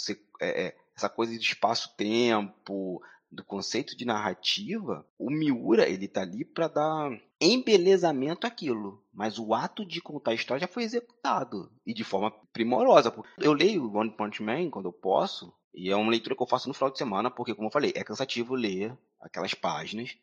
é, 0.41 0.67
é, 0.67 0.77
essa 0.97 1.09
coisa 1.09 1.33
de 1.33 1.45
espaço-tempo, 1.45 3.03
do 3.33 3.43
conceito 3.43 3.97
de 3.97 4.05
narrativa, 4.05 5.07
o 5.19 5.31
Miura 5.31 5.89
ele 5.89 6.07
tá 6.07 6.21
ali 6.21 6.45
para 6.45 6.69
dar 6.69 7.11
embelezamento 7.41 8.47
àquilo, 8.47 9.03
mas 9.13 9.39
o 9.39 9.55
ato 9.55 9.87
de 9.87 10.03
contar 10.03 10.33
a 10.33 10.35
história 10.35 10.61
já 10.61 10.69
foi 10.69 10.83
executado 10.83 11.73
e 11.87 11.95
de 11.95 12.05
forma 12.05 12.31
primorosa. 12.53 13.13
Eu 13.39 13.55
leio 13.55 13.91
One 13.97 14.11
Punch 14.11 14.43
Man 14.43 14.69
quando 14.71 14.87
eu 14.87 14.93
posso 14.93 15.53
e 15.75 15.91
é 15.91 15.97
uma 15.97 16.11
leitura 16.11 16.37
que 16.37 16.43
eu 16.43 16.47
faço 16.47 16.69
no 16.69 16.75
final 16.75 16.91
de 16.91 16.99
semana 16.99 17.31
porque, 17.31 17.55
como 17.55 17.69
eu 17.69 17.73
falei, 17.73 17.93
é 17.97 18.05
cansativo 18.05 18.55
ler 18.55 18.97
aquelas 19.19 19.55
páginas 19.55 20.15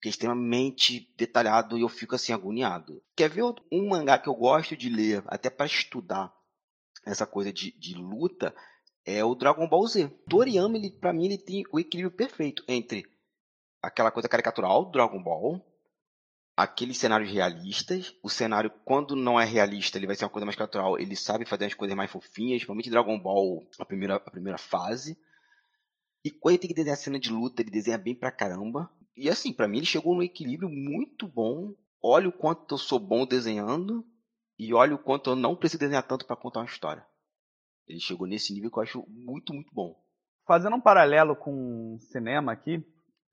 que 0.00 0.08
é 0.08 0.10
extremamente 0.10 1.12
detalhado 1.16 1.76
e 1.76 1.82
eu 1.82 1.88
fico 1.88 2.14
assim 2.14 2.32
agoniado. 2.32 3.02
Quer 3.14 3.28
ver 3.28 3.42
um 3.70 3.88
mangá 3.88 4.18
que 4.18 4.28
eu 4.28 4.34
gosto 4.34 4.76
de 4.76 4.88
ler 4.88 5.22
até 5.26 5.50
para 5.50 5.66
estudar 5.66 6.32
essa 7.04 7.26
coisa 7.26 7.52
de, 7.52 7.72
de 7.78 7.94
luta 7.94 8.54
é 9.04 9.24
o 9.24 9.34
Dragon 9.34 9.68
Ball 9.68 9.86
Z. 9.86 10.08
Toriyama, 10.28 10.76
ele, 10.76 10.90
pra 10.90 11.12
mim, 11.12 11.26
ele 11.26 11.38
tem 11.38 11.64
o 11.72 11.80
equilíbrio 11.80 12.16
perfeito 12.16 12.64
entre 12.68 13.04
aquela 13.82 14.10
coisa 14.10 14.28
caricatural 14.28 14.84
do 14.84 14.92
Dragon 14.92 15.22
Ball, 15.22 15.64
aqueles 16.56 16.98
cenários 16.98 17.32
realistas, 17.32 18.14
o 18.22 18.28
cenário, 18.28 18.70
quando 18.84 19.16
não 19.16 19.40
é 19.40 19.44
realista, 19.44 19.96
ele 19.96 20.06
vai 20.06 20.14
ser 20.14 20.24
uma 20.24 20.30
coisa 20.30 20.44
mais 20.44 20.56
caricatural, 20.56 20.98
ele 20.98 21.16
sabe 21.16 21.46
fazer 21.46 21.64
as 21.66 21.74
coisas 21.74 21.96
mais 21.96 22.10
fofinhas, 22.10 22.58
principalmente 22.58 22.90
Dragon 22.90 23.18
Ball, 23.18 23.66
a 23.78 23.84
primeira, 23.84 24.16
a 24.16 24.30
primeira 24.30 24.58
fase. 24.58 25.18
E 26.22 26.30
quando 26.30 26.52
ele 26.52 26.60
tem 26.60 26.68
que 26.68 26.74
desenhar 26.74 26.98
cena 26.98 27.18
de 27.18 27.30
luta, 27.30 27.62
ele 27.62 27.70
desenha 27.70 27.96
bem 27.96 28.14
pra 28.14 28.30
caramba. 28.30 28.90
E 29.16 29.30
assim, 29.30 29.52
para 29.52 29.66
mim, 29.66 29.78
ele 29.78 29.86
chegou 29.86 30.14
num 30.14 30.22
equilíbrio 30.22 30.68
muito 30.68 31.26
bom. 31.26 31.74
Olha 32.02 32.28
o 32.28 32.32
quanto 32.32 32.74
eu 32.74 32.78
sou 32.78 32.98
bom 32.98 33.26
desenhando 33.26 34.04
e 34.60 34.74
olha 34.74 34.94
o 34.94 34.98
quanto 34.98 35.30
eu 35.30 35.36
não 35.36 35.56
preciso 35.56 35.80
desenhar 35.80 36.06
tanto 36.06 36.26
para 36.26 36.36
contar 36.36 36.60
uma 36.60 36.66
história. 36.66 37.02
Ele 37.88 37.98
chegou 37.98 38.26
nesse 38.26 38.52
nível 38.52 38.70
que 38.70 38.76
eu 38.76 38.82
acho 38.82 39.04
muito, 39.08 39.54
muito 39.54 39.72
bom. 39.72 39.96
Fazendo 40.46 40.76
um 40.76 40.80
paralelo 40.80 41.34
com 41.34 41.96
cinema 42.12 42.52
aqui, 42.52 42.84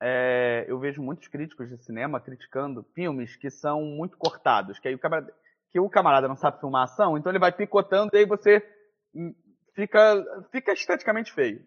é, 0.02 0.66
eu 0.70 0.80
vejo 0.80 1.04
muitos 1.04 1.28
críticos 1.28 1.68
de 1.68 1.84
cinema 1.84 2.22
criticando 2.22 2.82
filmes 2.96 3.36
que 3.36 3.50
são 3.50 3.82
muito 3.82 4.18
cortados, 4.18 4.80
que 4.80 4.88
aí 4.88 4.96
o 4.96 5.00
camarada, 5.00 5.34
que 5.70 5.78
o 5.82 5.90
camarada 5.90 6.30
não 6.30 6.38
sabe 6.38 6.62
filmar 6.62 6.84
ação, 6.84 7.18
então 7.18 7.30
ele 7.30 7.40
vai 7.40 7.52
picotando 7.52 8.12
e 8.14 8.20
aí 8.20 8.26
você 8.26 8.66
fica, 9.76 10.24
fica 10.50 10.72
esteticamente 10.72 11.34
feio. 11.34 11.60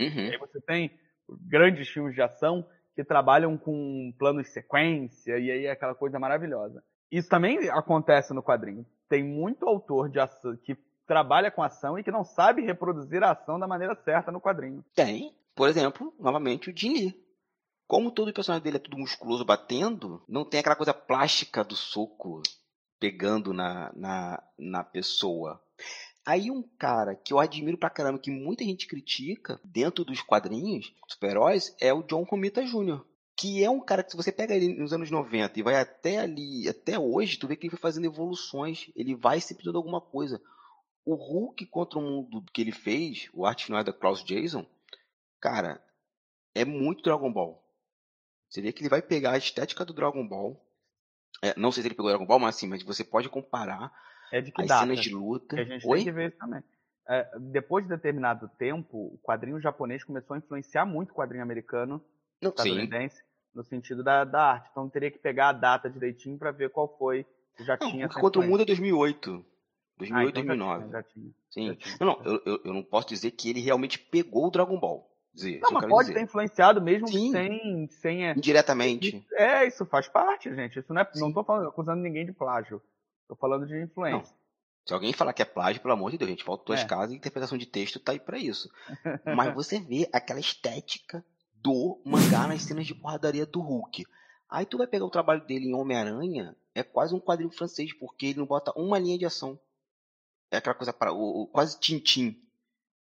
Uhum. 0.00 0.30
Aí 0.30 0.38
você 0.38 0.58
tem 0.62 0.98
grandes 1.46 1.86
filmes 1.90 2.14
de 2.14 2.22
ação 2.22 2.66
que 2.94 3.04
trabalham 3.04 3.58
com 3.58 4.10
planos 4.18 4.46
de 4.46 4.52
sequência 4.52 5.38
e 5.38 5.50
aí 5.50 5.66
é 5.66 5.70
aquela 5.70 5.94
coisa 5.94 6.18
maravilhosa. 6.18 6.82
Isso 7.10 7.28
também 7.28 7.68
acontece 7.70 8.32
no 8.32 8.42
quadrinho. 8.42 8.84
Tem 9.08 9.22
muito 9.22 9.66
autor 9.66 10.08
de 10.08 10.18
que 10.64 10.76
trabalha 11.06 11.50
com 11.50 11.62
ação 11.62 11.98
e 11.98 12.02
que 12.02 12.10
não 12.10 12.24
sabe 12.24 12.62
reproduzir 12.62 13.22
a 13.22 13.30
ação 13.30 13.58
da 13.58 13.66
maneira 13.66 13.94
certa 14.04 14.32
no 14.32 14.40
quadrinho. 14.40 14.84
Tem. 14.94 15.34
Por 15.54 15.68
exemplo, 15.68 16.12
novamente, 16.18 16.70
o 16.70 16.76
Jin. 16.76 17.14
Como 17.86 18.10
todo 18.10 18.28
o 18.28 18.34
personagem 18.34 18.64
dele 18.64 18.78
é 18.78 18.80
tudo 18.80 18.98
musculoso 18.98 19.44
batendo, 19.44 20.20
não 20.28 20.44
tem 20.44 20.58
aquela 20.58 20.74
coisa 20.74 20.92
plástica 20.92 21.62
do 21.62 21.76
soco 21.76 22.42
pegando 22.98 23.52
na, 23.52 23.92
na, 23.94 24.42
na 24.58 24.82
pessoa. 24.82 25.62
Aí 26.24 26.50
um 26.50 26.62
cara 26.76 27.14
que 27.14 27.32
eu 27.32 27.38
admiro 27.38 27.78
pra 27.78 27.88
caramba, 27.88 28.18
que 28.18 28.32
muita 28.32 28.64
gente 28.64 28.88
critica 28.88 29.60
dentro 29.64 30.04
dos 30.04 30.20
quadrinhos, 30.20 30.92
super-heróis, 31.06 31.76
é 31.80 31.94
o 31.94 32.02
John 32.02 32.24
Romita 32.24 32.64
Jr. 32.64 33.04
Que 33.36 33.62
é 33.62 33.70
um 33.70 33.80
cara 33.80 34.02
que 34.02 34.10
se 34.10 34.16
você 34.16 34.32
pega 34.32 34.54
ele 34.54 34.74
nos 34.74 34.92
anos 34.92 35.10
90 35.10 35.58
e 35.58 35.62
vai 35.62 35.78
até 35.78 36.18
ali, 36.18 36.68
até 36.68 36.98
hoje, 36.98 37.38
tu 37.38 37.46
vê 37.46 37.54
que 37.54 37.66
ele 37.66 37.70
foi 37.70 37.78
fazendo 37.78 38.06
evoluções, 38.06 38.90
ele 38.96 39.14
vai 39.14 39.40
sempre 39.40 39.64
dando 39.64 39.76
alguma 39.76 40.00
coisa. 40.00 40.40
O 41.04 41.14
Hulk 41.14 41.66
contra 41.66 41.98
o 41.98 42.02
mundo 42.02 42.44
que 42.52 42.60
ele 42.60 42.72
fez, 42.72 43.28
o 43.34 43.44
arte 43.44 43.66
final 43.66 43.84
da 43.84 43.92
Klaus 43.92 44.24
Jason, 44.24 44.66
cara, 45.38 45.80
é 46.54 46.64
muito 46.64 47.02
Dragon 47.02 47.30
Ball. 47.30 47.62
Você 48.48 48.62
vê 48.62 48.72
que 48.72 48.82
ele 48.82 48.88
vai 48.88 49.02
pegar 49.02 49.32
a 49.32 49.38
estética 49.38 49.84
do 49.84 49.92
Dragon 49.92 50.26
Ball. 50.26 50.60
É, 51.42 51.54
não 51.58 51.70
sei 51.70 51.82
se 51.82 51.88
ele 51.88 51.94
pegou 51.94 52.10
Dragon 52.10 52.26
Ball, 52.26 52.38
mas 52.38 52.56
assim, 52.56 52.66
mas 52.66 52.82
você 52.82 53.04
pode 53.04 53.28
comparar 53.28 53.92
é 54.32 54.40
de 54.40 54.50
que 54.50 54.62
as 54.62 54.68
data? 54.68 54.80
cenas 54.80 55.00
de 55.00 55.14
luta. 55.14 55.56
Que 55.56 55.62
a 55.62 55.64
gente 55.64 55.86
Oi? 55.86 55.98
tem 55.98 56.06
que 56.06 56.12
ver 56.12 56.28
isso 56.28 56.38
também. 56.38 56.62
É, 57.08 57.38
depois 57.38 57.84
de 57.84 57.90
determinado 57.90 58.48
tempo, 58.58 58.98
o 59.14 59.18
quadrinho 59.22 59.60
japonês 59.60 60.02
começou 60.02 60.34
a 60.34 60.38
influenciar 60.38 60.84
muito 60.84 61.10
o 61.10 61.14
quadrinho 61.14 61.42
americano, 61.42 62.02
Não, 62.40 62.50
sim. 62.50 62.56
estadunidense, 62.68 63.22
no 63.54 63.64
sentido 63.64 64.02
da, 64.02 64.24
da 64.24 64.42
arte. 64.52 64.68
Então 64.70 64.88
teria 64.88 65.10
que 65.10 65.18
pegar 65.18 65.48
a 65.50 65.52
data 65.52 65.88
direitinho 65.90 66.38
para 66.38 66.50
ver 66.50 66.70
qual 66.70 66.96
foi 66.98 67.26
já 67.64 67.78
Não, 67.80 67.90
tinha 67.90 68.08
o 68.08 68.42
mundo 68.42 68.62
é 68.62 68.66
2008. 68.66 69.44
2008, 69.98 70.36
Ah, 70.38 70.40
então 70.40 70.44
já 70.44 70.54
2009. 70.54 70.78
tinha, 70.82 70.92
já 70.92 71.02
tinha, 71.02 71.34
Sim. 71.50 71.66
já 71.68 71.74
tinha. 71.76 71.96
Não, 72.00 72.06
não, 72.06 72.22
eu, 72.24 72.60
eu, 72.64 72.74
não 72.74 72.82
posso 72.82 73.08
dizer 73.08 73.30
que 73.30 73.48
ele 73.48 73.60
realmente 73.60 73.98
pegou 73.98 74.46
o 74.46 74.50
Dragon 74.50 74.78
Ball. 74.78 75.10
Dizer, 75.32 75.60
Não, 75.60 75.70
mas 75.70 75.86
pode 75.86 76.08
dizer. 76.08 76.14
ter 76.14 76.24
influenciado 76.24 76.80
mesmo 76.80 77.08
Sim. 77.08 77.30
sem, 77.30 77.88
sem 77.88 78.26
é, 78.26 78.32
Indiretamente. 78.32 79.26
É, 79.34 79.66
isso 79.66 79.84
faz 79.84 80.08
parte, 80.08 80.54
gente. 80.54 80.78
Isso 80.78 80.92
não 80.92 81.02
é, 81.02 81.10
não 81.16 81.32
tô 81.32 81.44
falando, 81.44 81.68
acusando 81.68 82.00
ninguém 82.02 82.24
de 82.24 82.32
plágio. 82.32 82.80
Tô 83.28 83.36
falando 83.36 83.66
de 83.66 83.82
influência. 83.82 84.34
Se 84.86 84.94
alguém 84.94 85.12
falar 85.12 85.32
que 85.32 85.42
é 85.42 85.44
plágio, 85.44 85.82
pelo 85.82 85.92
amor 85.94 86.10
de 86.10 86.16
Deus, 86.16 86.28
a 86.28 86.30
gente 86.30 86.44
volta 86.44 86.64
tuas 86.64 86.80
É. 86.80 86.86
casas 86.86 87.12
e 87.12 87.16
interpretação 87.16 87.58
de 87.58 87.66
texto 87.66 87.98
tá 88.00 88.12
aí 88.12 88.20
pra 88.20 88.38
isso. 88.38 88.70
Mas 89.36 89.52
você 89.54 89.78
vê 89.80 90.08
aquela 90.12 90.40
estética 90.40 91.24
do 91.62 92.00
mangá 92.04 92.46
nas 92.46 92.62
cenas 92.62 92.86
de 92.86 92.94
porradaria 92.94 93.46
do 93.46 93.60
Hulk. 93.60 94.04
Aí 94.48 94.64
tu 94.64 94.78
vai 94.78 94.86
pegar 94.86 95.04
o 95.04 95.10
trabalho 95.10 95.44
dele 95.44 95.66
em 95.66 95.74
Homem-Aranha, 95.74 96.56
é 96.74 96.82
quase 96.82 97.14
um 97.14 97.20
quadrinho 97.20 97.50
francês, 97.50 97.92
porque 97.92 98.26
ele 98.26 98.38
não 98.38 98.46
bota 98.46 98.72
uma 98.76 98.98
linha 98.98 99.18
de 99.18 99.26
ação. 99.26 99.58
É 100.50 100.58
aquela 100.58 100.74
coisa 100.74 100.92
para 100.92 101.12
o, 101.12 101.42
o- 101.42 101.46
quase 101.48 101.78
tintim. 101.80 102.40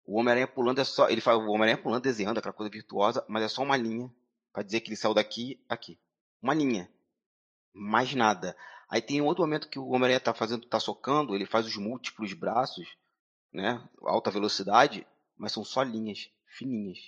O 0.05 0.19
Homem-Aranha 0.19 0.49
pulando 0.49 0.81
é 0.81 0.85
só, 0.85 1.09
ele 1.09 1.21
faz 1.21 1.39
o 1.39 1.43
Homem-Aranha 1.43 1.79
pulando 1.79 2.03
desenhando 2.03 2.39
aquela 2.39 2.53
coisa 2.55 2.71
virtuosa, 2.71 3.25
mas 3.29 3.43
é 3.45 3.49
só 3.49 3.63
uma 3.63 3.77
linha 3.77 4.13
Pra 4.53 4.63
dizer 4.63 4.81
que 4.81 4.89
ele 4.89 4.97
saiu 4.97 5.15
daqui 5.15 5.63
aqui. 5.69 6.01
Uma 6.43 6.55
linha. 6.55 6.91
Mais 7.73 8.13
nada. 8.15 8.57
Aí 8.91 9.01
tem 9.01 9.21
outro 9.21 9.45
momento 9.45 9.69
que 9.69 9.79
o 9.79 9.87
Homem-Aranha 9.89 10.19
tá 10.19 10.35
fazendo, 10.35 10.67
tá 10.67 10.81
socando, 10.81 11.35
ele 11.35 11.47
faz 11.47 11.67
os 11.67 11.77
múltiplos 11.77 12.33
braços, 12.33 12.89
né? 13.53 13.87
Alta 14.03 14.31
velocidade, 14.31 15.07
mas 15.37 15.53
são 15.53 15.63
só 15.63 15.83
linhas 15.83 16.31
fininhas. 16.47 16.99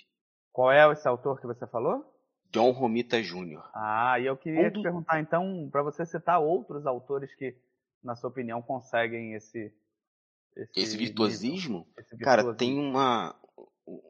Qual 0.51 0.71
é 0.71 0.91
esse 0.91 1.07
autor 1.07 1.39
que 1.39 1.47
você 1.47 1.65
falou? 1.67 2.05
John 2.51 2.71
Romita 2.71 3.21
Jr. 3.21 3.61
Ah, 3.73 4.19
e 4.19 4.25
eu 4.25 4.35
queria 4.35 4.69
te 4.69 4.73
do- 4.73 4.81
perguntar 4.83 5.19
então, 5.21 5.69
para 5.71 5.81
você 5.83 6.05
citar 6.05 6.39
outros 6.41 6.85
autores 6.85 7.33
que, 7.35 7.55
na 8.03 8.15
sua 8.15 8.29
opinião, 8.29 8.61
conseguem 8.61 9.33
esse 9.33 9.73
Esse 10.75 10.97
virtuosismo, 10.97 11.77
nível, 11.79 11.87
esse 11.97 12.17
cara, 12.17 12.43
virtuosismo. 12.43 12.57
tem 12.57 12.77
uma 12.79 13.35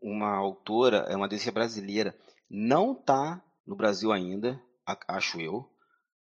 uma 0.02 0.36
autora, 0.36 1.06
é 1.10 1.16
uma 1.16 1.28
desenhista 1.28 1.52
brasileira, 1.52 2.16
não 2.50 2.94
tá 2.94 3.42
no 3.66 3.76
Brasil 3.76 4.12
ainda, 4.12 4.62
acho 5.08 5.40
eu, 5.40 5.68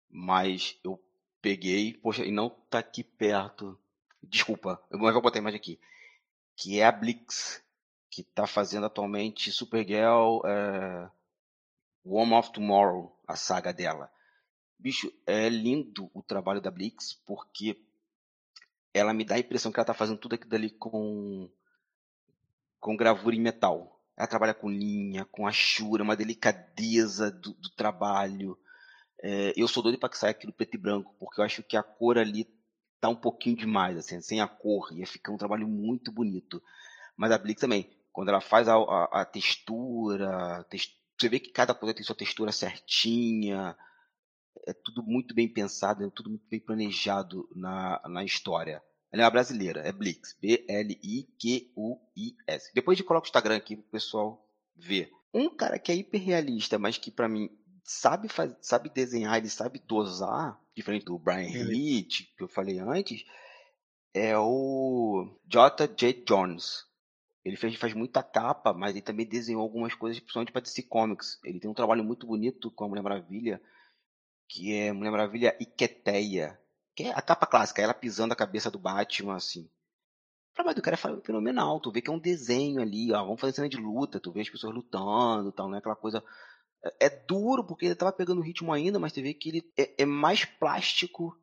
mas 0.09 0.79
eu 0.83 0.99
peguei, 1.41 1.93
poxa, 1.93 2.23
e 2.25 2.31
não 2.31 2.49
tá 2.49 2.79
aqui 2.79 3.03
perto. 3.03 3.77
Desculpa, 4.23 4.81
eu 4.89 4.97
mas 4.99 5.07
eu 5.07 5.13
vou 5.13 5.21
botar 5.23 5.39
a 5.39 5.41
imagem 5.41 5.59
aqui. 5.59 5.79
Que 6.55 6.79
é 6.79 6.85
a 6.85 6.91
Blix, 6.91 7.63
que 8.11 8.23
tá 8.23 8.45
fazendo 8.45 8.85
atualmente 8.85 9.53
Supergirl, 9.53 10.45
é, 10.45 11.09
Woman 12.05 12.37
of 12.37 12.51
Tomorrow, 12.51 13.17
a 13.25 13.37
saga 13.37 13.71
dela. 13.71 14.11
Bicho, 14.77 15.11
é 15.25 15.47
lindo 15.47 16.11
o 16.13 16.21
trabalho 16.21 16.59
da 16.59 16.69
Blix, 16.69 17.13
porque 17.25 17.81
ela 18.93 19.13
me 19.13 19.23
dá 19.23 19.35
a 19.35 19.39
impressão 19.39 19.71
que 19.71 19.79
ela 19.79 19.85
tá 19.85 19.93
fazendo 19.93 20.17
tudo 20.19 20.35
aquilo 20.35 20.51
dali 20.51 20.69
com 20.69 21.49
com 22.81 22.97
gravura 22.97 23.35
em 23.35 23.39
metal. 23.39 24.01
Ela 24.17 24.27
trabalha 24.27 24.53
com 24.53 24.69
linha, 24.69 25.23
com 25.25 25.47
achura, 25.47 26.03
uma 26.03 26.15
delicadeza 26.15 27.31
do, 27.31 27.53
do 27.53 27.69
trabalho. 27.69 28.57
É, 29.23 29.53
eu 29.55 29.67
sou 29.67 29.83
doido 29.83 29.99
para 29.99 30.09
que 30.09 30.17
saia 30.17 30.31
aquilo 30.31 30.51
preto 30.51 30.75
e 30.75 30.79
branco, 30.79 31.15
porque 31.19 31.39
eu 31.39 31.45
acho 31.45 31.63
que 31.63 31.77
a 31.77 31.83
cor 31.83 32.17
ali 32.17 32.51
tá 32.99 33.07
um 33.07 33.15
pouquinho 33.15 33.55
demais, 33.55 33.97
assim, 33.97 34.19
sem 34.19 34.41
a 34.41 34.47
cor, 34.47 34.91
ia 34.91 35.05
ficar 35.07 35.31
um 35.31 35.37
trabalho 35.37 35.67
muito 35.67 36.11
bonito. 36.11 36.61
Mas 37.15 37.31
a 37.31 37.37
Blix 37.37 37.61
também, 37.61 37.87
quando 38.11 38.29
ela 38.29 38.41
faz 38.41 38.67
a, 38.67 38.75
a, 38.75 39.21
a 39.21 39.25
textura, 39.25 40.57
a 40.59 40.63
tex- 40.65 40.93
você 41.19 41.29
vê 41.29 41.39
que 41.39 41.51
cada 41.51 41.73
coisa 41.75 41.93
tem 41.93 42.03
sua 42.03 42.15
textura 42.15 42.51
certinha, 42.51 43.75
é 44.67 44.73
tudo 44.73 45.03
muito 45.03 45.33
bem 45.35 45.47
pensado, 45.51 46.03
é 46.05 46.09
tudo 46.09 46.29
muito 46.29 46.47
bem 46.49 46.59
planejado 46.59 47.47
na, 47.55 48.01
na 48.09 48.23
história. 48.23 48.81
Ela 49.11 49.23
é 49.23 49.25
uma 49.25 49.31
brasileira, 49.31 49.81
é 49.81 49.91
Blix. 49.91 50.35
B-L-I-Q-U-I-S. 51.51 52.71
Depois 52.73 52.97
de 52.97 53.03
colocar 53.03 53.25
o 53.25 53.27
Instagram 53.27 53.57
aqui 53.57 53.75
pro 53.75 53.85
pessoal 53.91 54.45
ver. 54.75 55.11
Um 55.33 55.49
cara 55.49 55.77
que 55.79 55.91
é 55.91 55.95
hiperrealista, 55.95 56.77
mas 56.79 56.97
que 56.97 57.11
pra 57.11 57.27
mim 57.29 57.49
sabe, 57.83 58.27
faz, 58.27 58.55
sabe 58.61 58.89
desenhar, 58.89 59.37
ele 59.37 59.49
sabe 59.49 59.79
dosar, 59.79 60.59
diferente 60.75 61.05
do 61.05 61.17
Brian 61.17 61.49
Ele- 61.49 61.97
Hitch, 61.99 62.21
que 62.37 62.43
eu 62.43 62.47
falei 62.47 62.79
antes, 62.79 63.23
é 64.13 64.37
o 64.37 65.27
J.J. 65.47 66.23
Jones. 66.25 66.85
Ele 67.43 67.55
fez, 67.55 67.75
faz 67.75 67.93
muita 67.93 68.21
capa, 68.21 68.71
mas 68.71 68.91
ele 68.91 69.01
também 69.01 69.25
desenhou 69.25 69.61
algumas 69.61 69.95
coisas, 69.95 70.19
principalmente 70.19 70.51
para 70.51 70.61
DC 70.61 70.83
Comics. 70.83 71.39
Ele 71.43 71.59
tem 71.59 71.69
um 71.69 71.73
trabalho 71.73 72.03
muito 72.03 72.27
bonito 72.27 72.69
com 72.71 72.83
a 72.83 72.87
Mulher 72.87 73.01
Maravilha, 73.01 73.61
que 74.47 74.73
é 74.73 74.91
Mulher 74.91 75.11
Maravilha 75.11 75.57
Iqueteia. 75.59 76.59
Que 76.95 77.03
é 77.03 77.13
a 77.13 77.21
capa 77.21 77.47
clássica, 77.47 77.81
ela 77.81 77.93
pisando 77.93 78.33
a 78.33 78.35
cabeça 78.35 78.69
do 78.69 78.77
Batman, 78.77 79.35
assim. 79.35 79.63
O 80.51 80.53
trabalho 80.53 80.75
do 80.75 80.81
cara 80.81 80.95
é 80.95 81.21
fenomenal. 81.21 81.79
Tu 81.79 81.91
vê 81.91 82.01
que 82.01 82.09
é 82.09 82.13
um 82.13 82.19
desenho 82.19 82.81
ali, 82.81 83.11
ó. 83.11 83.23
Vamos 83.23 83.41
fazer 83.41 83.53
cena 83.53 83.69
de 83.69 83.77
luta, 83.77 84.19
tu 84.19 84.31
vê 84.31 84.41
as 84.41 84.49
pessoas 84.49 84.75
lutando 84.75 85.51
tal, 85.51 85.67
não 85.67 85.75
é 85.75 85.79
aquela 85.79 85.95
coisa. 85.95 86.23
É, 86.83 87.05
é 87.07 87.09
duro, 87.09 87.65
porque 87.65 87.85
ele 87.85 87.95
tava 87.95 88.11
pegando 88.11 88.41
ritmo 88.41 88.71
ainda, 88.71 88.99
mas 88.99 89.13
tu 89.13 89.21
vê 89.21 89.33
que 89.33 89.49
ele 89.49 89.73
é, 89.77 90.03
é 90.03 90.05
mais 90.05 90.45
plástico, 90.45 91.35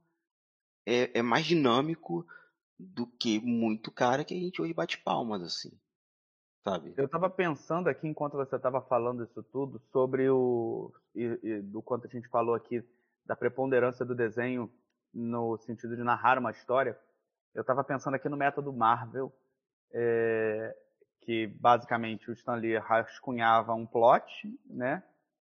é, 0.87 1.19
é 1.19 1.23
mais 1.23 1.47
dinâmico 1.47 2.25
do 2.79 3.07
que 3.07 3.41
muito 3.41 3.91
cara 3.91 4.25
que 4.25 4.35
a 4.35 4.39
gente 4.39 4.63
hoje 4.63 4.73
bate 4.73 4.99
palmas, 4.99 5.43
assim. 5.43 5.71
Sabe? 6.69 6.93
Eu 6.99 7.07
estava 7.07 7.31
pensando 7.31 7.89
aqui, 7.89 8.07
enquanto 8.07 8.37
você 8.37 8.57
estava 8.57 8.83
falando 8.83 9.25
isso 9.25 9.43
tudo, 9.45 9.79
sobre 9.91 10.29
o. 10.29 10.93
E, 11.15 11.39
e 11.43 11.63
do 11.63 11.81
quanto 11.81 12.07
a 12.07 12.11
gente 12.11 12.29
falou 12.29 12.55
aqui 12.55 12.85
da 13.25 13.35
preponderância 13.35 14.05
do 14.05 14.15
desenho 14.15 14.71
no 15.13 15.57
sentido 15.57 15.97
de 15.97 16.03
narrar 16.03 16.39
uma 16.39 16.51
história. 16.51 16.99
Eu 17.55 17.63
estava 17.63 17.83
pensando 17.83 18.15
aqui 18.15 18.29
no 18.29 18.37
método 18.37 18.71
Marvel, 18.71 19.33
é, 19.95 20.77
que 21.23 21.47
basicamente 21.47 22.31
o 22.31 22.35
Stan 22.35 22.57
Lee 22.57 22.77
rascunhava 22.77 23.73
um 23.73 23.87
plot, 23.87 24.47
né? 24.67 25.03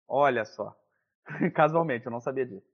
Olha 0.07 0.45
só. 0.45 0.77
Casualmente, 1.55 2.05
eu 2.05 2.11
não 2.11 2.21
sabia 2.21 2.45
disso. 2.45 2.69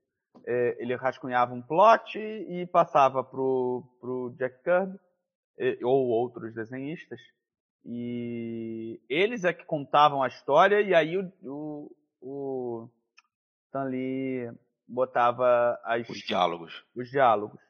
É, 0.46 0.76
ele 0.78 0.94
rascunhava 0.96 1.54
um 1.54 1.62
plot 1.62 2.18
e 2.18 2.66
passava 2.66 3.24
pro, 3.24 3.82
pro 4.00 4.34
Jack 4.36 4.62
Kirby 4.62 4.98
ou 5.82 6.08
outros 6.08 6.52
desenhistas 6.52 7.20
e 7.84 9.00
eles 9.08 9.44
é 9.44 9.52
que 9.52 9.64
contavam 9.64 10.22
a 10.22 10.28
história 10.28 10.80
e 10.80 10.94
aí 10.94 11.18
o, 11.18 11.30
o, 11.42 11.96
o 12.20 12.88
Stan 13.66 13.84
Lee 13.84 14.50
botava 14.86 15.78
as, 15.84 16.08
Os 16.08 16.18
diálogos. 16.18 16.84
os 16.94 17.10
diálogos. 17.10 17.60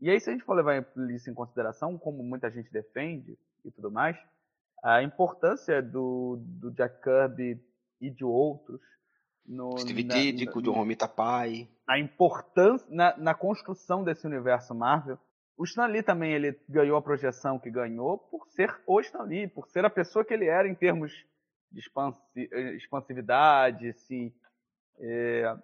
E 0.00 0.08
aí, 0.08 0.18
se 0.18 0.30
a 0.30 0.32
gente 0.32 0.44
for 0.44 0.54
levar 0.54 0.86
isso 1.14 1.30
em 1.30 1.34
consideração, 1.34 1.98
como 1.98 2.22
muita 2.22 2.50
gente 2.50 2.72
defende 2.72 3.38
e 3.64 3.70
tudo 3.70 3.90
mais, 3.90 4.16
a 4.82 5.02
importância 5.02 5.82
do, 5.82 6.38
do 6.40 6.70
Jack 6.70 7.02
Kirby 7.02 7.62
e 8.00 8.10
de 8.10 8.24
outros 8.24 8.80
no, 9.46 9.76
Steve 9.78 10.04
Ditko, 10.04 10.62
John 10.62 10.72
Romita 10.72 11.08
Pai. 11.08 11.68
a 11.86 11.98
importância 11.98 12.86
na, 12.90 13.16
na 13.16 13.34
construção 13.34 14.04
desse 14.04 14.26
universo 14.26 14.74
Marvel. 14.74 15.18
O 15.56 15.64
Stan 15.64 15.86
Lee 15.86 16.02
também 16.02 16.32
ele 16.32 16.58
ganhou 16.68 16.96
a 16.96 17.02
projeção 17.02 17.58
que 17.58 17.70
ganhou 17.70 18.16
por 18.18 18.46
ser 18.48 18.74
o 18.86 19.00
Stan 19.00 19.24
Lee, 19.24 19.46
por 19.48 19.68
ser 19.68 19.84
a 19.84 19.90
pessoa 19.90 20.24
que 20.24 20.32
ele 20.32 20.46
era 20.46 20.66
em 20.66 20.74
termos 20.74 21.12
de 21.70 21.80
expansi- 21.80 22.48
eh, 22.50 22.74
expansividade, 22.74 23.90
assim, 23.90 24.32
é, 24.98 25.56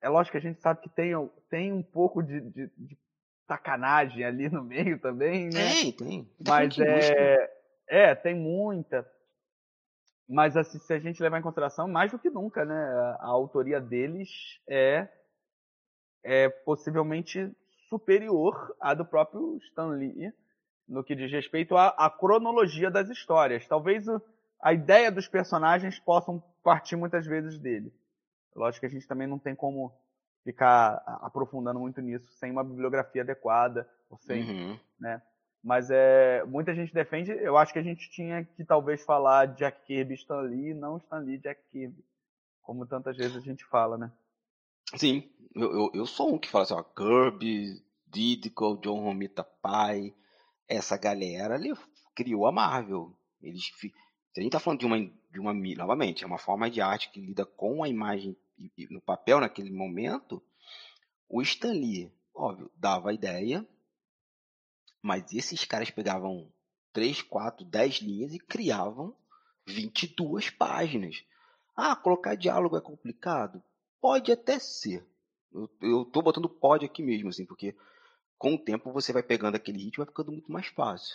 é 0.00 0.08
lógico 0.08 0.32
que 0.32 0.38
a 0.38 0.50
gente 0.50 0.60
sabe 0.60 0.80
que 0.80 0.88
tem, 0.88 1.12
tem 1.48 1.72
um 1.72 1.82
pouco 1.82 2.22
de, 2.22 2.40
de, 2.40 2.66
de 2.76 2.98
sacanagem 3.46 4.24
ali 4.24 4.48
no 4.48 4.64
meio 4.64 4.98
também, 4.98 5.46
né? 5.50 5.68
Tem, 5.82 5.92
tem. 5.92 6.30
Mas 6.46 6.78
é, 6.78 7.50
é, 7.88 8.14
tem 8.14 8.34
muita. 8.34 9.06
Mas 10.28 10.56
assim, 10.56 10.78
se 10.78 10.92
a 10.94 10.98
gente 10.98 11.22
levar 11.22 11.38
em 11.38 11.42
consideração, 11.42 11.86
mais 11.86 12.10
do 12.10 12.18
que 12.18 12.30
nunca, 12.30 12.64
né? 12.64 12.74
A, 12.74 13.18
a 13.20 13.26
autoria 13.26 13.80
deles 13.80 14.30
é, 14.68 15.06
é 16.24 16.48
possivelmente 16.48 17.54
superior 17.92 18.74
à 18.80 18.94
do 18.94 19.04
próprio 19.04 19.58
Stan 19.58 19.88
Lee 19.88 20.32
no 20.88 21.04
que 21.04 21.14
diz 21.14 21.30
respeito 21.30 21.76
à, 21.76 21.88
à 21.88 22.08
cronologia 22.08 22.90
das 22.90 23.10
histórias. 23.10 23.66
Talvez 23.68 24.08
o, 24.08 24.20
a 24.62 24.72
ideia 24.72 25.12
dos 25.12 25.28
personagens 25.28 25.98
possam 25.98 26.42
partir 26.62 26.96
muitas 26.96 27.26
vezes 27.26 27.58
dele. 27.58 27.92
Lógico 28.56 28.80
que 28.80 28.86
a 28.86 28.88
gente 28.88 29.06
também 29.06 29.26
não 29.26 29.38
tem 29.38 29.54
como 29.54 29.92
ficar 30.42 31.02
aprofundando 31.20 31.78
muito 31.78 32.00
nisso 32.00 32.26
sem 32.38 32.50
uma 32.50 32.64
bibliografia 32.64 33.22
adequada, 33.22 33.88
ou 34.08 34.18
sem, 34.18 34.42
uhum. 34.42 34.78
né? 34.98 35.22
Mas 35.62 35.90
é, 35.90 36.42
muita 36.44 36.74
gente 36.74 36.92
defende, 36.92 37.30
eu 37.30 37.56
acho 37.56 37.72
que 37.72 37.78
a 37.78 37.82
gente 37.82 38.10
tinha 38.10 38.44
que 38.44 38.64
talvez 38.64 39.04
falar 39.04 39.54
Jack 39.54 39.84
Kirby 39.86 40.14
Stan 40.14 40.40
Lee, 40.40 40.74
não 40.74 40.96
Stan 40.96 41.18
Lee 41.18 41.38
Jack 41.38 41.60
Kirby, 41.70 42.04
como 42.62 42.86
tantas 42.86 43.16
vezes 43.16 43.36
a 43.36 43.40
gente 43.40 43.64
fala, 43.66 43.96
né? 43.96 44.10
Sim, 44.96 45.30
eu, 45.54 45.72
eu, 45.72 45.90
eu 45.94 46.06
sou 46.06 46.34
um 46.34 46.38
que 46.38 46.48
fala 46.48 46.64
assim, 46.64 46.74
ó, 46.74 46.82
Kirby, 46.82 47.82
Didico, 48.06 48.76
John 48.82 49.00
Romita 49.00 49.42
Pai, 49.42 50.14
essa 50.68 50.96
galera 50.96 51.54
ali 51.54 51.72
criou 52.14 52.46
a 52.46 52.52
Marvel. 52.52 53.16
Eles, 53.40 53.70
se 53.78 53.92
a 54.36 54.40
gente 54.40 54.52
tá 54.52 54.60
falando 54.60 54.80
de 54.80 54.86
uma, 54.86 54.98
de 54.98 55.40
uma, 55.40 55.52
novamente, 55.52 56.24
é 56.24 56.26
uma 56.26 56.38
forma 56.38 56.70
de 56.70 56.80
arte 56.80 57.10
que 57.10 57.20
lida 57.20 57.44
com 57.44 57.82
a 57.82 57.88
imagem 57.88 58.36
no 58.90 59.00
papel 59.00 59.40
naquele 59.40 59.70
momento, 59.70 60.42
o 61.28 61.40
Stan 61.42 61.72
Lee, 61.72 62.12
óbvio, 62.34 62.70
dava 62.76 63.10
a 63.10 63.14
ideia, 63.14 63.66
mas 65.00 65.32
esses 65.32 65.64
caras 65.64 65.90
pegavam 65.90 66.52
3, 66.92 67.22
4, 67.22 67.64
10 67.64 67.94
linhas 67.96 68.34
e 68.34 68.38
criavam 68.38 69.16
22 69.66 70.50
páginas. 70.50 71.24
Ah, 71.74 71.96
colocar 71.96 72.34
diálogo 72.34 72.76
é 72.76 72.80
complicado? 72.80 73.62
Pode 74.02 74.32
até 74.32 74.58
ser. 74.58 75.06
Eu, 75.54 75.70
eu 75.80 76.04
tô 76.04 76.20
botando 76.20 76.48
pode 76.48 76.84
aqui 76.84 77.00
mesmo, 77.00 77.28
assim, 77.28 77.46
porque 77.46 77.76
com 78.36 78.54
o 78.54 78.58
tempo 78.58 78.92
você 78.92 79.12
vai 79.12 79.22
pegando 79.22 79.54
aquele 79.54 79.78
ritmo 79.78 80.02
e 80.02 80.04
vai 80.04 80.06
ficando 80.06 80.32
muito 80.32 80.50
mais 80.50 80.66
fácil. 80.66 81.14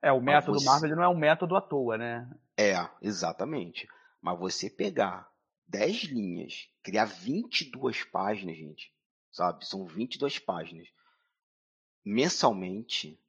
É, 0.00 0.12
o 0.12 0.20
método 0.20 0.60
você... 0.60 0.64
Marvel 0.64 0.94
não 0.94 1.02
é 1.02 1.08
um 1.08 1.18
método 1.18 1.56
à 1.56 1.60
toa, 1.60 1.98
né? 1.98 2.30
É, 2.56 2.88
exatamente. 3.02 3.88
Mas 4.22 4.38
você 4.38 4.70
pegar 4.70 5.28
10 5.66 6.04
linhas, 6.04 6.68
criar 6.80 7.06
22 7.06 8.04
páginas, 8.04 8.56
gente, 8.56 8.94
sabe? 9.32 9.66
São 9.66 9.84
22 9.84 10.38
páginas. 10.38 10.86
Mensalmente, 12.04 13.20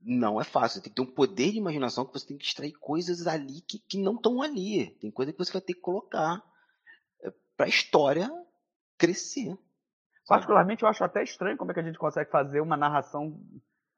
não 0.00 0.40
é 0.40 0.44
fácil. 0.44 0.76
Você 0.76 0.84
tem 0.84 0.90
que 0.90 0.96
ter 0.96 1.02
um 1.02 1.14
poder 1.14 1.52
de 1.52 1.58
imaginação 1.58 2.06
que 2.06 2.14
você 2.14 2.26
tem 2.26 2.38
que 2.38 2.46
extrair 2.46 2.72
coisas 2.72 3.26
ali 3.26 3.60
que, 3.60 3.78
que 3.78 3.98
não 3.98 4.14
estão 4.14 4.40
ali. 4.40 4.90
Tem 4.92 5.10
coisa 5.10 5.34
que 5.34 5.38
você 5.38 5.52
vai 5.52 5.60
ter 5.60 5.74
que 5.74 5.80
colocar 5.80 6.42
para 7.60 7.66
a 7.66 7.68
história 7.68 8.30
crescer. 8.96 9.54
Particularmente, 10.26 10.82
eu 10.82 10.88
acho 10.88 11.04
até 11.04 11.22
estranho 11.22 11.58
como 11.58 11.70
é 11.70 11.74
que 11.74 11.80
a 11.80 11.82
gente 11.82 11.98
consegue 11.98 12.30
fazer 12.30 12.62
uma 12.62 12.74
narração. 12.74 13.38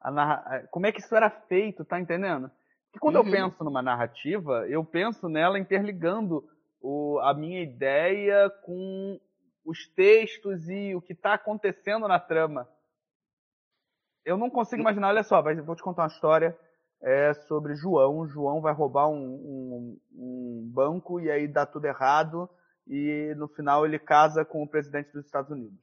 Narra... 0.03 0.43
É, 0.57 0.67
como 0.67 0.85
é 0.85 0.91
que 0.91 0.99
isso 0.99 1.15
era 1.15 1.29
feito, 1.29 1.85
tá 1.85 1.97
entendendo? 1.97 2.51
Porque 2.87 2.99
quando 2.99 3.15
uhum. 3.15 3.25
eu 3.25 3.31
penso 3.31 3.63
numa 3.63 3.81
narrativa, 3.81 4.67
eu 4.67 4.83
penso 4.83 5.29
nela 5.29 5.57
interligando 5.57 6.43
o, 6.81 7.19
a 7.19 7.33
minha 7.33 7.63
ideia 7.63 8.49
com 8.65 9.17
os 9.63 9.87
textos 9.87 10.67
e 10.67 10.93
o 10.93 11.01
que 11.01 11.13
está 11.13 11.35
acontecendo 11.35 12.05
na 12.05 12.19
trama. 12.19 12.67
Eu 14.25 14.35
não 14.35 14.49
consigo 14.49 14.81
imaginar, 14.81 15.07
olha 15.07 15.23
só, 15.23 15.41
vou 15.41 15.75
te 15.75 15.83
contar 15.83 16.01
uma 16.01 16.07
história 16.09 16.57
é, 17.01 17.33
sobre 17.47 17.75
João. 17.75 18.27
João 18.27 18.59
vai 18.59 18.73
roubar 18.73 19.07
um, 19.07 19.23
um, 19.23 19.99
um, 20.11 20.71
banco 20.73 21.21
e 21.21 21.31
aí 21.31 21.47
dá 21.47 21.65
tudo 21.65 21.85
errado 21.85 22.49
e 22.87 23.33
no 23.37 23.47
final 23.47 23.85
ele 23.85 23.99
casa 23.99 24.43
com 24.43 24.63
o 24.63 24.67
presidente 24.67 25.11
dos 25.11 25.25
Estados 25.25 25.51
Unidos. 25.51 25.79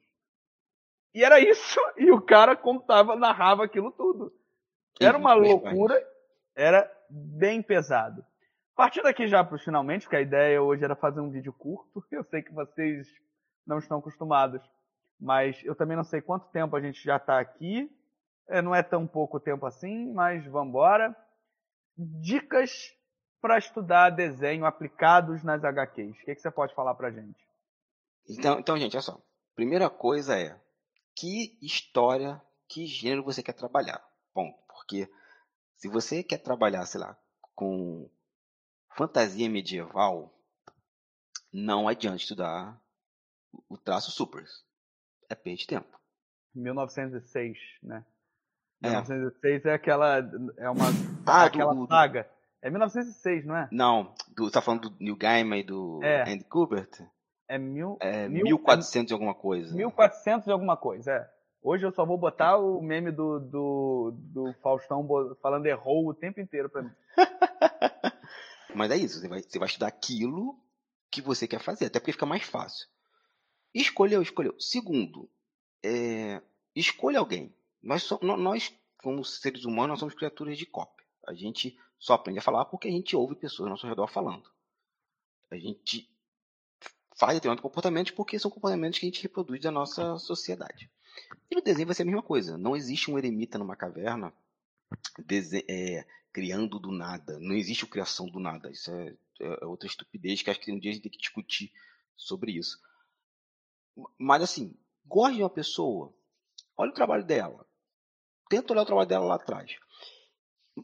E 1.13 1.23
era 1.23 1.39
isso, 1.39 1.79
e 1.97 2.11
o 2.11 2.21
cara 2.21 2.55
contava, 2.55 3.15
narrava 3.15 3.65
aquilo 3.65 3.91
tudo. 3.91 4.33
Era 4.99 5.17
uma 5.17 5.33
loucura, 5.33 5.95
era 6.55 6.89
bem 7.09 7.61
pesado. 7.61 8.23
Partindo 8.75 9.07
aqui 9.07 9.27
já 9.27 9.43
para 9.43 9.57
finalmente, 9.57 10.03
porque 10.03 10.15
a 10.15 10.21
ideia 10.21 10.61
hoje 10.61 10.83
era 10.83 10.95
fazer 10.95 11.19
um 11.19 11.29
vídeo 11.29 11.53
curto. 11.53 12.03
Eu 12.11 12.23
sei 12.23 12.41
que 12.41 12.53
vocês 12.53 13.07
não 13.65 13.79
estão 13.79 13.99
acostumados, 13.99 14.61
mas 15.19 15.63
eu 15.63 15.75
também 15.75 15.95
não 15.95 16.03
sei 16.03 16.19
quanto 16.19 16.49
tempo 16.49 16.75
a 16.75 16.81
gente 16.81 17.03
já 17.03 17.17
está 17.17 17.39
aqui. 17.39 17.89
É, 18.47 18.59
não 18.61 18.73
é 18.73 18.81
tão 18.81 19.05
pouco 19.05 19.39
tempo 19.39 19.65
assim, 19.67 20.11
mas 20.11 20.43
vamos 20.47 20.69
embora. 20.69 21.15
Dicas 21.95 22.91
para 23.41 23.57
estudar 23.57 24.11
desenho 24.11 24.65
aplicados 24.65 25.43
nas 25.43 25.63
HQs. 25.63 26.15
O 26.21 26.25
que, 26.25 26.35
que 26.35 26.41
você 26.41 26.51
pode 26.51 26.75
falar 26.75 26.93
para 26.93 27.11
gente? 27.11 27.39
Então, 28.29 28.59
então, 28.59 28.77
gente, 28.77 28.95
olha 28.95 29.01
só. 29.01 29.19
Primeira 29.55 29.89
coisa 29.89 30.39
é 30.39 30.57
que 31.15 31.57
história, 31.61 32.41
que 32.69 32.85
gênero 32.85 33.23
você 33.23 33.41
quer 33.41 33.53
trabalhar. 33.53 34.01
Ponto. 34.33 34.57
Porque 34.67 35.11
se 35.75 35.89
você 35.89 36.23
quer 36.23 36.37
trabalhar, 36.37 36.85
sei 36.85 37.01
lá, 37.01 37.17
com 37.55 38.09
fantasia 38.95 39.49
medieval, 39.49 40.33
não 41.51 41.87
adianta 41.87 42.17
estudar 42.17 42.79
o 43.67 43.77
traço 43.77 44.11
super. 44.11 44.45
É 45.29 45.35
perda 45.35 45.57
de 45.57 45.67
tempo. 45.67 45.99
1906, 46.53 47.57
né? 47.81 48.05
É. 48.83 48.89
1906 48.89 49.65
é 49.65 49.73
aquela. 49.73 50.17
É 50.57 50.69
uma. 50.69 50.85
Ah, 51.25 51.45
aquela 51.45 51.73
do, 51.73 51.87
saga. 51.87 52.29
É 52.61 52.69
1906, 52.69 53.45
não 53.45 53.57
é? 53.57 53.67
Não, 53.71 54.13
do, 54.35 54.45
você 54.45 54.51
tá 54.51 54.61
falando 54.61 54.89
do 54.89 54.95
Neil 54.99 55.15
Gaiman 55.15 55.59
e 55.59 55.63
do 55.63 55.99
é. 56.03 56.31
Andy 56.31 56.43
Kubert? 56.43 57.01
É, 57.47 57.57
mil, 57.57 57.97
é 57.99 58.29
mil, 58.29 58.43
1400 58.43 59.11
e 59.11 59.13
alguma 59.13 59.33
coisa. 59.33 59.75
1400 59.75 60.47
e 60.47 60.51
alguma 60.51 60.77
coisa, 60.77 61.11
é. 61.11 61.29
Hoje 61.63 61.85
eu 61.85 61.91
só 61.91 62.05
vou 62.05 62.17
botar 62.17 62.57
o 62.57 62.81
meme 62.81 63.11
do, 63.11 63.39
do, 63.39 64.13
do 64.15 64.53
Faustão 64.63 65.07
falando 65.41 65.65
errou 65.67 66.07
o 66.07 66.13
tempo 66.13 66.39
inteiro 66.39 66.69
pra 66.69 66.81
mim. 66.81 66.91
Mas 68.73 68.91
é 68.91 68.97
isso, 68.97 69.19
você 69.19 69.27
vai, 69.27 69.41
você 69.41 69.59
vai 69.59 69.67
estudar 69.67 69.87
aquilo 69.87 70.57
que 71.11 71.21
você 71.21 71.47
quer 71.47 71.59
fazer, 71.59 71.85
até 71.85 71.99
porque 71.99 72.13
fica 72.13 72.25
mais 72.25 72.43
fácil. 72.43 72.87
Escolheu, 73.73 74.21
escolheu. 74.21 74.55
Segundo, 74.59 75.29
é, 75.83 76.41
escolha 76.75 77.19
alguém. 77.19 77.53
Nós, 77.83 78.03
so, 78.03 78.19
nós, 78.21 78.73
como 79.03 79.23
seres 79.23 79.65
humanos, 79.65 79.89
nós 79.89 79.99
somos 79.99 80.15
criaturas 80.15 80.57
de 80.57 80.65
cópia. 80.65 81.05
A 81.27 81.33
gente 81.33 81.77
só 82.01 82.15
aprende 82.15 82.39
a 82.39 82.41
falar 82.41 82.65
porque 82.65 82.87
a 82.87 82.91
gente 82.91 83.15
ouve 83.15 83.35
pessoas 83.35 83.67
ao 83.67 83.69
nosso 83.69 83.87
redor 83.87 84.07
falando. 84.07 84.49
A 85.51 85.55
gente 85.55 86.09
faz 87.15 87.35
determinados 87.35 87.61
comportamentos 87.61 88.11
porque 88.11 88.39
são 88.39 88.49
comportamentos 88.49 88.99
que 88.99 89.05
a 89.05 89.09
gente 89.09 89.21
reproduz 89.21 89.61
da 89.61 89.69
nossa 89.69 90.17
sociedade. 90.17 90.89
E 91.49 91.55
no 91.55 91.61
desenho 91.61 91.85
vai 91.85 91.93
ser 91.93 92.01
a 92.01 92.05
mesma 92.05 92.23
coisa. 92.23 92.57
Não 92.57 92.75
existe 92.75 93.11
um 93.11 93.19
eremita 93.19 93.59
numa 93.59 93.75
caverna 93.75 94.33
é, 95.69 96.07
criando 96.33 96.79
do 96.79 96.91
nada. 96.91 97.37
Não 97.39 97.53
existe 97.53 97.85
criação 97.85 98.27
do 98.27 98.39
nada. 98.39 98.71
Isso 98.71 98.89
é, 98.91 99.15
é, 99.39 99.65
outra 99.65 99.87
estupidez 99.87 100.41
que 100.41 100.49
acho 100.49 100.59
que 100.59 100.71
um 100.71 100.79
dia 100.79 100.89
a 100.89 100.93
gente 100.95 101.03
tem 101.03 101.11
que 101.11 101.19
discutir 101.19 101.71
sobre 102.17 102.53
isso. 102.53 102.81
Mas 104.17 104.41
assim, 104.41 104.75
goste 105.05 105.35
de 105.35 105.43
uma 105.43 105.51
pessoa, 105.51 106.11
olha 106.75 106.89
o 106.89 106.95
trabalho 106.95 107.23
dela. 107.23 107.63
Tenta 108.49 108.73
olhar 108.73 108.81
o 108.81 108.85
trabalho 108.85 109.07
dela 109.07 109.25
lá 109.25 109.35
atrás. 109.35 109.77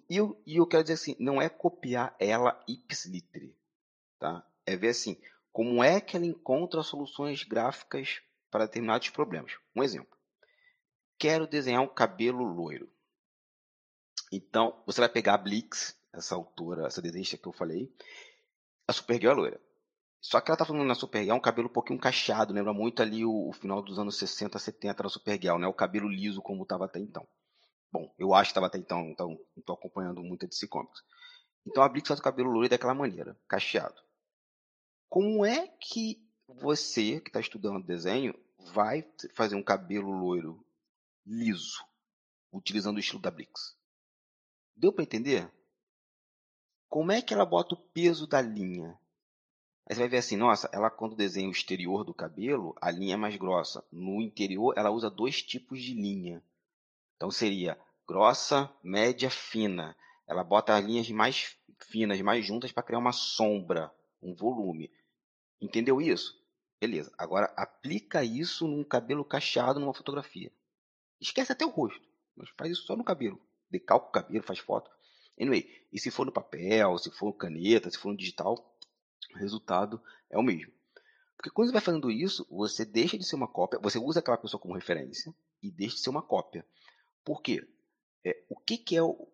E 0.09 0.17
eu, 0.17 0.41
e 0.45 0.57
eu 0.57 0.67
quero 0.67 0.83
dizer 0.83 0.95
assim, 0.95 1.15
não 1.19 1.41
é 1.41 1.49
copiar 1.49 2.15
ela 2.19 2.61
ipsiliter, 2.67 3.55
tá? 4.19 4.45
É 4.65 4.75
ver 4.75 4.89
assim, 4.89 5.19
como 5.51 5.83
é 5.83 6.01
que 6.01 6.15
ela 6.15 6.25
encontra 6.25 6.83
soluções 6.83 7.43
gráficas 7.43 8.21
para 8.51 8.65
determinados 8.65 9.09
problemas. 9.09 9.57
Um 9.75 9.83
exemplo. 9.83 10.17
Quero 11.17 11.47
desenhar 11.47 11.81
um 11.81 11.87
cabelo 11.87 12.43
loiro. 12.43 12.89
Então, 14.31 14.81
você 14.85 14.99
vai 14.99 15.09
pegar 15.09 15.35
a 15.35 15.37
Blix, 15.37 15.97
essa 16.13 16.35
autora, 16.35 16.85
essa 16.85 17.01
desenhista 17.01 17.37
que 17.37 17.47
eu 17.47 17.53
falei, 17.53 17.91
a 18.87 18.93
Supergirl 18.93 19.31
é 19.31 19.35
loira. 19.35 19.61
Só 20.19 20.41
que 20.41 20.51
ela 20.51 20.57
tá 20.57 20.65
falando 20.65 20.85
na 20.85 20.95
Supergirl 20.95 21.35
um 21.35 21.41
cabelo 21.41 21.69
um 21.69 21.73
pouquinho 21.73 21.99
cacheado, 21.99 22.53
lembra 22.53 22.73
muito 22.73 23.01
ali 23.01 23.23
o, 23.23 23.49
o 23.49 23.53
final 23.53 23.81
dos 23.81 23.97
anos 23.97 24.17
60, 24.17 24.59
70 24.59 25.03
da 25.03 25.09
Supergirl, 25.09 25.57
né? 25.57 25.67
O 25.67 25.73
cabelo 25.73 26.09
liso 26.09 26.41
como 26.41 26.63
estava 26.63 26.85
até 26.85 26.99
então. 26.99 27.27
Bom, 27.91 28.13
eu 28.17 28.33
acho 28.33 28.49
que 28.49 28.51
estava 28.51 28.67
até 28.67 28.77
então, 28.77 29.09
então 29.09 29.29
não 29.29 29.39
estou 29.57 29.75
acompanhando 29.75 30.21
muito 30.21 30.47
DC 30.47 30.67
Comics. 30.67 31.01
Então 31.65 31.83
a 31.83 31.89
Blix 31.89 32.07
faz 32.07 32.19
o 32.19 32.23
cabelo 32.23 32.51
loiro 32.51 32.69
daquela 32.69 32.93
maneira, 32.93 33.37
cacheado. 33.47 34.01
Como 35.09 35.45
é 35.45 35.67
que 35.67 36.21
você, 36.47 37.19
que 37.19 37.29
está 37.29 37.39
estudando 37.39 37.85
desenho, 37.85 38.33
vai 38.73 39.05
fazer 39.33 39.55
um 39.55 39.63
cabelo 39.63 40.11
loiro 40.11 40.65
liso, 41.25 41.83
utilizando 42.51 42.97
o 42.97 42.99
estilo 42.99 43.21
da 43.21 43.31
Blix? 43.31 43.77
Deu 44.75 44.93
para 44.93 45.03
entender? 45.03 45.51
Como 46.89 47.11
é 47.11 47.21
que 47.21 47.33
ela 47.33 47.45
bota 47.45 47.75
o 47.75 47.77
peso 47.77 48.27
da 48.27 48.41
linha? 48.41 48.97
Aí 49.89 49.95
você 49.95 50.01
vai 50.01 50.09
ver 50.09 50.17
assim, 50.17 50.35
nossa, 50.35 50.69
ela 50.73 50.89
quando 50.89 51.15
desenha 51.15 51.47
o 51.47 51.51
exterior 51.51 52.03
do 52.03 52.13
cabelo, 52.13 52.75
a 52.81 52.91
linha 52.91 53.13
é 53.13 53.17
mais 53.17 53.35
grossa. 53.37 53.83
No 53.91 54.21
interior, 54.21 54.73
ela 54.77 54.91
usa 54.91 55.09
dois 55.09 55.41
tipos 55.41 55.81
de 55.81 55.93
linha. 55.93 56.43
Então 57.17 57.29
seria 57.29 57.77
grossa, 58.07 58.71
média, 58.83 59.29
fina. 59.29 59.97
Ela 60.27 60.43
bota 60.43 60.75
as 60.75 60.85
linhas 60.85 61.09
mais 61.09 61.57
finas, 61.89 62.21
mais 62.21 62.45
juntas 62.45 62.71
para 62.71 62.83
criar 62.83 62.99
uma 62.99 63.11
sombra, 63.11 63.91
um 64.21 64.33
volume. 64.33 64.91
Entendeu 65.59 65.99
isso? 65.99 66.39
Beleza. 66.79 67.11
Agora 67.17 67.51
aplica 67.57 68.23
isso 68.23 68.67
num 68.67 68.83
cabelo 68.83 69.25
cacheado 69.25 69.79
numa 69.79 69.93
fotografia. 69.93 70.51
Esquece 71.19 71.51
até 71.51 71.65
o 71.65 71.69
rosto, 71.69 72.07
mas 72.35 72.49
faz 72.51 72.71
isso 72.71 72.83
só 72.83 72.95
no 72.95 73.03
cabelo. 73.03 73.41
Decalca 73.69 74.07
o 74.07 74.11
cabelo, 74.11 74.43
faz 74.43 74.59
foto. 74.59 74.89
Anyway, 75.39 75.67
e 75.91 75.99
se 75.99 76.11
for 76.11 76.25
no 76.25 76.31
papel, 76.31 76.97
se 76.99 77.11
for 77.11 77.33
caneta, 77.33 77.89
se 77.89 77.97
for 77.97 78.09
no 78.09 78.17
digital, 78.17 78.55
o 79.33 79.37
resultado 79.37 80.01
é 80.29 80.37
o 80.37 80.43
mesmo. 80.43 80.71
Porque 81.35 81.51
quando 81.51 81.67
você 81.67 81.73
vai 81.73 81.81
fazendo 81.81 82.09
isso, 82.09 82.45
você 82.49 82.83
deixa 82.83 83.17
de 83.17 83.23
ser 83.23 83.35
uma 83.35 83.47
cópia, 83.47 83.79
você 83.79 83.99
usa 83.99 84.19
aquela 84.19 84.37
pessoa 84.37 84.59
como 84.59 84.73
referência 84.73 85.33
e 85.61 85.71
deixa 85.71 85.95
de 85.95 86.01
ser 86.01 86.09
uma 86.09 86.21
cópia. 86.21 86.65
Por 87.27 87.41
quê? 87.41 87.67
É, 88.25 88.41
o 88.47 88.55
que, 88.55 88.77
que 88.77 88.95
é 88.95 89.03
o, 89.03 89.27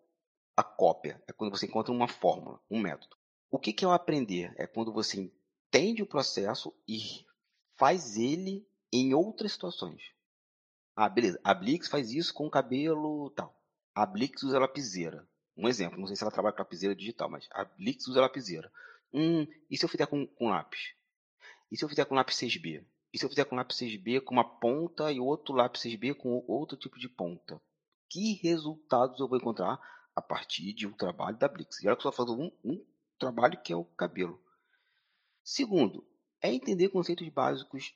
a 0.56 0.64
cópia? 0.64 1.22
É 1.28 1.32
quando 1.32 1.56
você 1.56 1.66
encontra 1.66 1.92
uma 1.92 2.08
fórmula, 2.08 2.60
um 2.68 2.80
método. 2.80 3.16
O 3.48 3.56
que, 3.56 3.72
que 3.72 3.84
é 3.84 3.88
o 3.88 3.92
aprender? 3.92 4.52
É 4.56 4.66
quando 4.66 4.92
você 4.92 5.20
entende 5.20 6.02
o 6.02 6.06
processo 6.06 6.74
e 6.88 7.24
faz 7.76 8.16
ele 8.16 8.66
em 8.92 9.14
outras 9.14 9.52
situações. 9.52 10.10
Ah, 10.96 11.08
beleza. 11.08 11.40
A 11.44 11.54
Blix 11.54 11.86
faz 11.86 12.10
isso 12.10 12.34
com 12.34 12.48
o 12.48 12.50
cabelo 12.50 13.30
tal. 13.30 13.56
A 13.94 14.04
Blix 14.04 14.42
usa 14.42 14.58
lapiseira. 14.58 15.24
Um 15.56 15.68
exemplo, 15.68 15.96
não 15.96 16.08
sei 16.08 16.16
se 16.16 16.24
ela 16.24 16.32
trabalha 16.32 16.56
com 16.56 16.62
lapiseira 16.62 16.96
digital, 16.96 17.30
mas 17.30 17.46
a 17.52 17.64
Blix 17.64 18.08
usa 18.08 18.20
lapiseira. 18.20 18.72
Hum, 19.12 19.46
e 19.70 19.78
se 19.78 19.84
eu 19.84 19.88
fizer 19.88 20.06
com, 20.06 20.26
com 20.26 20.48
lápis? 20.48 20.96
E 21.70 21.76
se 21.76 21.84
eu 21.84 21.88
fizer 21.88 22.06
com 22.06 22.16
lápis 22.16 22.38
6B? 22.38 22.84
E 23.12 23.18
se 23.20 23.24
eu 23.24 23.30
fizer 23.30 23.44
com 23.44 23.54
lápis 23.54 23.76
6B 23.76 24.20
com 24.20 24.34
uma 24.34 24.58
ponta 24.58 25.12
e 25.12 25.20
outro 25.20 25.54
lápis 25.54 25.82
6B 25.82 26.16
com 26.16 26.44
outro 26.48 26.76
tipo 26.76 26.98
de 26.98 27.08
ponta? 27.08 27.62
Que 28.08 28.34
resultados 28.34 29.18
eu 29.20 29.28
vou 29.28 29.38
encontrar 29.38 29.80
a 30.14 30.22
partir 30.22 30.72
de 30.72 30.86
um 30.86 30.92
trabalho 30.92 31.36
da 31.36 31.48
Blix? 31.48 31.82
E 31.82 31.86
eu 31.86 31.94
estou 31.94 32.12
falando 32.12 32.40
um, 32.40 32.52
um 32.64 32.84
trabalho 33.18 33.60
que 33.62 33.72
é 33.72 33.76
o 33.76 33.84
cabelo. 33.84 34.42
Segundo, 35.42 36.06
é 36.40 36.52
entender 36.52 36.88
conceitos 36.88 37.28
básicos 37.28 37.94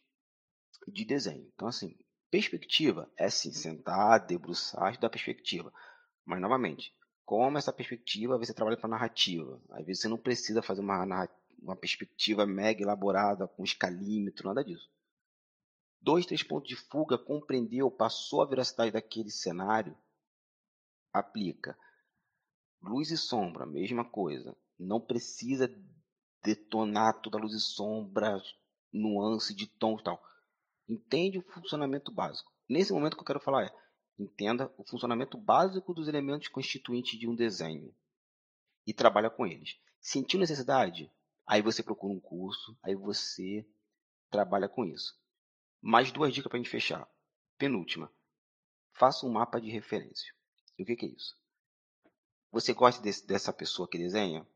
de 0.86 1.04
desenho. 1.04 1.50
Então, 1.54 1.68
assim, 1.68 1.96
perspectiva 2.30 3.10
é 3.16 3.28
sim 3.30 3.52
sentar, 3.52 4.26
debruçar, 4.26 4.90
estudar 4.90 5.10
perspectiva. 5.10 5.72
Mas, 6.24 6.40
novamente, 6.40 6.94
como 7.28 7.58
essa 7.58 7.70
perspectiva 7.70 8.38
você 8.38 8.54
trabalha 8.54 8.78
para 8.78 8.88
narrativa. 8.88 9.60
Às 9.70 9.84
vezes 9.84 10.00
você 10.00 10.08
não 10.08 10.16
precisa 10.16 10.62
fazer 10.62 10.80
uma, 10.80 11.28
uma 11.60 11.76
perspectiva 11.76 12.46
mega 12.46 12.82
elaborada 12.82 13.46
com 13.46 13.62
escalímetro, 13.62 14.48
nada 14.48 14.64
disso. 14.64 14.90
Dois, 16.00 16.26
três 16.26 16.42
pontos 16.42 16.68
de 16.68 16.76
fuga, 16.76 17.18
compreendeu, 17.18 17.90
passou 17.90 18.42
a 18.42 18.46
veracidade 18.46 18.92
daquele 18.92 19.30
cenário, 19.30 19.96
aplica. 21.12 21.76
Luz 22.80 23.10
e 23.10 23.16
sombra, 23.16 23.66
mesma 23.66 24.04
coisa. 24.04 24.56
Não 24.78 25.00
precisa 25.00 25.68
detonar 26.42 27.20
toda 27.20 27.36
a 27.36 27.40
luz 27.40 27.52
e 27.52 27.60
sombra, 27.60 28.40
nuance 28.92 29.54
de 29.54 29.66
tom 29.66 29.98
e 29.98 30.02
tal. 30.02 30.22
Entende 30.88 31.38
o 31.38 31.42
funcionamento 31.42 32.12
básico. 32.12 32.52
Nesse 32.68 32.92
momento 32.92 33.16
que 33.16 33.20
eu 33.20 33.26
quero 33.26 33.40
falar 33.40 33.64
é 33.64 33.88
Entenda 34.18 34.72
o 34.76 34.82
funcionamento 34.82 35.38
básico 35.38 35.94
dos 35.94 36.08
elementos 36.08 36.48
constituintes 36.48 37.16
de 37.16 37.28
um 37.28 37.36
desenho 37.36 37.94
e 38.84 38.92
trabalha 38.92 39.30
com 39.30 39.46
eles. 39.46 39.78
Sentiu 40.00 40.40
necessidade? 40.40 41.08
Aí 41.46 41.62
você 41.62 41.84
procura 41.84 42.12
um 42.12 42.18
curso, 42.18 42.76
aí 42.82 42.96
você 42.96 43.64
trabalha 44.28 44.68
com 44.68 44.84
isso. 44.84 45.16
Mais 45.80 46.10
duas 46.10 46.32
dicas 46.32 46.50
para 46.50 46.58
a 46.58 46.62
gente 46.62 46.70
fechar. 46.70 47.08
Penúltima. 47.56 48.12
Faça 48.92 49.26
um 49.26 49.30
mapa 49.30 49.60
de 49.60 49.70
referência. 49.70 50.32
E 50.78 50.82
o 50.82 50.86
que, 50.86 50.96
que 50.96 51.06
é 51.06 51.08
isso? 51.10 51.36
Você 52.50 52.72
gosta 52.72 53.02
desse, 53.02 53.26
dessa 53.26 53.52
pessoa 53.52 53.88
que 53.88 53.98
desenha? 53.98 54.46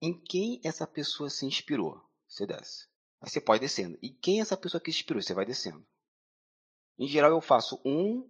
Em 0.00 0.18
quem 0.18 0.60
essa 0.64 0.86
pessoa 0.86 1.30
se 1.30 1.46
inspirou? 1.46 2.02
Você 2.28 2.46
desce. 2.46 2.88
Aí 3.20 3.30
você 3.30 3.40
pode 3.40 3.60
descendo. 3.60 3.98
E 4.02 4.10
quem 4.10 4.40
essa 4.40 4.56
pessoa 4.56 4.80
que 4.80 4.92
se 4.92 4.98
inspirou? 4.98 5.22
Você 5.22 5.34
vai 5.34 5.44
descendo. 5.44 5.84
Em 6.98 7.06
geral, 7.06 7.30
eu 7.30 7.40
faço 7.40 7.80
um 7.84 8.28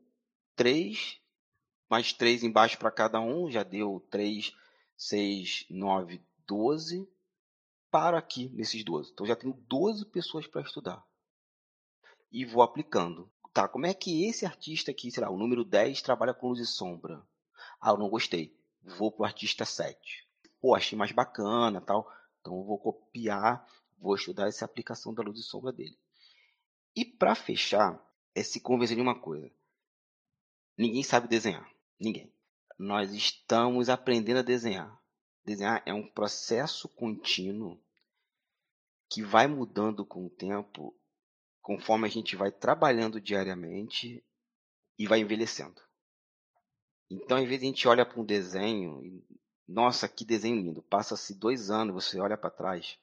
3, 0.56 1.20
mais 1.88 2.12
3 2.12 2.44
embaixo 2.44 2.78
para 2.78 2.90
cada 2.90 3.20
um, 3.20 3.50
já 3.50 3.62
deu 3.62 4.00
3, 4.10 4.54
6, 4.96 5.66
9, 5.70 6.22
12. 6.46 7.08
Paro 7.90 8.16
aqui 8.16 8.48
nesses 8.50 8.84
12. 8.84 9.12
Então 9.12 9.26
já 9.26 9.36
tenho 9.36 9.54
12 9.68 10.06
pessoas 10.06 10.46
para 10.46 10.62
estudar. 10.62 11.04
E 12.34 12.44
vou 12.44 12.64
aplicando. 12.64 13.30
Tá, 13.52 13.68
como 13.68 13.86
é 13.86 13.94
que 13.94 14.26
esse 14.26 14.44
artista 14.44 14.90
aqui, 14.90 15.08
sei 15.08 15.22
lá, 15.22 15.30
o 15.30 15.38
número 15.38 15.64
10 15.64 16.02
trabalha 16.02 16.34
com 16.34 16.48
luz 16.48 16.58
e 16.58 16.66
sombra? 16.66 17.24
Ah, 17.80 17.90
eu 17.90 17.96
não 17.96 18.08
gostei. 18.08 18.58
Vou 18.82 19.12
pro 19.12 19.24
artista 19.24 19.64
7. 19.64 20.28
Pô, 20.60 20.74
achei 20.74 20.98
mais 20.98 21.12
bacana, 21.12 21.80
tal. 21.80 22.12
Então 22.40 22.58
eu 22.58 22.64
vou 22.64 22.76
copiar, 22.76 23.64
vou 23.96 24.16
estudar 24.16 24.48
essa 24.48 24.64
aplicação 24.64 25.14
da 25.14 25.22
luz 25.22 25.38
e 25.38 25.44
sombra 25.44 25.72
dele. 25.72 25.96
E 26.96 27.04
para 27.04 27.36
fechar, 27.36 28.04
é 28.34 28.42
se 28.42 28.58
convencer 28.58 28.96
de 28.96 29.02
uma 29.02 29.16
coisa. 29.16 29.48
Ninguém 30.76 31.04
sabe 31.04 31.28
desenhar. 31.28 31.70
Ninguém. 32.00 32.32
Nós 32.76 33.12
estamos 33.12 33.88
aprendendo 33.88 34.40
a 34.40 34.42
desenhar. 34.42 35.00
Desenhar 35.44 35.84
é 35.86 35.94
um 35.94 36.08
processo 36.08 36.88
contínuo 36.88 37.80
que 39.08 39.22
vai 39.22 39.46
mudando 39.46 40.04
com 40.04 40.26
o 40.26 40.30
tempo, 40.30 40.92
conforme 41.64 42.06
a 42.06 42.10
gente 42.10 42.36
vai 42.36 42.52
trabalhando 42.52 43.18
diariamente 43.18 44.22
e 44.98 45.06
vai 45.06 45.20
envelhecendo. 45.20 45.80
Então, 47.10 47.38
às 47.38 47.44
vezes 47.44 47.62
a 47.62 47.66
gente 47.66 47.88
olha 47.88 48.04
para 48.04 48.20
um 48.20 48.24
desenho 48.24 49.02
e, 49.02 49.24
nossa, 49.66 50.06
que 50.06 50.26
desenho 50.26 50.60
lindo. 50.60 50.82
Passa-se 50.82 51.34
dois 51.34 51.70
anos, 51.70 51.94
você 51.94 52.20
olha 52.20 52.36
para 52.36 52.50
trás. 52.50 52.98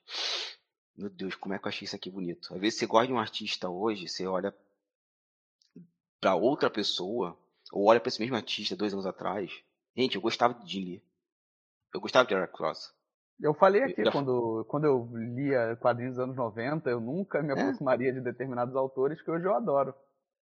Meu 0.96 1.10
Deus, 1.10 1.34
como 1.34 1.56
é 1.56 1.60
que 1.60 1.66
eu 1.66 1.70
achei 1.70 1.86
isso 1.86 1.96
aqui 1.96 2.12
bonito? 2.12 2.54
Às 2.54 2.62
vezes 2.62 2.78
você 2.78 2.86
gosta 2.86 3.08
de 3.08 3.14
um 3.14 3.20
artista 3.20 3.68
hoje, 3.68 4.08
você 4.08 4.28
olha 4.28 4.56
para 6.20 6.36
outra 6.36 6.70
pessoa 6.70 7.36
ou 7.72 7.88
olha 7.88 8.00
para 8.00 8.10
esse 8.10 8.20
mesmo 8.20 8.36
artista 8.36 8.76
dois 8.76 8.94
anos 8.94 9.08
atrás. 9.08 9.52
Gente, 9.98 10.18
eu 10.18 10.22
gostava 10.22 10.54
de 10.54 10.72
Jim 10.72 11.02
Eu 11.92 12.00
gostava 12.00 12.28
de 12.28 12.36
Eric 12.36 12.54
Cross. 12.54 12.94
Eu 13.42 13.56
falei 13.56 13.84
aqui, 13.84 14.02
eu... 14.02 14.12
quando, 14.12 14.66
quando 14.70 14.86
eu 14.86 15.10
lia 15.14 15.76
quadrinhos 15.78 16.16
dos 16.16 16.24
anos 16.24 16.36
90, 16.36 16.90
eu 16.90 17.02
nunca 17.02 17.42
me 17.42 17.50
é. 17.50 17.54
aproximaria 17.54 18.10
é. 18.10 18.14
de 18.14 18.22
determinados 18.22 18.76
autores 18.76 19.22
que 19.22 19.32
hoje 19.32 19.46
eu 19.46 19.56
adoro. 19.56 19.94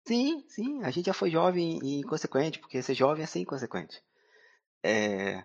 Sim, 0.06 0.44
sim, 0.50 0.84
a 0.84 0.92
gente 0.92 1.06
já 1.06 1.14
foi 1.14 1.30
jovem 1.30 1.80
e 1.84 2.00
inconsequente, 2.00 2.60
porque 2.60 2.82
ser 2.82 2.94
jovem 2.94 3.24
é 3.24 3.28
ser 3.28 3.40
inconsequente. 3.40 4.04
É... 4.84 5.44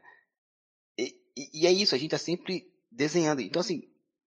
E, 0.99 1.15
e, 1.37 1.67
é 1.67 1.71
isso, 1.71 1.95
a 1.95 1.99
gente 1.99 2.15
está 2.15 2.19
sempre 2.19 2.67
desenhando. 2.91 3.41
Então, 3.43 3.61
assim, 3.61 3.89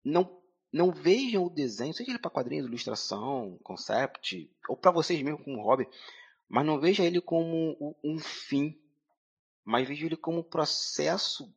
não, 0.04 0.40
não 0.72 0.92
vejam 0.92 1.46
o 1.46 1.50
desenho, 1.50 1.94
seja 1.94 2.12
ele 2.12 2.20
para 2.20 2.30
quadrinhos, 2.30 2.68
ilustração, 2.68 3.58
concept, 3.64 4.52
ou 4.68 4.78
para 4.78 4.92
vocês 4.92 5.22
mesmo 5.22 5.44
como 5.44 5.64
hobby, 5.64 5.88
mas 6.48 6.66
não 6.66 6.80
veja 6.80 7.04
ele 7.04 7.22
como 7.22 7.96
um 8.04 8.20
fim, 8.20 8.78
mas 9.64 9.88
veja 9.88 10.06
ele 10.06 10.18
como 10.18 10.40
um 10.40 10.44
processo 10.44 11.52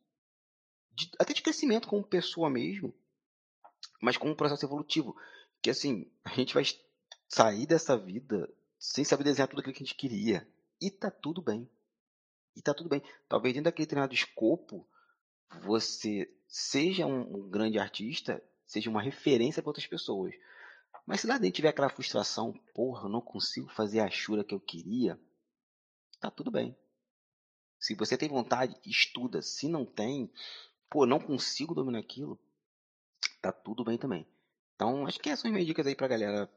de, 0.95 1.09
até 1.19 1.33
de 1.33 1.41
crescimento 1.41 1.87
como 1.87 2.03
pessoa 2.03 2.49
mesmo, 2.49 2.93
mas 4.01 4.17
como 4.17 4.33
um 4.33 4.35
processo 4.35 4.65
evolutivo. 4.65 5.15
Que 5.61 5.69
assim, 5.69 6.11
a 6.23 6.33
gente 6.33 6.53
vai 6.53 6.63
sair 7.27 7.65
dessa 7.65 7.97
vida 7.97 8.49
sem 8.77 9.03
saber 9.03 9.23
desenhar 9.23 9.47
tudo 9.47 9.59
aquilo 9.59 9.73
que 9.73 9.83
a 9.83 9.85
gente 9.85 9.95
queria. 9.95 10.47
E 10.79 10.91
tá 10.91 11.09
tudo 11.09 11.41
bem. 11.41 11.69
E 12.55 12.61
tá 12.61 12.73
tudo 12.73 12.89
bem. 12.89 13.01
Talvez 13.27 13.53
dentro 13.53 13.65
daquele 13.65 13.87
treinado 13.87 14.13
escopo, 14.13 14.87
você 15.61 16.31
seja 16.47 17.05
um, 17.05 17.21
um 17.21 17.49
grande 17.49 17.79
artista, 17.79 18.43
seja 18.65 18.89
uma 18.89 19.01
referência 19.01 19.61
para 19.61 19.69
outras 19.69 19.87
pessoas. 19.87 20.33
Mas 21.05 21.21
se 21.21 21.27
lá 21.27 21.37
dentro 21.37 21.55
tiver 21.55 21.69
aquela 21.69 21.89
frustração, 21.89 22.53
porra, 22.73 23.09
não 23.09 23.21
consigo 23.21 23.69
fazer 23.69 23.99
a 23.99 24.09
chura 24.09 24.43
que 24.43 24.53
eu 24.53 24.59
queria, 24.59 25.19
tá 26.19 26.29
tudo 26.29 26.51
bem. 26.51 26.77
Se 27.79 27.95
você 27.95 28.17
tem 28.17 28.29
vontade, 28.29 28.79
estuda. 28.85 29.41
Se 29.41 29.67
não 29.67 29.85
tem, 29.85 30.31
pô, 30.93 31.07
não 31.07 31.19
consigo 31.19 31.73
dominar 31.73 31.99
aquilo, 31.99 32.39
tá 33.41 33.51
tudo 33.51 33.83
bem 33.83 33.97
também. 33.97 34.27
Então, 34.75 35.07
acho 35.07 35.19
que 35.19 35.29
essas 35.29 35.41
são 35.41 35.49
as 35.49 35.53
minhas 35.53 35.67
dicas 35.67 35.87
aí 35.87 35.95
pra 35.95 36.07
galera 36.07 36.47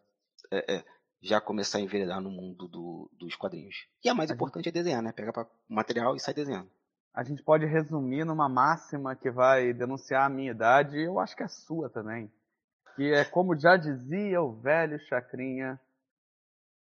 é, 0.52 0.76
é, 0.76 0.84
já 1.22 1.40
começar 1.40 1.78
a 1.78 1.80
enveredar 1.80 2.20
no 2.20 2.30
mundo 2.30 2.68
do, 2.68 3.10
dos 3.14 3.34
quadrinhos. 3.34 3.88
E 4.04 4.08
a 4.10 4.14
mais 4.14 4.30
a 4.30 4.34
importante 4.34 4.64
gente... 4.64 4.74
é 4.74 4.82
desenhar, 4.82 5.02
né? 5.02 5.10
Pega 5.10 5.32
o 5.40 5.74
material 5.74 6.14
e 6.14 6.20
sai 6.20 6.34
desenhando. 6.34 6.70
A 7.14 7.24
gente 7.24 7.42
pode 7.42 7.64
resumir 7.64 8.26
numa 8.26 8.48
máxima 8.48 9.16
que 9.16 9.30
vai 9.30 9.72
denunciar 9.72 10.26
a 10.26 10.28
minha 10.28 10.50
idade, 10.50 10.98
e 10.98 11.04
eu 11.04 11.18
acho 11.18 11.34
que 11.34 11.42
é 11.42 11.46
a 11.46 11.48
sua 11.48 11.88
também 11.88 12.30
que 12.96 13.12
é 13.12 13.24
como 13.26 13.56
já 13.56 13.76
dizia 13.76 14.40
o 14.40 14.52
velho 14.52 14.98
Chacrinha, 15.00 15.78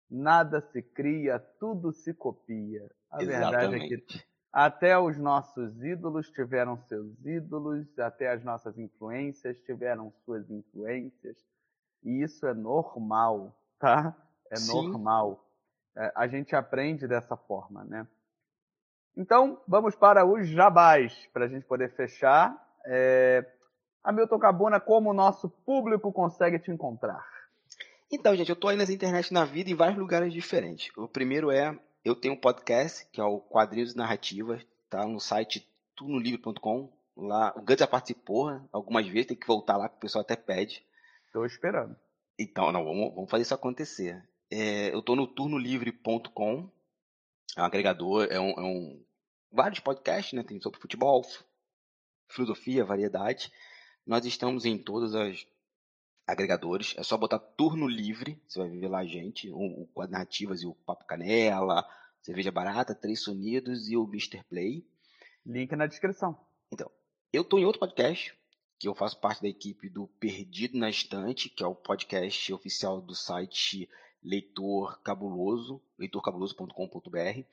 nada 0.09 0.61
se 0.61 0.81
cria, 0.81 1.41
tudo 1.59 1.93
se 1.93 2.15
copia. 2.15 2.89
A 3.11 3.19
verdade 3.19 3.75
é 3.75 3.89
que 3.89 4.25
Até 4.55 4.97
os 4.97 5.19
nossos 5.19 5.83
ídolos 5.83 6.31
tiveram 6.31 6.79
seus 6.87 7.13
ídolos, 7.27 7.99
até 7.99 8.31
as 8.31 8.45
nossas 8.45 8.79
influências 8.79 9.59
tiveram 9.63 10.13
suas 10.25 10.49
influências. 10.49 11.37
E 12.05 12.23
isso 12.23 12.47
é 12.47 12.55
normal, 12.55 13.53
tá? 13.81 14.17
É 14.49 14.55
Sim. 14.55 14.91
normal. 14.91 15.45
É, 15.97 16.13
a 16.15 16.29
gente 16.29 16.55
aprende 16.55 17.09
dessa 17.09 17.37
forma, 17.37 17.83
né? 17.83 18.07
Então, 19.17 19.61
vamos 19.67 19.97
para 19.97 20.25
os 20.25 20.47
jabás, 20.47 21.29
para 21.33 21.47
a 21.47 21.49
gente 21.49 21.67
poder 21.67 21.91
fechar. 21.97 22.57
É... 22.87 23.45
Hamilton 24.05 24.39
Cabuna, 24.39 24.79
como 24.79 25.11
o 25.11 25.15
nosso 25.15 25.49
público 25.49 26.13
consegue 26.13 26.61
te 26.61 26.71
encontrar? 26.71 27.27
Então, 28.09 28.37
gente, 28.37 28.51
eu 28.51 28.55
estou 28.55 28.71
aí 28.71 28.77
nas 28.77 28.89
internet 28.89 29.35
na 29.35 29.45
vida 29.45 29.69
em 29.69 29.75
vários 29.75 29.99
lugares 29.99 30.33
diferentes. 30.33 30.97
O 30.97 31.09
primeiro 31.09 31.51
é 31.51 31.77
eu 32.05 32.15
tenho 32.15 32.35
um 32.35 32.41
podcast, 32.41 33.07
que 33.11 33.21
é 33.21 33.25
o 33.25 33.41
Quadrinhos 33.41 33.95
Narrativas, 33.95 34.65
tá 34.91 35.07
no 35.07 35.19
site 35.19 35.67
tunolivre.com. 35.97 36.93
Lá, 37.17 37.55
o 37.57 37.63
Gantz 37.63 37.81
já 37.81 37.87
participou 37.87 38.61
algumas 38.73 39.07
vezes, 39.07 39.29
tem 39.29 39.37
que 39.37 39.47
voltar 39.47 39.77
lá, 39.77 39.89
que 39.89 39.97
o 39.97 40.01
pessoal 40.01 40.23
até 40.23 40.37
pede. 40.37 40.85
Estou 41.27 41.47
esperando. 41.47 41.97
Então, 42.39 42.71
não, 42.73 42.85
vamos, 42.85 43.15
vamos 43.15 43.31
fazer 43.31 43.43
isso 43.43 43.55
acontecer. 43.55 44.23
É, 44.51 44.93
eu 44.93 44.99
estou 44.99 45.17
no 45.17 45.27
turnolivre.com, 45.27 46.71
é 47.57 47.63
um 47.63 47.65
agregador, 47.65 48.27
é 48.31 48.39
um, 48.39 48.51
é 48.51 48.63
um, 48.63 49.05
vários 49.51 49.81
podcasts, 49.81 50.33
né? 50.33 50.43
Tem 50.43 50.61
sobre 50.61 50.81
futebol, 50.81 51.25
filosofia, 52.29 52.85
variedade. 52.85 53.51
Nós 54.07 54.27
estamos 54.27 54.65
em 54.65 54.77
todas 54.77 55.15
as 55.15 55.47
agregadores. 56.27 56.95
É 56.97 57.03
só 57.03 57.17
botar 57.17 57.39
turno 57.39 57.87
livre, 57.87 58.41
você 58.47 58.59
vai 58.59 58.69
ver 58.71 58.89
lá 58.89 58.99
a 59.01 59.07
gente, 59.07 59.51
o, 59.51 59.89
o 59.95 60.07
Narrativas 60.07 60.63
e 60.63 60.67
o 60.67 60.75
Papo 60.75 61.05
Canela, 61.07 61.87
Cerveja 62.23 62.51
Barata, 62.51 62.95
Três 62.95 63.27
Unidos 63.27 63.89
e 63.89 63.97
o 63.97 64.05
Mr. 64.05 64.43
Play. 64.45 64.87
Link 65.45 65.75
na 65.77 65.87
descrição. 65.87 66.39
Então, 66.73 66.91
eu 67.33 67.43
estou 67.43 67.59
em 67.59 67.67
outro 67.67 67.81
podcast, 67.81 68.35
que 68.79 68.89
eu 68.89 68.95
faço 68.95 69.21
parte 69.21 69.43
da 69.43 69.49
equipe 69.49 69.89
do 69.89 70.07
Perdido 70.19 70.79
na 70.79 70.89
Estante, 70.89 71.49
que 71.49 71.63
é 71.63 71.67
o 71.67 71.75
podcast 71.75 72.53
oficial 72.53 73.01
do 73.01 73.15
site 73.15 73.89
Leitor 74.23 75.01
Cabuloso, 75.03 75.83
leitorcabuloso.com.br. 75.99 77.45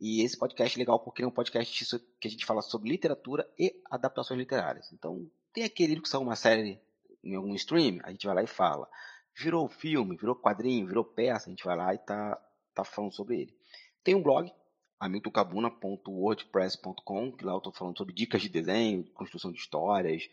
E 0.00 0.22
esse 0.22 0.38
podcast 0.38 0.78
é 0.78 0.78
legal 0.78 1.00
porque 1.00 1.22
é 1.22 1.26
um 1.26 1.32
podcast 1.32 1.84
que 2.20 2.28
a 2.28 2.30
gente 2.30 2.46
fala 2.46 2.62
sobre 2.62 2.88
literatura 2.88 3.50
e 3.58 3.82
adaptações 3.90 4.38
literárias. 4.38 4.92
Então, 4.92 5.28
tem 5.52 5.64
aquele 5.64 5.88
livro 5.88 6.04
que 6.04 6.08
são 6.08 6.22
uma 6.22 6.36
série 6.36 6.80
em 7.22 7.34
algum 7.34 7.54
stream, 7.54 7.98
a 8.02 8.10
gente 8.10 8.26
vai 8.26 8.34
lá 8.34 8.42
e 8.42 8.46
fala. 8.46 8.88
Virou 9.36 9.68
filme, 9.68 10.16
virou 10.16 10.34
quadrinho, 10.34 10.86
virou 10.86 11.04
peça, 11.04 11.46
a 11.46 11.50
gente 11.50 11.64
vai 11.64 11.76
lá 11.76 11.94
e 11.94 11.98
tá, 11.98 12.42
tá 12.74 12.82
falando 12.84 13.14
sobre 13.14 13.42
ele. 13.42 13.54
Tem 14.02 14.14
um 14.14 14.22
blog, 14.22 14.50
hamiltoncabuna.wordpress.com, 14.98 17.32
que 17.32 17.44
lá 17.44 17.52
eu 17.52 17.60
tô 17.60 17.70
falando 17.72 17.96
sobre 17.96 18.14
dicas 18.14 18.42
de 18.42 18.48
desenho, 18.48 19.04
construção 19.12 19.52
de 19.52 19.58
histórias, 19.58 20.28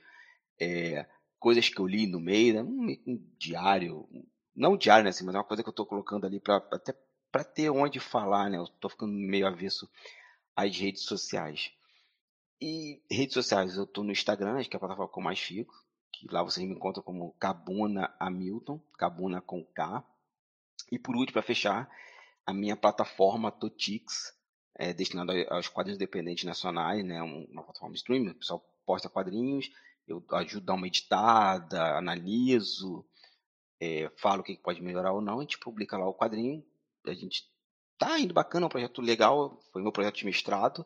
é, 0.59 1.05
coisas 1.39 1.69
que 1.69 1.79
eu 1.79 1.87
li 1.87 2.07
no 2.07 2.19
meio, 2.19 2.55
né? 2.55 2.63
um, 2.63 2.97
um, 3.07 3.23
diário, 3.37 4.09
não 4.55 4.73
um 4.73 4.77
diário, 4.77 5.03
né, 5.03 5.11
assim, 5.11 5.25
mas 5.25 5.35
é 5.35 5.37
uma 5.37 5.43
coisa 5.43 5.61
que 5.63 5.69
eu 5.69 5.73
tô 5.73 5.85
colocando 5.85 6.25
ali 6.25 6.39
para 6.39 6.57
até 6.71 6.93
para 7.31 7.43
ter 7.43 7.69
onde 7.69 7.99
falar, 7.99 8.49
né? 8.49 8.57
Eu 8.57 8.67
tô 8.67 8.89
ficando 8.89 9.11
meio 9.11 9.45
avesso 9.45 9.87
às 10.55 10.75
redes 10.75 11.03
sociais. 11.03 11.71
E 12.59 13.03
redes 13.11 13.33
sociais, 13.33 13.75
eu 13.75 13.85
tô 13.85 14.01
no 14.01 14.11
Instagram, 14.11 14.57
acho 14.57 14.69
que 14.69 14.75
é 14.75 14.77
a 14.77 14.79
plataforma 14.79 15.11
que 15.11 15.19
eu 15.19 15.23
mais 15.23 15.39
fico 15.39 15.73
que 16.19 16.27
lá 16.33 16.43
vocês 16.43 16.65
me 16.67 16.73
encontram 16.73 17.03
como 17.03 17.33
Cabuna 17.33 18.13
Hamilton, 18.19 18.79
Cabuna 18.97 19.41
com 19.41 19.63
K. 19.63 20.03
E 20.91 20.97
por 20.97 21.15
último, 21.15 21.33
para 21.33 21.41
fechar, 21.41 21.89
a 22.45 22.53
minha 22.53 22.75
plataforma 22.75 23.51
Totix, 23.51 24.33
é, 24.75 24.93
destinada 24.93 25.33
aos 25.49 25.67
quadrinhos 25.67 25.97
independentes 25.97 26.45
nacionais, 26.45 27.03
né, 27.03 27.21
uma 27.21 27.63
plataforma 27.63 27.95
streaming, 27.95 28.29
o 28.29 28.35
pessoal 28.35 28.65
posta 28.85 29.09
quadrinhos, 29.09 29.69
eu 30.07 30.23
ajudo 30.31 30.63
a 30.63 30.65
dar 30.67 30.73
uma 30.75 30.87
editada, 30.87 31.97
analiso, 31.97 33.05
é, 33.79 34.09
falo 34.17 34.41
o 34.41 34.43
que 34.43 34.55
pode 34.57 34.81
melhorar 34.81 35.11
ou 35.11 35.21
não, 35.21 35.39
a 35.39 35.41
gente 35.41 35.59
publica 35.59 35.97
lá 35.97 36.07
o 36.07 36.13
quadrinho, 36.13 36.63
a 37.05 37.13
gente 37.13 37.43
tá 37.97 38.19
indo 38.19 38.33
bacana, 38.33 38.65
é 38.65 38.67
um 38.67 38.69
projeto 38.69 39.01
legal, 39.01 39.59
foi 39.71 39.81
meu 39.81 39.91
projeto 39.91 40.15
de 40.15 40.25
mestrado, 40.25 40.85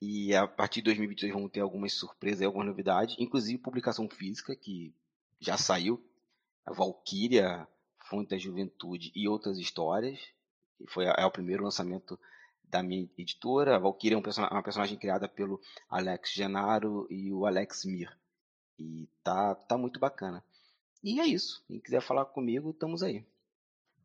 e 0.00 0.34
a 0.34 0.46
partir 0.46 0.80
de 0.80 0.86
2022 0.86 1.34
vamos 1.34 1.50
ter 1.50 1.60
algumas 1.60 1.92
surpresas 1.92 2.40
e 2.40 2.44
algumas 2.44 2.66
novidades, 2.66 3.16
inclusive 3.18 3.58
publicação 3.58 4.08
física, 4.08 4.56
que 4.56 4.94
já 5.38 5.58
saiu, 5.58 6.02
a 6.64 6.72
Valkyria, 6.72 7.66
Fonte 7.98 8.30
da 8.30 8.38
Juventude 8.38 9.12
e 9.14 9.28
outras 9.28 9.58
histórias. 9.58 10.18
Que 10.78 10.86
foi 10.86 11.04
é 11.04 11.24
o 11.24 11.30
primeiro 11.30 11.62
lançamento 11.62 12.18
da 12.64 12.82
minha 12.82 13.08
editora. 13.18 13.76
A 13.76 13.78
Valkyria 13.78 14.16
é 14.16 14.18
um 14.18 14.22
person 14.22 14.42
uma 14.42 14.62
personagem 14.62 14.98
criada 14.98 15.28
pelo 15.28 15.60
Alex 15.88 16.32
Genaro 16.32 17.06
e 17.10 17.32
o 17.32 17.44
Alex 17.44 17.84
Mir. 17.84 18.10
E 18.78 19.06
tá, 19.22 19.54
tá 19.54 19.76
muito 19.76 20.00
bacana. 20.00 20.42
E 21.04 21.20
é 21.20 21.26
isso. 21.26 21.62
Quem 21.66 21.78
quiser 21.78 22.00
falar 22.00 22.24
comigo, 22.24 22.70
estamos 22.70 23.02
aí. 23.02 23.24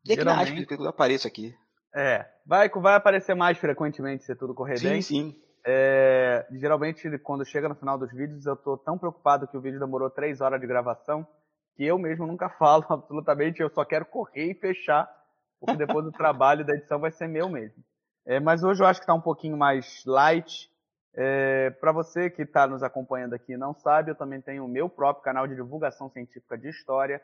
E 0.04 0.12
aqui 0.12 0.24
na 0.24 0.44
que 0.44 0.74
eu 0.74 0.88
apareço 0.88 1.26
aqui. 1.26 1.56
É, 1.94 2.30
vai, 2.44 2.68
vai 2.68 2.94
aparecer 2.94 3.34
mais 3.34 3.56
frequentemente 3.56 4.24
se 4.24 4.36
tudo 4.36 4.54
correr 4.54 4.78
sim, 4.78 4.88
bem. 4.88 5.02
Sim, 5.02 5.32
sim. 5.32 5.45
É, 5.68 6.46
geralmente, 6.52 7.18
quando 7.18 7.44
chega 7.44 7.68
no 7.68 7.74
final 7.74 7.98
dos 7.98 8.12
vídeos, 8.12 8.46
eu 8.46 8.54
estou 8.54 8.78
tão 8.78 8.96
preocupado 8.96 9.48
que 9.48 9.56
o 9.56 9.60
vídeo 9.60 9.80
demorou 9.80 10.08
três 10.08 10.40
horas 10.40 10.60
de 10.60 10.66
gravação 10.66 11.26
que 11.74 11.84
eu 11.84 11.98
mesmo 11.98 12.24
nunca 12.24 12.48
falo 12.56 12.86
absolutamente. 12.88 13.60
Eu 13.60 13.68
só 13.70 13.84
quero 13.84 14.06
correr 14.06 14.52
e 14.52 14.54
fechar, 14.54 15.10
porque 15.58 15.76
depois 15.76 16.06
o 16.06 16.12
trabalho 16.12 16.64
da 16.64 16.72
edição 16.72 17.00
vai 17.00 17.10
ser 17.10 17.26
meu 17.26 17.48
mesmo. 17.48 17.82
É, 18.24 18.38
mas 18.38 18.62
hoje 18.62 18.80
eu 18.80 18.86
acho 18.86 19.00
que 19.00 19.04
está 19.04 19.14
um 19.14 19.20
pouquinho 19.20 19.56
mais 19.56 20.04
light. 20.06 20.70
É, 21.12 21.70
Para 21.70 21.90
você 21.90 22.30
que 22.30 22.42
está 22.42 22.68
nos 22.68 22.84
acompanhando 22.84 23.34
aqui 23.34 23.54
e 23.54 23.56
não 23.56 23.74
sabe, 23.74 24.12
eu 24.12 24.14
também 24.14 24.40
tenho 24.40 24.64
o 24.64 24.68
meu 24.68 24.88
próprio 24.88 25.24
canal 25.24 25.48
de 25.48 25.56
divulgação 25.56 26.08
científica 26.10 26.56
de 26.56 26.68
história, 26.68 27.20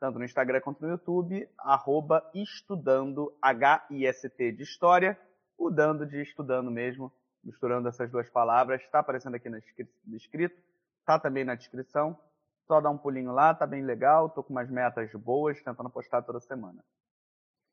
tanto 0.00 0.18
no 0.18 0.24
Instagram 0.24 0.62
quanto 0.62 0.80
no 0.80 0.90
YouTube, 0.90 1.46
arroba 1.58 2.22
estudando 2.34 3.36
H-I-S-T 3.42 4.52
de 4.52 4.62
história, 4.62 5.18
o 5.58 5.70
dando 5.70 6.06
de 6.06 6.22
estudando 6.22 6.70
mesmo 6.70 7.12
misturando 7.44 7.88
essas 7.88 8.10
duas 8.10 8.28
palavras. 8.30 8.80
Está 8.82 9.00
aparecendo 9.00 9.34
aqui 9.34 9.48
no 9.48 10.16
escrito, 10.16 10.60
está 11.00 11.18
também 11.18 11.44
na 11.44 11.54
descrição. 11.54 12.18
Só 12.66 12.80
dá 12.80 12.88
um 12.90 12.98
pulinho 12.98 13.32
lá, 13.32 13.54
tá 13.54 13.66
bem 13.66 13.82
legal. 13.82 14.30
Tô 14.30 14.42
com 14.42 14.52
umas 14.52 14.70
metas 14.70 15.12
boas, 15.14 15.60
tentando 15.62 15.90
postar 15.90 16.22
toda 16.22 16.40
semana. 16.40 16.82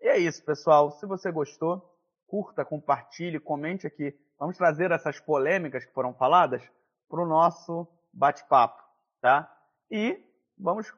E 0.01 0.07
é 0.07 0.17
isso, 0.17 0.43
pessoal. 0.43 0.91
Se 0.91 1.05
você 1.05 1.31
gostou, 1.31 1.97
curta, 2.27 2.65
compartilhe, 2.65 3.39
comente 3.39 3.85
aqui. 3.85 4.17
Vamos 4.37 4.57
trazer 4.57 4.91
essas 4.91 5.19
polêmicas 5.19 5.85
que 5.85 5.93
foram 5.93 6.13
faladas 6.13 6.63
para 7.09 7.21
o 7.21 7.25
nosso 7.25 7.87
bate-papo, 8.13 8.81
tá? 9.21 9.51
E 9.91 10.23
vamos, 10.57 10.93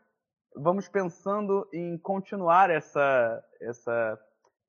vamos 0.56 0.88
pensando 0.88 1.68
em 1.74 1.98
continuar 1.98 2.70
essa, 2.70 3.44
essa, 3.60 4.20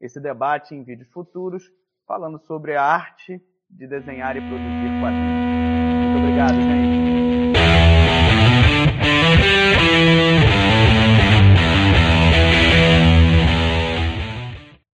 esse 0.00 0.20
debate 0.20 0.74
em 0.74 0.82
vídeos 0.82 1.10
futuros, 1.10 1.70
falando 2.06 2.38
sobre 2.38 2.76
a 2.76 2.84
arte 2.84 3.40
de 3.72 3.86
desenhar 3.86 4.36
e 4.36 4.40
produzir 4.40 5.00
quadrinhos. 5.00 6.02
Muito 6.04 6.18
obrigado, 6.18 6.54
gente. 6.54 7.41